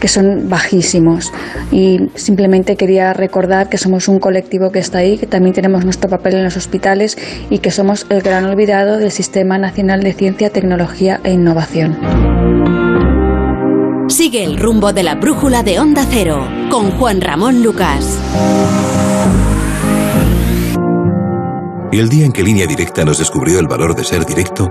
que 0.00 0.08
son 0.08 0.48
bajísimos. 0.48 1.32
Y 1.70 2.08
simplemente 2.14 2.76
quería 2.76 3.12
recordar 3.12 3.68
que 3.68 3.78
somos 3.78 4.08
un 4.08 4.18
colectivo 4.18 4.70
que 4.70 4.78
está 4.78 4.98
ahí, 4.98 5.18
que 5.18 5.26
también 5.26 5.54
tenemos 5.54 5.84
nuestro 5.84 6.08
papel 6.08 6.34
en 6.34 6.44
los 6.44 6.56
hospitales 6.56 7.16
y 7.50 7.58
que 7.58 7.70
somos 7.70 8.06
el 8.10 8.22
gran 8.22 8.44
olvidado 8.44 8.98
del 8.98 9.10
Sistema 9.10 9.58
Nacional 9.58 10.02
de 10.02 10.12
Ciencia, 10.12 10.50
Tecnología 10.50 11.20
e 11.24 11.32
Innovación. 11.32 11.96
Sigue 14.08 14.42
el 14.42 14.58
rumbo 14.58 14.92
de 14.92 15.02
la 15.02 15.16
brújula 15.16 15.62
de 15.62 15.78
Onda 15.78 16.04
Cero 16.10 16.48
con 16.70 16.90
Juan 16.92 17.20
Ramón 17.20 17.62
Lucas. 17.62 18.18
El 21.92 22.08
día 22.08 22.26
en 22.26 22.32
que 22.32 22.42
Línea 22.42 22.66
Directa 22.66 23.04
nos 23.04 23.18
descubrió 23.18 23.58
el 23.60 23.66
valor 23.66 23.94
de 23.94 24.04
ser 24.04 24.24
directo, 24.24 24.70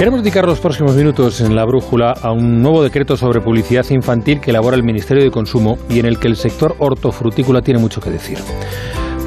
Queremos 0.00 0.22
dedicar 0.22 0.46
los 0.46 0.60
próximos 0.60 0.96
minutos 0.96 1.42
en 1.42 1.54
la 1.54 1.66
brújula 1.66 2.14
a 2.22 2.32
un 2.32 2.62
nuevo 2.62 2.82
decreto 2.82 3.18
sobre 3.18 3.42
publicidad 3.42 3.84
infantil 3.90 4.40
que 4.40 4.50
elabora 4.50 4.74
el 4.74 4.82
Ministerio 4.82 5.22
de 5.22 5.30
Consumo 5.30 5.76
y 5.90 5.98
en 5.98 6.06
el 6.06 6.18
que 6.18 6.26
el 6.26 6.36
sector 6.36 6.74
hortofrutícola 6.78 7.60
tiene 7.60 7.80
mucho 7.80 8.00
que 8.00 8.08
decir. 8.08 8.38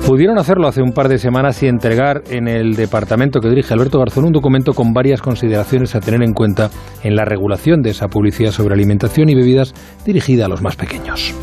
Pudieron 0.07 0.39
hacerlo 0.39 0.67
hace 0.67 0.81
un 0.81 0.91
par 0.91 1.09
de 1.09 1.19
semanas 1.19 1.61
y 1.61 1.67
entregar 1.67 2.23
en 2.31 2.47
el 2.47 2.73
departamento 2.73 3.39
que 3.39 3.49
dirige 3.49 3.71
Alberto 3.71 3.99
Garzón 3.99 4.25
un 4.25 4.31
documento 4.31 4.73
con 4.73 4.93
varias 4.93 5.21
consideraciones 5.21 5.93
a 5.93 5.99
tener 5.99 6.23
en 6.23 6.33
cuenta 6.33 6.71
en 7.03 7.15
la 7.15 7.23
regulación 7.23 7.83
de 7.83 7.91
esa 7.91 8.07
publicidad 8.07 8.49
sobre 8.49 8.73
alimentación 8.73 9.29
y 9.29 9.35
bebidas 9.35 9.75
dirigida 10.03 10.47
a 10.47 10.49
los 10.49 10.63
más 10.63 10.75
pequeños. 10.75 11.35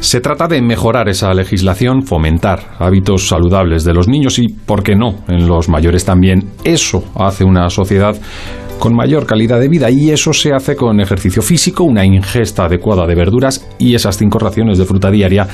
Se 0.00 0.20
trata 0.20 0.46
de 0.46 0.62
mejorar 0.62 1.10
esa 1.10 1.34
legislación, 1.34 2.04
fomentar 2.04 2.60
hábitos 2.78 3.28
saludables 3.28 3.84
de 3.84 3.92
los 3.92 4.08
niños 4.08 4.38
y, 4.38 4.48
¿por 4.48 4.82
qué 4.82 4.94
no?, 4.94 5.16
en 5.26 5.46
los 5.46 5.68
mayores 5.68 6.06
también. 6.06 6.52
Eso 6.64 7.04
hace 7.16 7.44
una 7.44 7.68
sociedad 7.68 8.16
con 8.78 8.94
mayor 8.94 9.26
calidad 9.26 9.60
de 9.60 9.68
vida 9.68 9.90
y 9.90 10.10
eso 10.10 10.32
se 10.32 10.52
hace 10.52 10.76
con 10.76 11.00
ejercicio 11.00 11.42
físico, 11.42 11.84
una 11.84 12.04
ingesta 12.04 12.64
adecuada 12.64 13.06
de 13.06 13.14
verduras 13.14 13.68
y 13.78 13.94
esas 13.94 14.16
cinco 14.16 14.38
raciones 14.38 14.78
de 14.78 14.84
fruta 14.84 15.10
diaria 15.10 15.46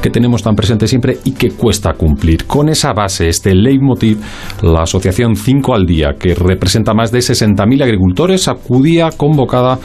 que 0.00 0.10
tenemos 0.10 0.42
tan 0.42 0.54
presente 0.54 0.86
siempre 0.86 1.18
y 1.24 1.32
que 1.32 1.50
cuesta 1.50 1.94
cumplir. 1.94 2.46
Con 2.46 2.68
esa 2.68 2.92
base, 2.92 3.28
este 3.28 3.54
leitmotiv, 3.54 4.18
la 4.62 4.82
asociación 4.82 5.34
5 5.34 5.74
al 5.74 5.86
día, 5.86 6.14
que 6.18 6.34
representa 6.34 6.94
más 6.94 7.10
de 7.10 7.18
60.000 7.18 7.82
agricultores, 7.82 8.48
acudía 8.48 9.10
convocada 9.16 9.78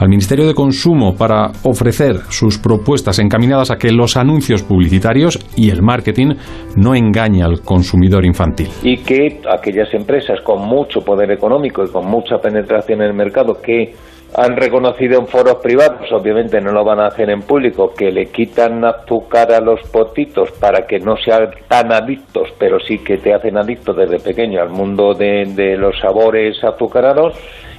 al 0.00 0.08
Ministerio 0.08 0.46
de 0.46 0.54
Consumo 0.54 1.14
para 1.14 1.50
ofrecer 1.62 2.16
sus 2.30 2.58
propuestas 2.58 3.18
encaminadas 3.18 3.70
a 3.70 3.76
que 3.76 3.92
los 3.92 4.16
anuncios 4.16 4.62
publicitarios 4.62 5.38
y 5.56 5.70
el 5.70 5.82
marketing 5.82 6.36
no 6.76 6.94
engañen 6.94 7.42
al 7.42 7.60
consumidor 7.60 8.24
infantil. 8.24 8.68
Y 8.82 8.96
que 8.96 9.40
aquellas 9.46 9.92
empresas 9.92 10.40
con 10.40 10.66
mucho 10.66 11.00
poder 11.00 11.30
económico 11.30 11.84
y 11.84 11.90
con 11.90 12.06
mucha 12.06 12.38
penetración 12.38 13.02
en 13.02 13.08
el 13.08 13.14
mercado 13.14 13.60
que 13.62 13.92
han 14.34 14.56
reconocido 14.56 15.18
en 15.18 15.26
foros 15.26 15.56
privados, 15.56 16.10
obviamente 16.12 16.60
no 16.60 16.72
lo 16.72 16.84
van 16.84 17.00
a 17.00 17.08
hacer 17.08 17.28
en 17.28 17.40
público, 17.40 17.92
que 17.94 18.10
le 18.10 18.26
quitan 18.26 18.82
azúcar 18.84 19.52
a 19.52 19.60
los 19.60 19.80
potitos 19.90 20.50
para 20.52 20.86
que 20.86 20.98
no 21.00 21.16
sean 21.16 21.50
tan 21.68 21.92
adictos, 21.92 22.48
pero 22.58 22.78
sí 22.78 22.98
que 22.98 23.18
te 23.18 23.34
hacen 23.34 23.58
adicto 23.58 23.92
desde 23.92 24.20
pequeño 24.20 24.62
al 24.62 24.70
mundo 24.70 25.12
de, 25.14 25.52
de 25.54 25.76
los 25.76 25.98
sabores 25.98 26.62
azucarados 26.62 27.34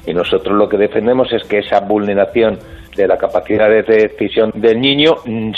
y 0.06 0.14
nosotros 0.14 0.58
lo 0.58 0.68
que 0.68 0.78
defendemos 0.78 1.32
es 1.32 1.48
que 1.48 1.60
esa 1.60 1.82
vulneración 1.82 2.58
de 2.96 3.08
la 3.08 3.18
capacidad 3.18 3.70
de 3.70 3.84
decisión 3.84 4.52
del 4.56 4.80
niño 4.80 5.16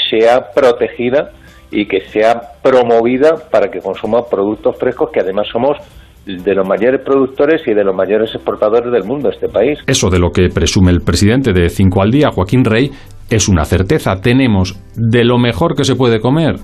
sea 0.10 0.52
protegida 0.54 1.32
y 1.72 1.88
que 1.88 2.02
sea 2.02 2.39
promovida 2.62 3.36
para 3.50 3.70
que 3.70 3.80
consuma 3.80 4.24
productos 4.30 4.78
frescos 4.78 5.10
que 5.12 5.22
además 5.22 5.48
somos 5.52 5.78
de 6.26 6.56
los 6.56 6.68
mayores 6.68 7.02
productores 7.04 7.62
y 7.68 7.74
de 7.74 7.84
los 7.84 7.96
mayores 7.96 8.34
exportadores 8.34 8.91
del 8.91 9.04
mundo 9.04 9.30
este 9.30 9.50
país. 9.50 9.80
Eso 9.88 10.10
de 10.10 10.20
lo 10.20 10.32
que 10.32 10.50
presume 10.50 10.91
el 10.91 11.02
presidente 11.02 11.52
de 11.52 11.70
Cinco 11.70 12.02
al 12.02 12.12
Día, 12.12 12.30
Joaquín 12.32 12.64
Rey, 12.64 12.91
es 13.30 13.50
una 13.50 13.66
certeza. 13.66 14.22
Tenemos 14.22 14.80
de 14.96 15.26
lo 15.26 15.38
mejor 15.38 15.76
que 15.76 15.84
se 15.84 15.96
puede 15.96 16.22
comer 16.22 16.56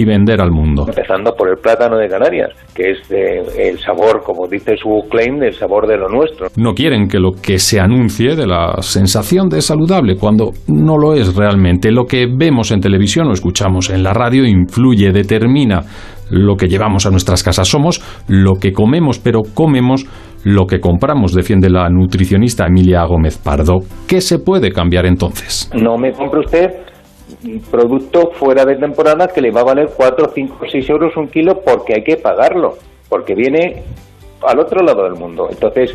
y 0.00 0.04
vender 0.04 0.40
al 0.40 0.52
mundo. 0.52 0.84
Empezando 0.86 1.32
por 1.32 1.48
el 1.48 1.56
plátano 1.56 1.96
de 1.96 2.06
Canarias, 2.06 2.50
que 2.72 2.92
es 2.92 3.10
el 3.10 3.78
sabor, 3.80 4.22
como 4.24 4.46
dice 4.46 4.76
su 4.76 5.08
claim, 5.10 5.40
del 5.40 5.52
sabor 5.52 5.88
de 5.88 5.96
lo 5.96 6.08
nuestro. 6.08 6.46
No 6.56 6.72
quieren 6.72 7.08
que 7.08 7.18
lo 7.18 7.32
que 7.32 7.58
se 7.58 7.80
anuncie 7.80 8.36
de 8.36 8.46
la 8.46 8.76
sensación 8.80 9.48
de 9.48 9.60
saludable, 9.60 10.16
cuando 10.16 10.52
no 10.68 10.96
lo 10.96 11.14
es 11.14 11.34
realmente. 11.34 11.90
Lo 11.90 12.04
que 12.04 12.26
vemos 12.32 12.70
en 12.70 12.80
televisión 12.80 13.26
o 13.26 13.32
escuchamos 13.32 13.90
en 13.90 14.04
la 14.04 14.12
radio 14.12 14.46
influye, 14.46 15.10
determina 15.10 15.80
lo 16.30 16.54
que 16.54 16.68
llevamos 16.68 17.04
a 17.06 17.10
nuestras 17.10 17.42
casas. 17.42 17.66
Somos 17.66 18.00
lo 18.28 18.54
que 18.54 18.72
comemos, 18.72 19.18
pero 19.18 19.40
comemos 19.54 20.06
lo 20.44 20.66
que 20.66 20.78
compramos, 20.78 21.34
defiende 21.34 21.68
la 21.68 21.88
nutricionista 21.88 22.66
Emilia 22.66 23.04
Gómez 23.04 23.36
Pardo. 23.38 23.78
¿Qué 24.06 24.20
se 24.20 24.38
puede 24.38 24.70
cambiar 24.70 25.06
entonces? 25.06 25.68
No 25.74 25.96
me 25.96 26.12
compre 26.12 26.40
usted 26.40 26.68
producto 27.70 28.30
fuera 28.32 28.64
de 28.64 28.76
temporada 28.76 29.28
que 29.28 29.40
le 29.40 29.50
va 29.50 29.60
a 29.60 29.64
valer 29.64 29.90
4, 29.96 30.32
5, 30.34 30.66
6 30.70 30.90
euros 30.90 31.16
un 31.16 31.28
kilo 31.28 31.60
porque 31.60 31.94
hay 31.94 32.02
que 32.02 32.16
pagarlo, 32.16 32.76
porque 33.08 33.34
viene 33.34 33.82
al 34.46 34.58
otro 34.58 34.82
lado 34.82 35.04
del 35.04 35.14
mundo. 35.14 35.48
Entonces, 35.50 35.94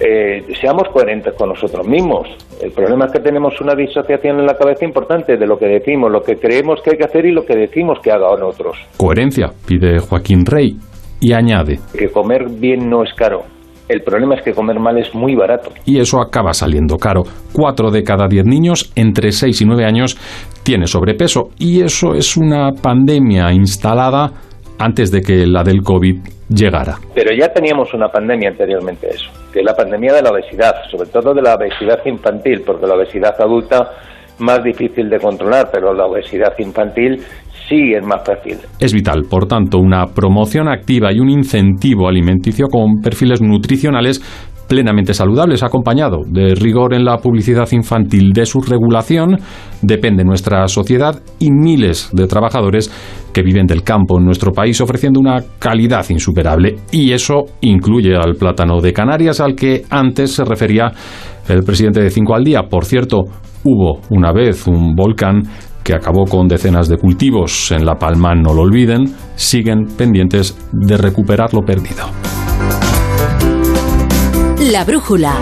eh, 0.00 0.44
seamos 0.60 0.88
coherentes 0.88 1.34
con 1.34 1.48
nosotros 1.48 1.86
mismos. 1.86 2.28
El 2.60 2.72
problema 2.72 3.06
es 3.06 3.12
que 3.12 3.20
tenemos 3.20 3.60
una 3.60 3.74
disociación 3.74 4.40
en 4.40 4.46
la 4.46 4.56
cabeza 4.56 4.84
importante 4.84 5.36
de 5.36 5.46
lo 5.46 5.58
que 5.58 5.66
decimos, 5.66 6.10
lo 6.10 6.22
que 6.22 6.36
creemos 6.36 6.80
que 6.82 6.90
hay 6.90 6.96
que 6.96 7.04
hacer 7.04 7.26
y 7.26 7.32
lo 7.32 7.44
que 7.44 7.54
decimos 7.54 7.98
que 8.00 8.10
hagan 8.10 8.42
otros. 8.42 8.76
Coherencia, 8.96 9.52
pide 9.66 9.98
Joaquín 10.00 10.44
Rey 10.46 10.76
y 11.20 11.32
añade. 11.32 11.78
Que 11.96 12.08
comer 12.08 12.48
bien 12.48 12.90
no 12.90 13.04
es 13.04 13.14
caro. 13.14 13.44
El 13.92 14.00
problema 14.00 14.36
es 14.36 14.42
que 14.42 14.54
comer 14.54 14.80
mal 14.80 14.96
es 14.96 15.14
muy 15.14 15.34
barato. 15.34 15.68
Y 15.84 16.00
eso 16.00 16.18
acaba 16.18 16.54
saliendo 16.54 16.96
caro. 16.96 17.24
Cuatro 17.52 17.90
de 17.90 18.02
cada 18.02 18.26
diez 18.26 18.46
niños 18.46 18.90
entre 18.96 19.32
6 19.32 19.60
y 19.60 19.64
9 19.66 19.84
años 19.84 20.16
tiene 20.62 20.86
sobrepeso. 20.86 21.50
Y 21.58 21.82
eso 21.82 22.14
es 22.14 22.38
una 22.38 22.72
pandemia 22.72 23.52
instalada 23.52 24.30
antes 24.78 25.12
de 25.12 25.20
que 25.20 25.46
la 25.46 25.62
del 25.62 25.82
COVID 25.82 26.20
llegara. 26.48 26.96
Pero 27.14 27.36
ya 27.38 27.52
teníamos 27.52 27.92
una 27.92 28.08
pandemia 28.08 28.48
anteriormente 28.48 29.08
a 29.08 29.10
eso, 29.10 29.30
que 29.52 29.58
es 29.58 29.64
la 29.66 29.74
pandemia 29.74 30.14
de 30.14 30.22
la 30.22 30.30
obesidad, 30.30 30.72
sobre 30.90 31.10
todo 31.10 31.34
de 31.34 31.42
la 31.42 31.54
obesidad 31.54 31.98
infantil, 32.06 32.62
porque 32.64 32.86
la 32.86 32.94
obesidad 32.94 33.38
adulta 33.38 33.90
más 34.38 34.64
difícil 34.64 35.10
de 35.10 35.18
controlar, 35.18 35.68
pero 35.70 35.92
la 35.92 36.06
obesidad 36.06 36.54
infantil 36.58 37.22
Es 38.78 38.92
vital, 38.92 39.22
por 39.28 39.46
tanto, 39.46 39.78
una 39.78 40.06
promoción 40.06 40.68
activa 40.68 41.12
y 41.12 41.20
un 41.20 41.30
incentivo 41.30 42.08
alimenticio 42.08 42.66
con 42.68 43.00
perfiles 43.02 43.40
nutricionales 43.40 44.20
plenamente 44.72 45.12
saludables, 45.12 45.62
acompañado 45.62 46.20
de 46.26 46.54
rigor 46.54 46.94
en 46.94 47.04
la 47.04 47.18
publicidad 47.18 47.70
infantil. 47.72 48.32
De 48.32 48.46
su 48.46 48.60
regulación 48.60 49.36
depende 49.82 50.24
nuestra 50.24 50.66
sociedad 50.66 51.20
y 51.38 51.50
miles 51.50 52.08
de 52.12 52.26
trabajadores 52.26 52.90
que 53.34 53.42
viven 53.42 53.66
del 53.66 53.82
campo 53.82 54.18
en 54.18 54.24
nuestro 54.24 54.52
país 54.52 54.80
ofreciendo 54.80 55.20
una 55.20 55.42
calidad 55.58 56.08
insuperable. 56.08 56.76
Y 56.90 57.12
eso 57.12 57.44
incluye 57.60 58.16
al 58.16 58.34
plátano 58.36 58.80
de 58.80 58.94
Canarias 58.94 59.40
al 59.40 59.54
que 59.54 59.82
antes 59.90 60.32
se 60.32 60.44
refería 60.44 60.90
el 61.48 61.62
presidente 61.64 62.00
de 62.00 62.08
Cinco 62.08 62.34
al 62.34 62.44
Día. 62.44 62.62
Por 62.62 62.86
cierto, 62.86 63.24
hubo 63.64 64.00
una 64.08 64.32
vez 64.32 64.66
un 64.66 64.94
volcán 64.94 65.42
que 65.82 65.94
acabó 65.94 66.24
con 66.24 66.48
decenas 66.48 66.88
de 66.88 66.96
cultivos 66.96 67.70
en 67.72 67.84
La 67.84 67.96
Palma, 67.96 68.34
no 68.34 68.54
lo 68.54 68.62
olviden, 68.62 69.14
siguen 69.34 69.86
pendientes 69.96 70.56
de 70.72 70.96
recuperar 70.96 71.52
lo 71.52 71.60
perdido. 71.60 72.06
La 74.70 74.84
brújula. 74.84 75.34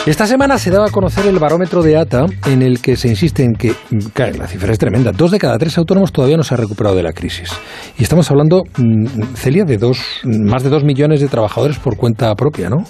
Esta 0.07 0.27
semana 0.27 0.59
se 0.59 0.71
daba 0.71 0.87
a 0.87 0.91
conocer 0.91 1.27
el 1.27 1.39
barómetro 1.39 1.83
de 1.83 1.97
ATA 1.97 2.27
en 2.47 2.63
el 2.63 2.81
que 2.81 2.97
se 2.97 3.09
insiste 3.09 3.43
en 3.43 3.53
que, 3.55 3.75
claro, 4.15 4.39
la 4.39 4.47
cifra 4.47 4.73
es 4.73 4.79
tremenda, 4.79 5.13
dos 5.13 5.31
de 5.31 5.39
cada 5.39 5.59
tres 5.59 5.77
autónomos 5.77 6.13
todavía 6.13 6.37
no 6.37 6.43
se 6.43 6.55
ha 6.55 6.57
recuperado 6.57 6.97
de 6.97 7.03
la 7.03 7.13
crisis. 7.13 7.51
Y 7.99 8.05
estamos 8.05 8.31
hablando, 8.31 8.63
mm, 8.79 9.35
Celia, 9.35 9.65
de 9.65 9.77
dos, 9.77 10.01
más 10.25 10.63
de 10.63 10.71
dos 10.71 10.83
millones 10.83 11.21
de 11.21 11.29
trabajadores 11.29 11.79
por 11.79 11.97
cuenta 11.97 12.35
propia, 12.37 12.71
¿no? 12.71 12.85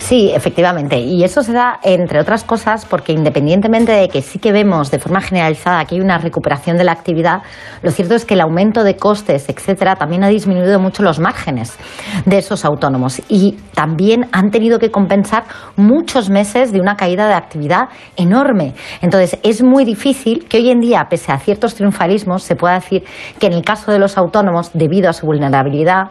Sí, 0.00 0.32
efectivamente. 0.34 0.98
Y 0.98 1.22
eso 1.24 1.42
se 1.42 1.52
da, 1.52 1.78
entre 1.82 2.20
otras 2.20 2.42
cosas, 2.42 2.86
porque 2.86 3.12
independientemente 3.12 3.92
de 3.92 4.08
que 4.08 4.22
sí 4.22 4.38
que 4.38 4.50
vemos 4.50 4.90
de 4.90 4.98
forma 4.98 5.20
generalizada 5.20 5.84
que 5.84 5.94
hay 5.94 6.00
una 6.00 6.16
recuperación 6.16 6.78
de 6.78 6.84
la 6.84 6.92
actividad, 6.92 7.42
lo 7.82 7.90
cierto 7.90 8.14
es 8.14 8.24
que 8.24 8.32
el 8.32 8.40
aumento 8.40 8.82
de 8.82 8.96
costes, 8.96 9.48
etcétera, 9.48 9.96
también 9.96 10.24
ha 10.24 10.28
disminuido 10.28 10.80
mucho 10.80 11.02
los 11.02 11.20
márgenes 11.20 11.76
de 12.24 12.38
esos 12.38 12.64
autónomos. 12.64 13.20
Y 13.28 13.58
también 13.74 14.26
han 14.32 14.50
tenido 14.50 14.78
que 14.78 14.90
compensar 14.90 15.44
muchos 15.76 16.30
meses 16.30 16.72
de 16.72 16.80
una 16.80 16.96
caída 16.96 17.28
de 17.28 17.34
actividad 17.34 17.90
enorme. 18.16 18.72
Entonces, 19.02 19.38
es 19.42 19.62
muy 19.62 19.84
difícil 19.84 20.46
que 20.48 20.56
hoy 20.56 20.70
en 20.70 20.80
día, 20.80 21.06
pese 21.10 21.30
a 21.30 21.38
ciertos 21.38 21.74
triunfalismos, 21.74 22.42
se 22.42 22.56
pueda 22.56 22.74
decir 22.74 23.04
que 23.38 23.48
en 23.48 23.52
el 23.52 23.62
caso 23.62 23.92
de 23.92 23.98
los 23.98 24.16
autónomos, 24.16 24.70
debido 24.72 25.10
a 25.10 25.12
su 25.12 25.26
vulnerabilidad, 25.26 26.10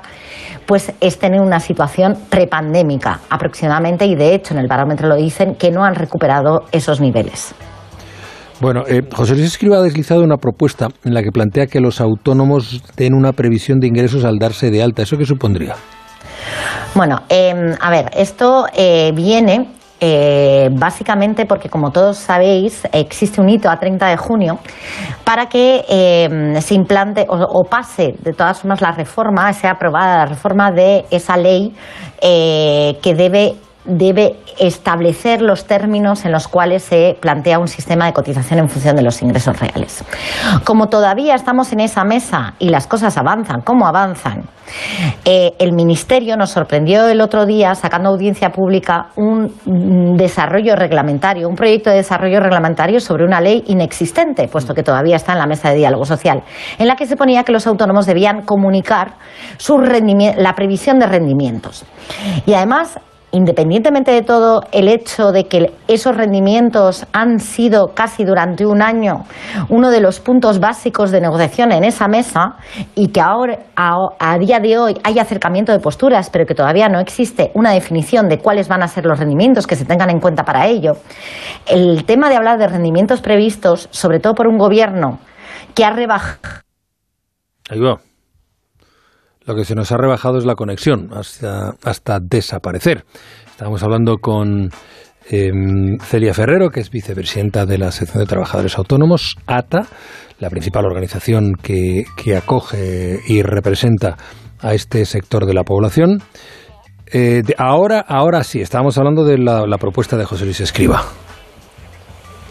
pues 0.69 0.93
estén 1.01 1.33
en 1.33 1.41
una 1.41 1.59
situación 1.59 2.15
prepandémica 2.29 3.21
aproximadamente 3.31 4.05
y 4.05 4.13
de 4.13 4.35
hecho 4.35 4.53
en 4.53 4.59
el 4.59 4.67
barómetro 4.67 5.07
lo 5.07 5.15
dicen 5.15 5.55
que 5.55 5.71
no 5.71 5.83
han 5.83 5.95
recuperado 5.95 6.65
esos 6.71 7.01
niveles. 7.01 7.55
Bueno, 8.61 8.83
eh, 8.87 9.01
José 9.11 9.33
Luis 9.33 9.47
Escriba 9.47 9.77
ha 9.77 9.81
deslizado 9.81 10.21
una 10.21 10.37
propuesta 10.37 10.89
en 11.03 11.15
la 11.15 11.23
que 11.23 11.31
plantea 11.31 11.65
que 11.65 11.79
los 11.79 11.99
autónomos 11.99 12.83
den 12.95 13.15
una 13.15 13.31
previsión 13.31 13.79
de 13.79 13.87
ingresos 13.87 14.23
al 14.25 14.37
darse 14.37 14.69
de 14.69 14.83
alta. 14.83 15.01
¿Eso 15.01 15.17
qué 15.17 15.25
supondría? 15.25 15.73
Bueno, 16.93 17.23
eh, 17.29 17.75
a 17.81 17.89
ver, 17.89 18.11
esto 18.15 18.67
eh, 18.77 19.11
viene 19.15 19.71
eh, 19.99 20.69
básicamente 20.71 21.45
porque, 21.45 21.69
como 21.69 21.91
todos 21.91 22.17
sabéis, 22.17 22.87
existe 22.93 23.41
un 23.41 23.49
hito 23.49 23.69
a 23.69 23.77
30 23.77 24.07
de 24.07 24.17
junio 24.17 24.59
para 25.23 25.47
que 25.47 25.85
eh, 25.89 26.61
se 26.61 26.73
implante 26.73 27.25
o, 27.27 27.35
o 27.35 27.63
pase, 27.63 28.15
de 28.19 28.33
todas 28.33 28.59
formas, 28.59 28.81
la 28.81 28.91
reforma, 28.91 29.51
sea 29.53 29.71
aprobada 29.71 30.17
la 30.17 30.25
reforma 30.25 30.71
de 30.71 31.05
esa 31.11 31.37
ley 31.37 31.73
eh, 32.21 32.97
que 33.01 33.13
debe 33.13 33.55
debe 33.89 34.37
establecer 34.59 35.41
los 35.41 35.65
términos 35.65 36.25
en 36.25 36.31
los 36.31 36.47
cuales 36.47 36.83
se 36.83 37.17
plantea 37.19 37.59
un 37.59 37.67
sistema 37.67 38.05
de 38.05 38.13
cotización 38.13 38.59
en 38.59 38.69
función 38.69 38.95
de 38.95 39.01
los 39.01 39.21
ingresos 39.21 39.59
reales. 39.59 40.03
Como 40.63 40.87
todavía 40.87 41.35
estamos 41.35 41.73
en 41.73 41.81
esa 41.81 42.03
mesa 42.03 42.53
y 42.59 42.69
las 42.69 42.87
cosas 42.87 43.17
avanzan 43.17 43.61
como 43.61 43.87
avanzan, 43.87 44.43
eh, 45.25 45.53
el 45.59 45.73
Ministerio 45.73 46.37
nos 46.37 46.51
sorprendió 46.51 47.07
el 47.07 47.21
otro 47.21 47.45
día 47.45 47.73
sacando 47.73 48.09
audiencia 48.09 48.51
pública 48.51 49.07
un 49.15 50.15
desarrollo 50.15 50.75
reglamentario, 50.75 51.49
un 51.49 51.55
proyecto 51.55 51.89
de 51.89 51.97
desarrollo 51.97 52.39
reglamentario 52.39 52.99
sobre 52.99 53.25
una 53.25 53.41
ley 53.41 53.63
inexistente, 53.67 54.47
puesto 54.47 54.73
que 54.73 54.83
todavía 54.83 55.15
está 55.15 55.33
en 55.33 55.39
la 55.39 55.47
mesa 55.47 55.69
de 55.69 55.77
diálogo 55.77 56.05
social, 56.05 56.43
en 56.77 56.87
la 56.87 56.95
que 56.95 57.07
se 57.07 57.15
ponía 57.15 57.43
que 57.43 57.51
los 57.51 57.65
autónomos 57.65 58.05
debían 58.05 58.43
comunicar 58.43 59.13
su 59.57 59.79
la 59.79 60.53
previsión 60.55 60.99
de 60.99 61.07
rendimientos. 61.07 61.85
Y 62.45 62.53
además 62.53 62.99
independientemente 63.31 64.11
de 64.11 64.21
todo 64.21 64.63
el 64.71 64.87
hecho 64.87 65.31
de 65.31 65.45
que 65.45 65.73
esos 65.87 66.15
rendimientos 66.15 67.05
han 67.13 67.39
sido 67.39 67.93
casi 67.93 68.23
durante 68.23 68.65
un 68.65 68.81
año 68.81 69.25
uno 69.69 69.91
de 69.91 70.01
los 70.01 70.19
puntos 70.19 70.59
básicos 70.59 71.11
de 71.11 71.21
negociación 71.21 71.71
en 71.71 71.83
esa 71.83 72.07
mesa 72.07 72.55
y 72.95 73.09
que 73.09 73.21
ahora 73.21 73.59
a, 73.75 74.37
día 74.39 74.59
de 74.59 74.77
hoy 74.77 74.95
hay 75.03 75.19
acercamiento 75.19 75.71
de 75.71 75.79
posturas 75.79 76.29
pero 76.29 76.45
que 76.45 76.55
todavía 76.55 76.89
no 76.89 76.99
existe 76.99 77.51
una 77.53 77.71
definición 77.71 78.27
de 78.29 78.39
cuáles 78.39 78.67
van 78.67 78.83
a 78.83 78.87
ser 78.87 79.05
los 79.05 79.19
rendimientos 79.19 79.67
que 79.67 79.75
se 79.75 79.85
tengan 79.85 80.09
en 80.09 80.19
cuenta 80.19 80.43
para 80.43 80.67
ello 80.67 80.93
el 81.67 82.05
tema 82.05 82.29
de 82.29 82.35
hablar 82.35 82.57
de 82.57 82.67
rendimientos 82.67 83.21
previstos 83.21 83.87
sobre 83.91 84.19
todo 84.19 84.33
por 84.33 84.47
un 84.47 84.57
gobierno 84.57 85.19
que 85.75 85.85
ha 85.85 85.91
rebajado. 85.91 86.39
Lo 89.49 89.55
que 89.55 89.65
se 89.65 89.73
nos 89.73 89.91
ha 89.91 89.97
rebajado 89.97 90.37
es 90.37 90.45
la 90.45 90.53
conexión 90.53 91.09
hasta, 91.11 91.73
hasta 91.83 92.19
desaparecer. 92.21 93.03
Estábamos 93.49 93.81
hablando 93.81 94.17
con 94.17 94.69
eh, 95.27 95.49
Celia 96.03 96.35
Ferrero, 96.35 96.69
que 96.69 96.81
es 96.81 96.91
vicepresidenta 96.91 97.65
de 97.65 97.79
la 97.79 97.91
sección 97.91 98.19
de 98.19 98.27
trabajadores 98.27 98.77
autónomos, 98.77 99.37
ATA, 99.47 99.87
la 100.37 100.51
principal 100.51 100.85
organización 100.85 101.53
que, 101.55 102.03
que 102.15 102.37
acoge 102.37 103.21
y 103.27 103.41
representa 103.41 104.17
a 104.59 104.75
este 104.75 105.03
sector 105.05 105.47
de 105.47 105.55
la 105.55 105.63
población. 105.63 106.21
Eh, 107.11 107.41
ahora, 107.57 108.05
ahora 108.07 108.43
sí, 108.43 108.61
estábamos 108.61 108.99
hablando 108.99 109.25
de 109.25 109.39
la 109.39 109.77
propuesta 109.79 110.15
de 110.15 110.25
José 110.25 110.45
Luis 110.45 110.61
Escriba. 110.61 111.05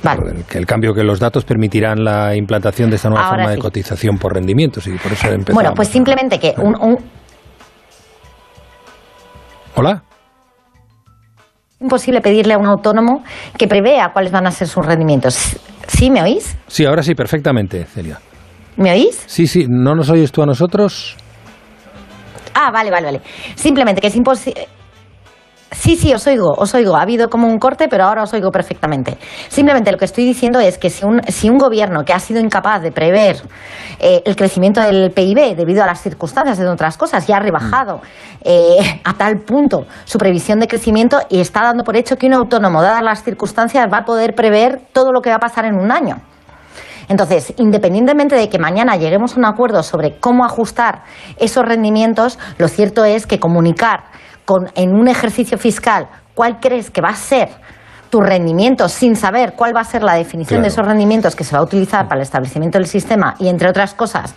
El- 0.04 0.44
Que 0.44 0.58
el 0.58 0.66
cambio 0.66 0.94
que 0.94 1.02
los 1.02 1.18
datos 1.18 1.44
permitirán 1.44 2.04
la 2.04 2.34
implantación 2.36 2.88
de 2.90 2.96
esta 2.96 3.08
nueva 3.08 3.24
Ahora 3.26 3.38
forma 3.38 3.50
de 3.50 3.58
cotización 3.58 4.16
por 4.18 4.34
rendimientos 4.34 4.86
y 4.86 4.92
por 4.92 5.12
eso 5.12 5.26
empezamos. 5.28 5.54
bueno 5.54 5.74
pues 5.74 5.88
simplemente 5.88 6.38
que 6.38 6.54
un- 6.58 6.76
un, 6.80 6.98
Hola. 9.74 10.02
imposible 11.80 12.20
pedirle 12.20 12.54
a 12.54 12.58
un 12.58 12.66
autónomo 12.66 13.22
que 13.56 13.68
prevea 13.68 14.10
cuáles 14.12 14.32
van 14.32 14.46
a 14.46 14.50
ser 14.50 14.66
sus 14.68 14.84
rendimientos. 14.84 15.56
¿Sí 15.86 16.10
me 16.10 16.22
oís? 16.22 16.56
Sí, 16.66 16.84
ahora 16.84 17.02
sí, 17.02 17.14
perfectamente, 17.14 17.84
Celia. 17.84 18.18
¿Me 18.76 18.92
oís? 18.92 19.22
Sí, 19.26 19.46
sí, 19.46 19.66
¿no 19.68 19.94
nos 19.94 20.10
oyes 20.10 20.30
tú 20.32 20.42
a 20.42 20.46
nosotros? 20.46 21.16
Ah, 22.54 22.70
vale, 22.72 22.90
vale, 22.90 23.06
vale. 23.06 23.20
Simplemente 23.54 24.00
que 24.00 24.08
es 24.08 24.16
imposible. 24.16 24.66
Sí, 25.70 25.96
sí, 25.96 26.14
os 26.14 26.26
oigo, 26.26 26.54
os 26.56 26.74
oigo. 26.74 26.96
Ha 26.96 27.02
habido 27.02 27.28
como 27.28 27.46
un 27.46 27.58
corte, 27.58 27.88
pero 27.88 28.04
ahora 28.04 28.22
os 28.22 28.32
oigo 28.32 28.50
perfectamente. 28.50 29.18
Simplemente 29.48 29.92
lo 29.92 29.98
que 29.98 30.06
estoy 30.06 30.24
diciendo 30.24 30.60
es 30.60 30.78
que 30.78 30.88
si 30.88 31.04
un, 31.04 31.20
si 31.28 31.50
un 31.50 31.58
gobierno 31.58 32.04
que 32.04 32.14
ha 32.14 32.18
sido 32.18 32.40
incapaz 32.40 32.80
de 32.80 32.90
prever 32.90 33.36
eh, 33.98 34.22
el 34.24 34.34
crecimiento 34.34 34.80
del 34.80 35.10
PIB 35.10 35.56
debido 35.56 35.82
a 35.82 35.86
las 35.86 36.00
circunstancias 36.00 36.56
de 36.56 36.66
otras 36.66 36.96
cosas 36.96 37.26
ya 37.26 37.36
ha 37.36 37.40
rebajado 37.40 38.00
eh, 38.42 39.00
a 39.04 39.14
tal 39.14 39.40
punto 39.40 39.86
su 40.04 40.16
previsión 40.16 40.58
de 40.58 40.68
crecimiento 40.68 41.18
y 41.28 41.40
está 41.40 41.62
dando 41.62 41.84
por 41.84 41.96
hecho 41.96 42.16
que 42.16 42.26
un 42.26 42.34
autónomo, 42.34 42.80
dadas 42.80 43.02
las 43.02 43.22
circunstancias, 43.22 43.86
va 43.92 43.98
a 43.98 44.04
poder 44.04 44.34
prever 44.34 44.80
todo 44.92 45.12
lo 45.12 45.20
que 45.20 45.28
va 45.28 45.36
a 45.36 45.40
pasar 45.40 45.66
en 45.66 45.74
un 45.74 45.92
año. 45.92 46.16
Entonces, 47.08 47.54
independientemente 47.56 48.36
de 48.36 48.48
que 48.48 48.58
mañana 48.58 48.96
lleguemos 48.96 49.34
a 49.34 49.38
un 49.38 49.46
acuerdo 49.46 49.82
sobre 49.82 50.18
cómo 50.18 50.44
ajustar 50.44 51.04
esos 51.38 51.64
rendimientos, 51.64 52.38
lo 52.58 52.68
cierto 52.68 53.04
es 53.04 53.26
que 53.26 53.40
comunicar 53.40 54.04
con, 54.48 54.66
en 54.76 54.94
un 54.94 55.08
ejercicio 55.08 55.58
fiscal 55.58 56.08
cuál 56.34 56.58
crees 56.58 56.90
que 56.90 57.02
va 57.02 57.10
a 57.10 57.14
ser 57.14 57.50
tus 58.10 58.22
rendimientos 58.22 58.92
sin 58.92 59.16
saber 59.16 59.54
cuál 59.54 59.76
va 59.76 59.80
a 59.80 59.84
ser 59.84 60.02
la 60.02 60.14
definición 60.14 60.62
de 60.62 60.68
esos 60.68 60.86
rendimientos 60.86 61.36
que 61.36 61.44
se 61.44 61.54
va 61.54 61.60
a 61.60 61.62
utilizar 61.62 62.08
para 62.08 62.16
el 62.16 62.22
establecimiento 62.22 62.78
del 62.78 62.86
sistema 62.86 63.34
y, 63.38 63.48
entre 63.48 63.68
otras 63.68 63.94
cosas, 63.94 64.34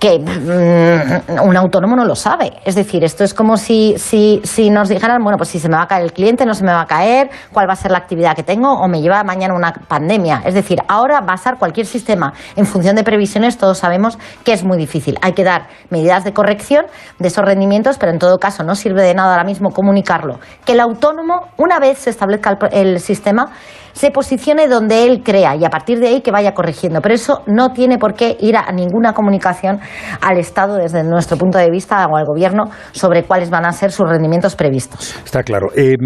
que 0.00 0.18
mm, 0.18 1.46
un 1.46 1.56
autónomo 1.56 1.94
no 1.94 2.06
lo 2.06 2.16
sabe. 2.16 2.54
Es 2.64 2.74
decir, 2.74 3.04
esto 3.04 3.22
es 3.22 3.34
como 3.34 3.58
si, 3.58 3.94
si, 3.98 4.40
si 4.44 4.70
nos 4.70 4.88
dijeran, 4.88 5.22
bueno, 5.22 5.36
pues 5.36 5.50
si 5.50 5.60
se 5.60 5.68
me 5.68 5.76
va 5.76 5.82
a 5.82 5.88
caer 5.88 6.04
el 6.04 6.12
cliente, 6.12 6.46
no 6.46 6.54
se 6.54 6.64
me 6.64 6.72
va 6.72 6.80
a 6.80 6.86
caer, 6.86 7.30
cuál 7.52 7.68
va 7.68 7.74
a 7.74 7.76
ser 7.76 7.90
la 7.90 7.98
actividad 7.98 8.34
que 8.34 8.42
tengo 8.42 8.72
o 8.72 8.88
me 8.88 9.02
lleva 9.02 9.22
mañana 9.24 9.54
una 9.54 9.72
pandemia. 9.72 10.42
Es 10.46 10.54
decir, 10.54 10.80
ahora 10.88 11.20
basar 11.20 11.58
cualquier 11.58 11.86
sistema 11.86 12.32
en 12.56 12.64
función 12.64 12.96
de 12.96 13.04
previsiones, 13.04 13.58
todos 13.58 13.78
sabemos 13.78 14.18
que 14.42 14.54
es 14.54 14.64
muy 14.64 14.78
difícil. 14.78 15.18
Hay 15.20 15.34
que 15.34 15.44
dar 15.44 15.68
medidas 15.90 16.24
de 16.24 16.32
corrección 16.32 16.86
de 17.18 17.28
esos 17.28 17.44
rendimientos, 17.44 17.98
pero 17.98 18.10
en 18.10 18.18
todo 18.18 18.38
caso 18.38 18.64
no 18.64 18.74
sirve 18.74 19.02
de 19.02 19.14
nada 19.14 19.32
ahora 19.32 19.44
mismo 19.44 19.70
comunicarlo. 19.70 20.40
Que 20.64 20.72
el 20.72 20.80
autónomo, 20.80 21.48
una 21.58 21.78
vez 21.78 21.98
se 21.98 22.10
establezca 22.10 22.58
el, 22.72 22.72
el 22.72 22.99
sistema, 23.00 23.52
se 23.92 24.10
posicione 24.10 24.68
donde 24.68 25.04
él 25.04 25.22
crea 25.22 25.56
y 25.56 25.64
a 25.64 25.68
partir 25.70 25.98
de 25.98 26.08
ahí 26.08 26.20
que 26.20 26.30
vaya 26.30 26.52
corrigiendo. 26.52 27.00
Pero 27.00 27.14
eso 27.14 27.42
no 27.46 27.72
tiene 27.72 27.98
por 27.98 28.14
qué 28.14 28.36
ir 28.40 28.56
a 28.56 28.70
ninguna 28.72 29.12
comunicación 29.12 29.80
al 30.20 30.38
Estado 30.38 30.76
desde 30.76 31.02
nuestro 31.04 31.36
punto 31.36 31.58
de 31.58 31.70
vista 31.70 32.06
o 32.06 32.16
al 32.16 32.24
Gobierno 32.24 32.70
sobre 32.92 33.24
cuáles 33.24 33.50
van 33.50 33.64
a 33.64 33.72
ser 33.72 33.92
sus 33.92 34.08
rendimientos 34.08 34.54
previstos. 34.56 35.14
Está 35.24 35.42
claro. 35.42 35.68
Eh, 35.76 35.96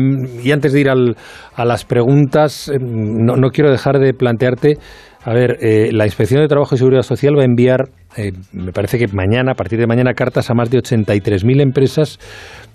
y 0.42 0.50
antes 0.52 0.72
de 0.72 0.80
ir 0.80 0.88
a 0.88 1.64
las 1.64 1.84
preguntas, 1.84 2.68
eh, 2.68 2.78
no, 2.80 3.50
quiero 3.50 3.70
dejar 3.70 3.98
de 3.98 4.14
plantearte, 4.14 4.78
a 5.24 5.32
ver, 5.32 5.56
eh, 5.60 5.90
la 5.92 6.04
Inspección 6.04 6.42
de 6.42 6.48
Trabajo 6.48 6.74
y 6.74 6.78
Seguridad 6.78 7.02
Social 7.02 7.34
va 7.36 7.42
a 7.42 7.46
enviar, 7.46 7.88
me 8.52 8.72
parece 8.72 8.98
que 8.98 9.06
mañana, 9.08 9.52
a 9.52 9.54
partir 9.54 9.78
de 9.78 9.86
mañana, 9.86 10.12
cartas 10.12 10.50
a 10.50 10.54
más 10.54 10.70
de 10.70 10.78
83.000 10.78 11.62
empresas 11.62 12.18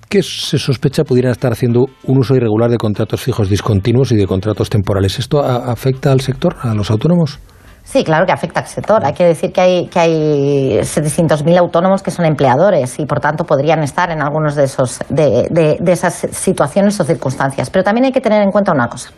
que 0.10 0.24
se 0.24 0.58
sospecha 0.58 1.04
pudieran 1.04 1.32
estar 1.32 1.52
haciendo 1.52 1.86
un 2.06 2.18
uso 2.18 2.36
irregular 2.36 2.72
de 2.72 2.78
contratos 2.78 3.22
fijos 3.22 3.50
discontinuos 3.50 4.12
y 4.12 4.16
de 4.16 4.26
contratos 4.26 4.70
temporales. 4.70 5.20
¿Esto 5.20 5.44
afecta 5.44 6.12
al 6.12 6.22
sector, 6.22 6.56
a 6.62 6.74
los 6.74 6.90
autónomos? 6.90 7.40
Sí, 7.84 8.04
claro 8.04 8.26
que 8.26 8.32
afecta 8.32 8.60
al 8.60 8.68
sector. 8.68 9.06
Hay 9.06 9.14
que 9.14 9.24
decir 9.24 9.52
que 9.52 9.62
hay, 9.62 9.88
que 9.88 10.00
hay 10.00 10.80
700.000 10.80 11.58
autónomos 11.58 12.04
que 12.04 12.12
son 12.12 12.26
empleadores 12.26 13.00
y, 13.00 13.06
por 13.06 13.20
tanto, 13.20 13.46
podrían 13.46 13.82
estar 13.84 14.12
en 14.12 14.22
algunos 14.22 14.56
de, 14.56 14.66
esos, 14.66 15.00
de, 15.10 15.48
de, 15.50 15.92
esas 15.92 16.14
situaciones 16.32 17.00
o 17.00 17.04
circunstancias. 17.04 17.70
Pero 17.70 17.84
también 17.84 18.06
hay 18.06 18.12
que 18.12 18.22
tener 18.22 18.42
en 18.42 18.52
cuenta 18.52 18.72
una 18.74 18.88
cosa. 18.88 19.12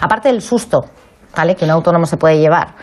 Aparte 0.00 0.28
del 0.28 0.40
susto 0.40 0.84
que 1.56 1.64
un 1.64 1.70
autónomo 1.70 2.06
se 2.06 2.16
puede 2.16 2.38
llevar, 2.38 2.74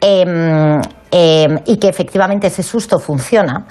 em, 0.00 0.80
em, 1.10 1.58
y 1.66 1.76
que 1.78 1.88
efectivamente 1.88 2.46
ese 2.46 2.62
susto 2.62 2.98
funciona, 2.98 3.66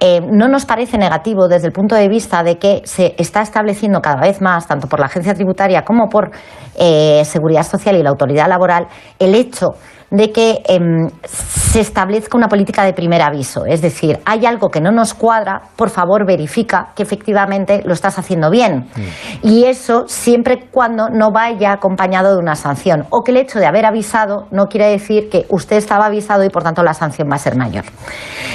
em, 0.00 0.24
no 0.30 0.48
nos 0.48 0.64
parece 0.64 0.96
negativo 0.98 1.46
desde 1.46 1.66
el 1.66 1.72
punto 1.72 1.94
de 1.94 2.08
vista 2.08 2.42
de 2.42 2.58
que 2.58 2.82
se 2.84 3.14
está 3.18 3.42
estableciendo 3.42 4.00
cada 4.00 4.20
vez 4.20 4.40
más, 4.40 4.66
tanto 4.66 4.88
por 4.88 5.00
la 5.00 5.06
agencia 5.06 5.34
tributaria 5.34 5.82
como 5.82 6.08
por 6.08 6.30
eh, 6.76 7.22
Seguridad 7.24 7.64
Social 7.64 7.96
y 7.96 8.02
la 8.02 8.10
Autoridad 8.10 8.48
Laboral, 8.48 8.86
el 9.18 9.34
hecho 9.34 9.74
de 10.10 10.32
que 10.32 10.62
em, 10.66 11.08
se 11.24 11.80
establezca 11.80 12.36
una 12.36 12.48
política 12.48 12.84
de 12.84 12.92
primer 12.92 13.22
aviso. 13.22 13.64
Es 13.64 13.80
decir, 13.80 14.18
hay 14.24 14.44
algo 14.44 14.68
que 14.70 14.80
no 14.80 14.90
nos 14.90 15.14
cuadra, 15.14 15.62
por 15.76 15.90
favor 15.90 16.26
verifica 16.26 16.88
que 16.96 17.02
efectivamente 17.02 17.82
lo 17.84 17.92
estás 17.92 18.18
haciendo 18.18 18.50
bien. 18.50 18.88
Mm. 18.96 19.46
Y 19.46 19.64
eso 19.64 20.04
siempre 20.08 20.68
cuando 20.70 21.08
no 21.08 21.30
vaya 21.30 21.72
acompañado 21.72 22.34
de 22.34 22.38
una 22.38 22.56
sanción. 22.56 23.06
O 23.10 23.22
que 23.22 23.30
el 23.30 23.38
hecho 23.38 23.58
de 23.58 23.66
haber 23.66 23.86
avisado 23.86 24.46
no 24.50 24.66
quiere 24.66 24.88
decir 24.88 25.28
que 25.28 25.46
usted 25.48 25.76
estaba 25.76 26.06
avisado 26.06 26.44
y 26.44 26.48
por 26.48 26.62
tanto 26.62 26.82
la 26.82 26.94
sanción 26.94 27.28
va 27.30 27.36
a 27.36 27.38
ser 27.38 27.56
mayor. 27.56 27.84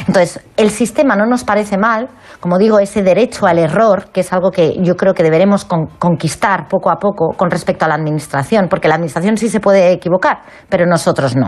Entonces, 0.08 0.42
el 0.58 0.70
sistema 0.70 1.16
no 1.16 1.26
nos 1.26 1.44
parece 1.44 1.78
mal, 1.78 2.10
como 2.40 2.58
digo, 2.58 2.80
ese 2.80 3.02
derecho 3.02 3.48
al 3.48 3.60
error, 3.60 4.10
que 4.12 4.22
es 4.22 4.34
algo 4.34 4.52
que 4.52 4.76
yo 4.82 4.96
creo 4.96 5.14
que 5.14 5.24
deberemos 5.24 5.66
conquistar 5.66 6.68
poco 6.68 6.92
a 6.92 6.98
poco 6.98 7.34
con 7.36 7.50
respecto 7.50 7.86
a 7.86 7.88
la 7.88 7.96
administración, 7.96 8.68
porque 8.70 8.88
la 8.88 8.96
administración 8.96 9.38
sí 9.38 9.50
se 9.50 9.60
puede 9.60 9.92
equivocar, 9.92 10.42
pero 10.70 10.86
nosotros 10.86 11.36
no. 11.36 11.45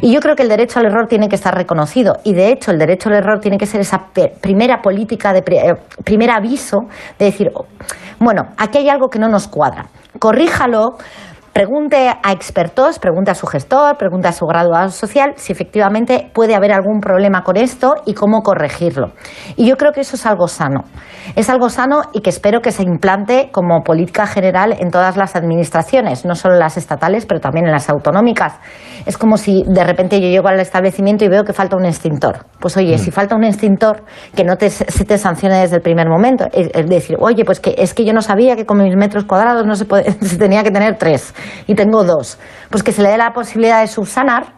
Y 0.00 0.12
yo 0.12 0.20
creo 0.20 0.34
que 0.36 0.42
el 0.42 0.48
derecho 0.48 0.78
al 0.78 0.86
error 0.86 1.06
tiene 1.08 1.28
que 1.28 1.36
estar 1.36 1.54
reconocido 1.54 2.14
y 2.24 2.34
de 2.34 2.52
hecho 2.52 2.70
el 2.70 2.78
derecho 2.78 3.08
al 3.08 3.16
error 3.16 3.40
tiene 3.40 3.58
que 3.58 3.66
ser 3.66 3.80
esa 3.80 4.08
primera 4.40 4.80
política 4.82 5.32
de 5.32 5.38
eh, 5.38 5.74
primer 6.04 6.30
aviso 6.30 6.82
de 7.18 7.26
decir, 7.26 7.50
oh, 7.54 7.66
bueno, 8.18 8.42
aquí 8.56 8.78
hay 8.78 8.88
algo 8.88 9.08
que 9.08 9.18
no 9.18 9.28
nos 9.28 9.48
cuadra. 9.48 9.86
Corríjalo, 10.18 10.96
Pregunte 11.56 12.10
a 12.10 12.32
expertos, 12.32 12.98
pregunte 12.98 13.30
a 13.30 13.34
su 13.34 13.46
gestor, 13.46 13.96
pregunte 13.96 14.28
a 14.28 14.32
su 14.32 14.44
graduado 14.44 14.90
social 14.90 15.32
si 15.36 15.52
efectivamente 15.52 16.30
puede 16.34 16.54
haber 16.54 16.70
algún 16.70 17.00
problema 17.00 17.44
con 17.44 17.56
esto 17.56 17.94
y 18.04 18.12
cómo 18.12 18.42
corregirlo. 18.42 19.12
Y 19.56 19.66
yo 19.66 19.78
creo 19.78 19.92
que 19.92 20.02
eso 20.02 20.16
es 20.16 20.26
algo 20.26 20.48
sano. 20.48 20.84
Es 21.34 21.48
algo 21.48 21.70
sano 21.70 22.02
y 22.12 22.20
que 22.20 22.28
espero 22.28 22.60
que 22.60 22.72
se 22.72 22.82
implante 22.82 23.48
como 23.52 23.80
política 23.84 24.26
general 24.26 24.76
en 24.78 24.90
todas 24.90 25.16
las 25.16 25.34
administraciones, 25.34 26.26
no 26.26 26.34
solo 26.34 26.56
en 26.56 26.60
las 26.60 26.76
estatales, 26.76 27.24
pero 27.24 27.40
también 27.40 27.64
en 27.64 27.72
las 27.72 27.88
autonómicas. 27.88 28.56
Es 29.06 29.16
como 29.16 29.38
si 29.38 29.64
de 29.66 29.82
repente 29.82 30.20
yo 30.20 30.28
llego 30.28 30.48
al 30.48 30.60
establecimiento 30.60 31.24
y 31.24 31.28
veo 31.28 31.44
que 31.44 31.54
falta 31.54 31.74
un 31.74 31.86
extintor. 31.86 32.44
Pues 32.60 32.76
oye, 32.76 32.98
si 32.98 33.08
mm. 33.08 33.14
falta 33.14 33.34
un 33.34 33.44
extintor, 33.44 34.04
que 34.34 34.44
no 34.44 34.56
te, 34.56 34.68
se 34.68 35.04
te 35.06 35.16
sancione 35.16 35.58
desde 35.60 35.76
el 35.76 35.82
primer 35.82 36.06
momento. 36.06 36.44
Es, 36.52 36.86
decir, 36.86 37.16
oye, 37.18 37.46
pues 37.46 37.60
que 37.60 37.74
es 37.78 37.94
que 37.94 38.04
yo 38.04 38.12
no 38.12 38.20
sabía 38.20 38.56
que 38.56 38.66
con 38.66 38.76
mis 38.76 38.94
metros 38.94 39.24
cuadrados 39.24 39.64
no 39.64 39.74
se, 39.74 39.86
se 40.20 40.36
tenía 40.36 40.62
que 40.62 40.70
tener 40.70 40.98
tres 40.98 41.32
y 41.66 41.74
tengo 41.74 42.04
dos, 42.04 42.38
pues 42.70 42.82
que 42.82 42.92
se 42.92 43.02
le 43.02 43.10
dé 43.10 43.18
la 43.18 43.32
posibilidad 43.32 43.80
de 43.80 43.86
subsanar 43.86 44.54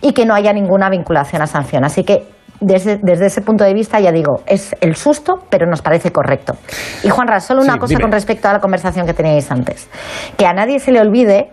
y 0.00 0.12
que 0.12 0.26
no 0.26 0.34
haya 0.34 0.52
ninguna 0.52 0.90
vinculación 0.90 1.42
a 1.42 1.46
sanción. 1.46 1.84
Así 1.84 2.04
que 2.04 2.26
desde, 2.60 3.26
ese 3.26 3.40
punto 3.42 3.64
de 3.64 3.72
vista, 3.72 4.00
ya 4.00 4.10
digo, 4.10 4.42
es 4.46 4.74
el 4.80 4.96
susto, 4.96 5.44
pero 5.48 5.66
nos 5.66 5.80
parece 5.82 6.10
correcto. 6.10 6.54
Y 7.04 7.08
Juanra, 7.08 7.40
solo 7.40 7.62
una 7.62 7.78
cosa 7.78 7.98
con 8.00 8.10
respecto 8.10 8.48
a 8.48 8.52
la 8.52 8.60
conversación 8.60 9.06
que 9.06 9.14
teníais 9.14 9.50
antes. 9.50 9.88
Que 10.36 10.46
a 10.46 10.52
nadie 10.52 10.80
se 10.80 10.90
le 10.90 11.00
olvide 11.00 11.50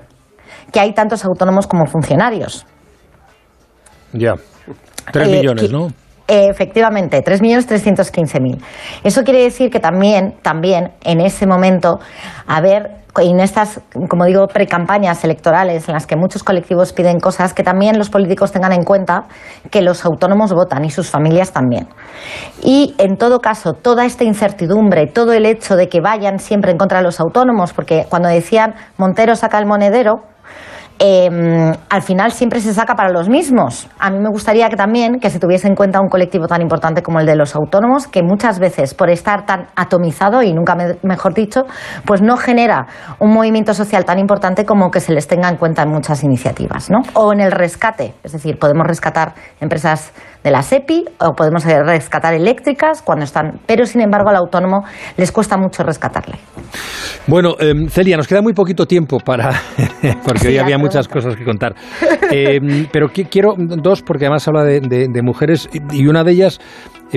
que 0.71 0.79
hay 0.79 0.93
tantos 0.93 1.23
autónomos 1.23 1.67
como 1.67 1.85
funcionarios. 1.85 2.65
Ya. 4.13 4.33
Tres 5.11 5.27
eh, 5.27 5.31
millones, 5.31 5.71
¿no? 5.71 5.89
Efectivamente, 6.27 7.23
3.315.000. 7.23 8.61
Eso 9.03 9.23
quiere 9.23 9.43
decir 9.43 9.69
que 9.69 9.79
también, 9.79 10.35
también 10.41 10.93
en 11.03 11.21
ese 11.21 11.45
momento, 11.45 11.99
a 12.47 12.61
ver, 12.61 13.05
en 13.21 13.39
estas, 13.39 13.79
como 14.09 14.25
digo, 14.25 14.47
precampañas 14.47 15.23
electorales 15.23 15.87
en 15.87 15.93
las 15.93 16.05
que 16.05 16.15
muchos 16.15 16.43
colectivos 16.43 16.93
piden 16.93 17.19
cosas, 17.19 17.53
que 17.53 17.63
también 17.63 17.97
los 17.97 18.09
políticos 18.09 18.51
tengan 18.51 18.73
en 18.73 18.83
cuenta 18.83 19.25
que 19.71 19.81
los 19.81 20.03
autónomos 20.03 20.51
votan 20.51 20.83
y 20.83 20.89
sus 20.89 21.09
familias 21.09 21.53
también. 21.53 21.87
Y 22.61 22.95
en 22.97 23.17
todo 23.17 23.39
caso, 23.39 23.73
toda 23.73 24.05
esta 24.05 24.23
incertidumbre, 24.23 25.07
todo 25.07 25.33
el 25.33 25.45
hecho 25.45 25.75
de 25.75 25.87
que 25.87 26.01
vayan 26.01 26.39
siempre 26.39 26.71
en 26.71 26.77
contra 26.77 26.97
de 26.97 27.05
los 27.05 27.19
autónomos, 27.19 27.71
porque 27.73 28.05
cuando 28.09 28.29
decían 28.29 28.75
Montero 28.97 29.35
saca 29.35 29.59
el 29.59 29.65
monedero, 29.65 30.23
Em, 30.97 31.73
al 31.89 32.01
final 32.03 32.31
siempre 32.31 32.61
se 32.61 32.73
saca 32.73 32.95
para 32.95 33.09
los 33.09 33.27
mismos. 33.27 33.89
A 33.99 34.09
mí 34.09 34.17
me 34.19 34.29
gustaría 34.29 34.69
que 34.69 34.77
también 34.77 35.19
que 35.19 35.29
se 35.29 35.39
tuviese 35.39 35.67
en 35.67 35.75
cuenta 35.75 35.99
un 35.99 36.07
colectivo 36.07 36.47
tan 36.47 36.61
importante 36.61 37.03
como 37.03 37.19
el 37.19 37.25
de 37.25 37.35
los 37.35 37.53
autónomos, 37.53 38.07
que 38.07 38.23
muchas 38.23 38.59
veces 38.59 38.93
por 38.93 39.09
estar 39.09 39.45
tan 39.45 39.67
atomizado 39.75 40.41
y 40.41 40.53
nunca 40.53 40.77
mejor 41.03 41.33
dicho, 41.33 41.65
pues 42.05 42.21
no 42.21 42.37
genera 42.37 42.87
un 43.19 43.33
movimiento 43.33 43.73
social 43.73 44.05
tan 44.05 44.19
importante 44.19 44.65
como 44.65 44.89
que 44.89 45.01
se 45.01 45.11
les 45.11 45.27
tenga 45.27 45.49
en 45.49 45.57
cuenta 45.57 45.83
en 45.83 45.89
muchas 45.89 46.23
iniciativas, 46.23 46.89
¿no? 46.89 46.99
O 47.13 47.33
en 47.33 47.41
el 47.41 47.51
rescate, 47.51 48.13
es 48.23 48.31
decir, 48.31 48.57
podemos 48.57 48.87
rescatar 48.87 49.33
empresas 49.59 50.13
de 50.45 50.51
la 50.51 50.61
SEPI 50.61 51.05
o 51.19 51.33
podemos 51.33 51.65
rescatar 51.65 52.35
eléctricas 52.35 53.01
cuando 53.01 53.25
están, 53.25 53.59
pero 53.65 53.85
sin 53.87 54.01
embargo 54.01 54.29
al 54.29 54.35
autónomo 54.35 54.83
les 55.17 55.31
cuesta 55.31 55.57
mucho 55.57 55.81
rescatarle. 55.81 56.35
Bueno, 57.25 57.55
em, 57.59 57.87
Celia, 57.87 58.15
nos 58.15 58.27
queda 58.27 58.43
muy 58.43 58.53
poquito 58.53 58.85
tiempo 58.85 59.17
para, 59.19 59.49
porque 60.23 60.49
hoy 60.49 60.57
había 60.59 60.77
muchas 60.77 61.07
cosas 61.07 61.35
que 61.35 61.43
contar. 61.43 61.73
Em, 62.31 62.87
pero 62.91 63.07
quiero 63.09 63.53
dos, 63.57 64.01
porque 64.01 64.25
además 64.25 64.47
habla 64.47 64.63
de 64.63 65.21
mujeres 65.21 65.69
y 65.91 66.07
una 66.07 66.23
de 66.23 66.31
ellas 66.31 66.59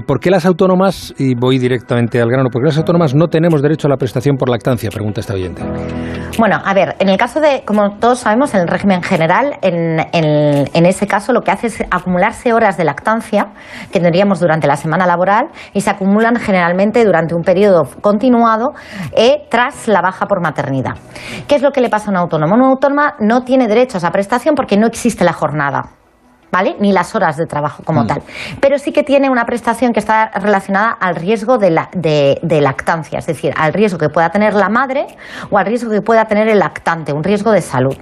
¿Por 0.06 0.20
qué 0.20 0.30
las 0.30 0.46
autónomas, 0.46 1.14
y 1.18 1.34
voy 1.34 1.58
directamente 1.58 2.20
al 2.20 2.28
grano, 2.28 2.50
por 2.50 2.62
qué 2.62 2.66
las 2.66 2.78
autónomas 2.78 3.14
no 3.14 3.28
tenemos 3.28 3.62
derecho 3.62 3.88
a 3.88 3.90
la 3.90 3.96
prestación 3.96 4.36
por 4.36 4.48
lactancia? 4.48 4.90
Pregunta 4.90 5.20
esta 5.20 5.34
oyente. 5.34 5.62
Bueno, 6.38 6.58
a 6.64 6.72
ver, 6.72 6.94
en 7.00 7.08
el 7.08 7.16
caso 7.16 7.40
de, 7.40 7.64
como 7.64 7.96
todos 7.98 8.20
sabemos, 8.20 8.54
en 8.54 8.60
el 8.60 8.68
régimen 8.68 9.02
general, 9.02 9.56
en, 9.60 9.98
en, 10.12 10.86
ese 10.86 11.06
caso 11.08 11.32
lo 11.32 11.40
que 11.40 11.50
hace 11.50 11.66
es 11.66 11.82
acumularse 11.90 12.52
horas 12.52 12.76
de 12.76 12.84
lactancia 12.84 13.48
que 13.90 13.98
tendríamos 13.98 14.38
durante 14.38 14.68
la 14.68 14.76
semana 14.76 15.04
laboral 15.04 15.48
y 15.72 15.80
se 15.80 15.90
acumulan 15.90 16.36
generalmente 16.36 17.04
durante 17.04 17.34
un 17.34 17.42
periodo 17.42 17.88
continuado 18.00 18.74
eh, 19.16 19.46
tras 19.50 19.88
la 19.88 20.00
baja 20.00 20.26
por 20.26 20.40
maternidad. 20.40 20.94
¿Qué 21.48 21.56
es 21.56 21.62
lo 21.62 21.72
que 21.72 21.80
le 21.80 21.88
pasa 21.88 22.08
a 22.08 22.10
un 22.10 22.18
autónomo? 22.18 22.54
Un 22.54 22.62
autónoma 22.62 23.14
no 23.18 23.42
tiene 23.42 23.66
derecho 23.66 23.96
a 23.96 23.98
esa 23.98 24.10
prestación 24.10 24.54
porque 24.54 24.76
no 24.76 24.86
existe 24.86 25.24
la 25.24 25.32
jornada. 25.32 25.98
¿Vale? 26.50 26.76
Ni 26.80 26.92
las 26.92 27.14
horas 27.14 27.36
de 27.36 27.46
trabajo 27.46 27.82
como 27.84 28.06
tal. 28.06 28.22
Pero 28.60 28.78
sí 28.78 28.92
que 28.92 29.02
tiene 29.02 29.30
una 29.30 29.44
prestación 29.44 29.92
que 29.92 30.00
está 30.00 30.30
relacionada 30.34 30.90
al 30.90 31.16
riesgo 31.16 31.58
de, 31.58 31.70
la, 31.70 31.88
de, 31.92 32.38
de 32.42 32.60
lactancia, 32.60 33.18
es 33.18 33.26
decir, 33.26 33.52
al 33.56 33.72
riesgo 33.72 33.98
que 33.98 34.08
pueda 34.08 34.30
tener 34.30 34.54
la 34.54 34.68
madre 34.68 35.06
o 35.50 35.58
al 35.58 35.66
riesgo 35.66 35.90
que 35.90 36.02
pueda 36.02 36.24
tener 36.26 36.48
el 36.48 36.58
lactante, 36.58 37.12
un 37.12 37.24
riesgo 37.24 37.52
de 37.52 37.60
salud. 37.60 37.96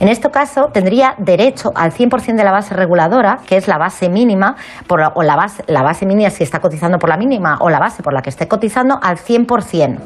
En 0.00 0.08
este 0.08 0.30
caso, 0.30 0.68
tendría 0.72 1.14
derecho 1.18 1.70
al 1.74 1.92
100% 1.92 2.36
de 2.36 2.44
la 2.44 2.52
base 2.52 2.74
reguladora, 2.74 3.38
que 3.46 3.56
es 3.56 3.68
la 3.68 3.78
base 3.78 4.08
mínima, 4.08 4.56
por, 4.86 5.00
o 5.14 5.22
la 5.22 5.36
base, 5.36 5.62
la 5.66 5.82
base 5.82 6.06
mínima 6.06 6.30
si 6.30 6.42
está 6.42 6.60
cotizando 6.60 6.98
por 6.98 7.08
la 7.08 7.16
mínima 7.16 7.58
o 7.60 7.70
la 7.70 7.78
base 7.78 8.02
por 8.02 8.12
la 8.12 8.22
que 8.22 8.30
esté 8.30 8.48
cotizando, 8.48 8.98
al 9.02 9.16
100%. 9.16 9.98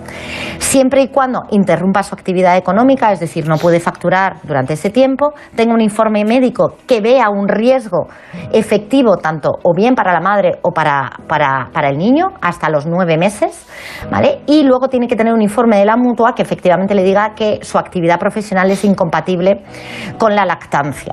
Siempre 0.59 1.03
y 1.03 1.09
cuando 1.09 1.43
interrumpa 1.51 2.03
su 2.03 2.15
actividad 2.15 2.57
económica, 2.57 3.13
es 3.13 3.21
decir, 3.21 3.49
no 3.49 3.57
puede 3.57 3.81
facturar 3.81 4.37
durante 4.43 4.75
ese 4.75 4.91
tiempo, 4.91 5.33
tenga 5.57 5.75
un 5.75 5.81
informe 5.81 6.25
médico 6.25 6.77
que 6.87 7.01
vea 7.01 7.31
un 7.31 7.49
riesgo 7.49 7.80
efectivo 8.53 9.17
tanto 9.17 9.51
o 9.63 9.75
bien 9.75 9.95
para 9.95 10.13
la 10.13 10.21
madre 10.21 10.59
o 10.63 10.73
para, 10.73 11.11
para, 11.27 11.71
para 11.73 11.89
el 11.89 11.99
niño 11.99 12.29
hasta 12.41 12.69
los 12.69 12.87
nueve 12.87 13.17
meses, 13.17 13.67
¿vale? 14.11 14.41
Y 14.47 14.63
luego 14.63 14.89
tiene 14.89 15.07
que 15.07 15.17
tener 15.17 15.33
un 15.33 15.43
informe 15.43 15.79
de 15.79 15.85
la 15.85 15.97
mutua 15.97 16.35
que 16.35 16.43
efectivamente 16.43 16.95
le 16.95 17.03
diga 17.03 17.35
que 17.35 17.61
su 17.63 17.79
actividad 17.79 18.19
profesional 18.19 18.71
es 18.71 18.85
incompatible 18.85 19.63
con 20.19 20.35
la 20.35 20.45
lactancia. 20.45 21.13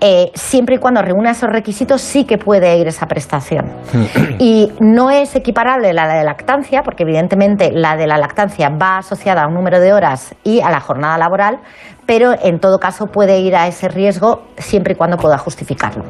Eh, 0.00 0.32
siempre 0.34 0.74
y 0.74 0.78
cuando 0.78 1.00
reúna 1.00 1.30
esos 1.30 1.48
requisitos 1.48 2.02
sí 2.02 2.24
que 2.24 2.36
puede 2.36 2.76
ir 2.76 2.88
esa 2.88 3.06
prestación. 3.06 3.72
Y 4.38 4.70
no 4.80 5.10
es 5.10 5.34
equiparable 5.36 5.92
la 5.92 6.06
de 6.08 6.24
lactancia, 6.24 6.82
porque 6.82 7.04
evidentemente 7.04 7.70
la 7.72 7.96
de 7.96 8.06
la 8.06 8.18
lactancia 8.18 8.68
va 8.68 8.98
asociada 8.98 9.44
a 9.44 9.46
un 9.46 9.54
número 9.54 9.80
de 9.80 9.92
horas 9.92 10.34
y 10.42 10.60
a 10.60 10.70
la 10.70 10.80
jornada 10.80 11.16
laboral, 11.16 11.60
pero 12.06 12.32
en 12.42 12.58
todo 12.60 12.78
caso 12.78 13.06
puede 13.06 13.40
ir 13.40 13.56
a 13.56 13.66
ese 13.66 13.88
riesgo 13.88 14.42
siempre 14.58 14.94
y 14.94 14.96
cuando 14.96 15.16
pueda 15.16 15.38
justificarlo. 15.38 16.04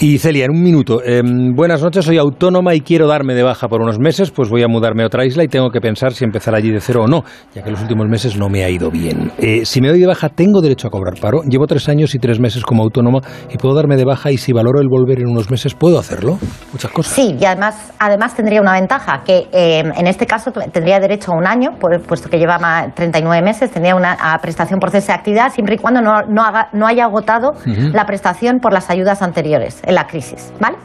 Y 0.00 0.18
Celia, 0.18 0.44
en 0.44 0.52
un 0.52 0.62
minuto. 0.62 1.02
Eh, 1.04 1.22
buenas 1.54 1.82
noches, 1.82 2.04
soy 2.04 2.18
autónoma 2.18 2.74
y 2.74 2.80
quiero 2.80 3.06
darme 3.08 3.34
de 3.34 3.42
baja 3.42 3.68
por 3.68 3.80
unos 3.82 3.98
meses, 3.98 4.30
pues 4.30 4.48
voy 4.48 4.62
a 4.62 4.68
mudarme 4.68 5.02
a 5.02 5.06
otra 5.06 5.24
isla 5.24 5.42
y 5.44 5.48
tengo 5.48 5.70
que 5.70 5.80
pensar 5.80 6.12
si 6.12 6.24
empezar 6.24 6.54
allí 6.54 6.70
de 6.70 6.80
cero 6.80 7.02
o 7.04 7.06
no, 7.08 7.24
ya 7.54 7.62
que 7.62 7.70
los 7.70 7.80
últimos 7.82 8.06
meses 8.08 8.36
no 8.36 8.48
me 8.48 8.64
ha 8.64 8.70
ido 8.70 8.90
bien. 8.90 9.32
Eh, 9.38 9.64
si 9.64 9.80
me 9.80 9.88
doy 9.88 9.98
de 10.00 10.06
baja, 10.06 10.28
¿tengo 10.28 10.60
derecho 10.60 10.86
a 10.86 10.90
cobrar 10.90 11.14
paro? 11.20 11.42
Llevo 11.42 11.66
tres 11.66 11.88
años 11.88 12.14
y 12.14 12.18
tres 12.18 12.38
meses 12.38 12.62
como 12.62 12.82
autónoma 12.84 13.18
y 13.52 13.56
puedo 13.58 13.74
darme 13.74 13.96
de 13.96 14.04
baja 14.04 14.30
y 14.30 14.38
si 14.38 14.52
valoro 14.52 14.80
el 14.80 14.88
volver 14.88 15.18
en 15.20 15.28
unos 15.28 15.50
meses, 15.50 15.74
¿puedo 15.74 15.98
hacerlo? 15.98 16.38
Muchas 16.72 16.90
cosas. 16.92 17.12
Sí, 17.14 17.36
y 17.40 17.44
además, 17.44 17.92
además 17.98 18.34
tendría 18.36 18.60
una 18.60 18.74
ventaja, 18.74 19.22
que 19.24 19.48
eh, 19.52 19.80
en 19.96 20.06
este 20.06 20.26
caso 20.26 20.52
tendría 20.72 21.00
derecho 21.00 21.32
a 21.32 21.36
un 21.36 21.46
año, 21.46 21.70
puesto 22.06 22.28
que 22.28 22.38
lleva 22.38 22.58
más- 22.58 22.94
39 22.94 23.42
meses, 23.44 23.70
tendría 23.70 23.96
una 23.96 24.12
a 24.20 24.38
prestación 24.38 24.78
por 24.78 24.90
cese 24.90 25.12
actividad 25.18 25.52
siempre 25.52 25.74
y 25.76 25.78
cuando 25.78 26.00
no, 26.00 26.22
no, 26.22 26.42
haga- 26.42 26.68
no 26.72 26.86
haya 26.86 27.04
agotado 27.04 27.52
la 27.92 28.04
prestación 28.06 28.58
por 28.60 28.72
las 28.72 28.90
ayudas 28.90 29.22
anteriores 29.22 29.80
en 29.84 29.94
la 29.94 30.06
crisis, 30.06 30.52
¿vale? 30.60 30.76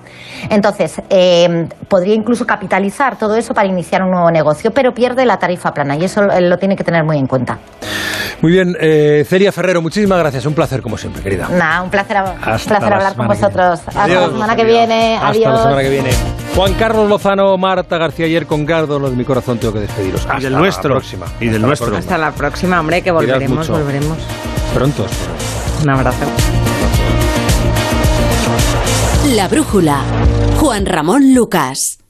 Entonces, 0.49 1.01
eh, 1.09 1.67
podría 1.87 2.15
incluso 2.15 2.45
capitalizar 2.45 3.17
todo 3.17 3.35
eso 3.35 3.53
para 3.53 3.67
iniciar 3.67 4.01
un 4.03 4.11
nuevo 4.11 4.29
negocio, 4.31 4.71
pero 4.71 4.91
pierde 4.93 5.25
la 5.25 5.37
tarifa 5.37 5.71
plana 5.71 5.95
y 5.95 6.03
eso 6.05 6.21
lo, 6.21 6.57
tiene 6.57 6.75
que 6.75 6.83
tener 6.83 7.03
muy 7.03 7.17
en 7.17 7.27
cuenta. 7.27 7.57
Muy 8.41 8.51
bien, 8.51 8.75
eh, 8.79 9.23
Celia 9.27 9.51
Ferrero, 9.53 9.81
muchísimas 9.81 10.19
gracias. 10.19 10.45
Un 10.45 10.53
placer, 10.53 10.81
como 10.81 10.97
siempre, 10.97 11.21
querida. 11.23 11.47
Nada, 11.49 11.81
un 11.81 11.89
placer, 11.89 12.17
un 12.17 12.27
Hasta 12.43 12.69
placer 12.77 12.89
la 12.89 12.95
hablar 12.97 13.15
con 13.15 13.27
vosotros. 13.27 13.79
Hasta 13.87 14.03
Adiós. 14.03 14.27
la 14.27 14.33
semana 14.33 14.55
que 14.55 14.65
viene. 14.65 15.15
Hasta 15.15 15.27
Adiós. 15.29 15.53
la 15.53 15.63
semana 15.63 15.81
que 15.81 15.89
viene. 15.89 16.09
Juan 16.55 16.73
Carlos 16.73 17.09
Lozano, 17.09 17.57
Marta 17.57 17.97
García 17.97 18.25
ayer 18.25 18.45
con 18.45 18.65
Gardo, 18.65 18.99
los 18.99 19.11
de 19.11 19.15
mi 19.15 19.23
corazón 19.23 19.57
tengo 19.59 19.73
que 19.73 19.79
despediros. 19.79 20.21
Hasta 20.25 20.39
del 20.39 20.51
la 20.53 20.59
nuestro. 20.59 20.91
próxima. 20.95 21.25
Y 21.39 21.45
del 21.45 21.55
Hasta 21.55 21.59
la 21.61 21.67
nuestro. 21.67 21.87
próxima. 21.87 22.15
Hasta 22.15 22.25
la 22.25 22.31
próxima, 22.31 22.79
hombre, 22.81 23.01
que 23.01 23.11
volveremos, 23.11 23.69
volveremos. 23.69 24.17
Pronto, 24.73 25.05
espero. 25.05 25.33
Un 25.83 25.89
abrazo. 25.89 26.72
La 29.35 29.47
brújula. 29.47 30.03
Juan 30.59 30.85
Ramón 30.85 31.33
Lucas. 31.33 32.02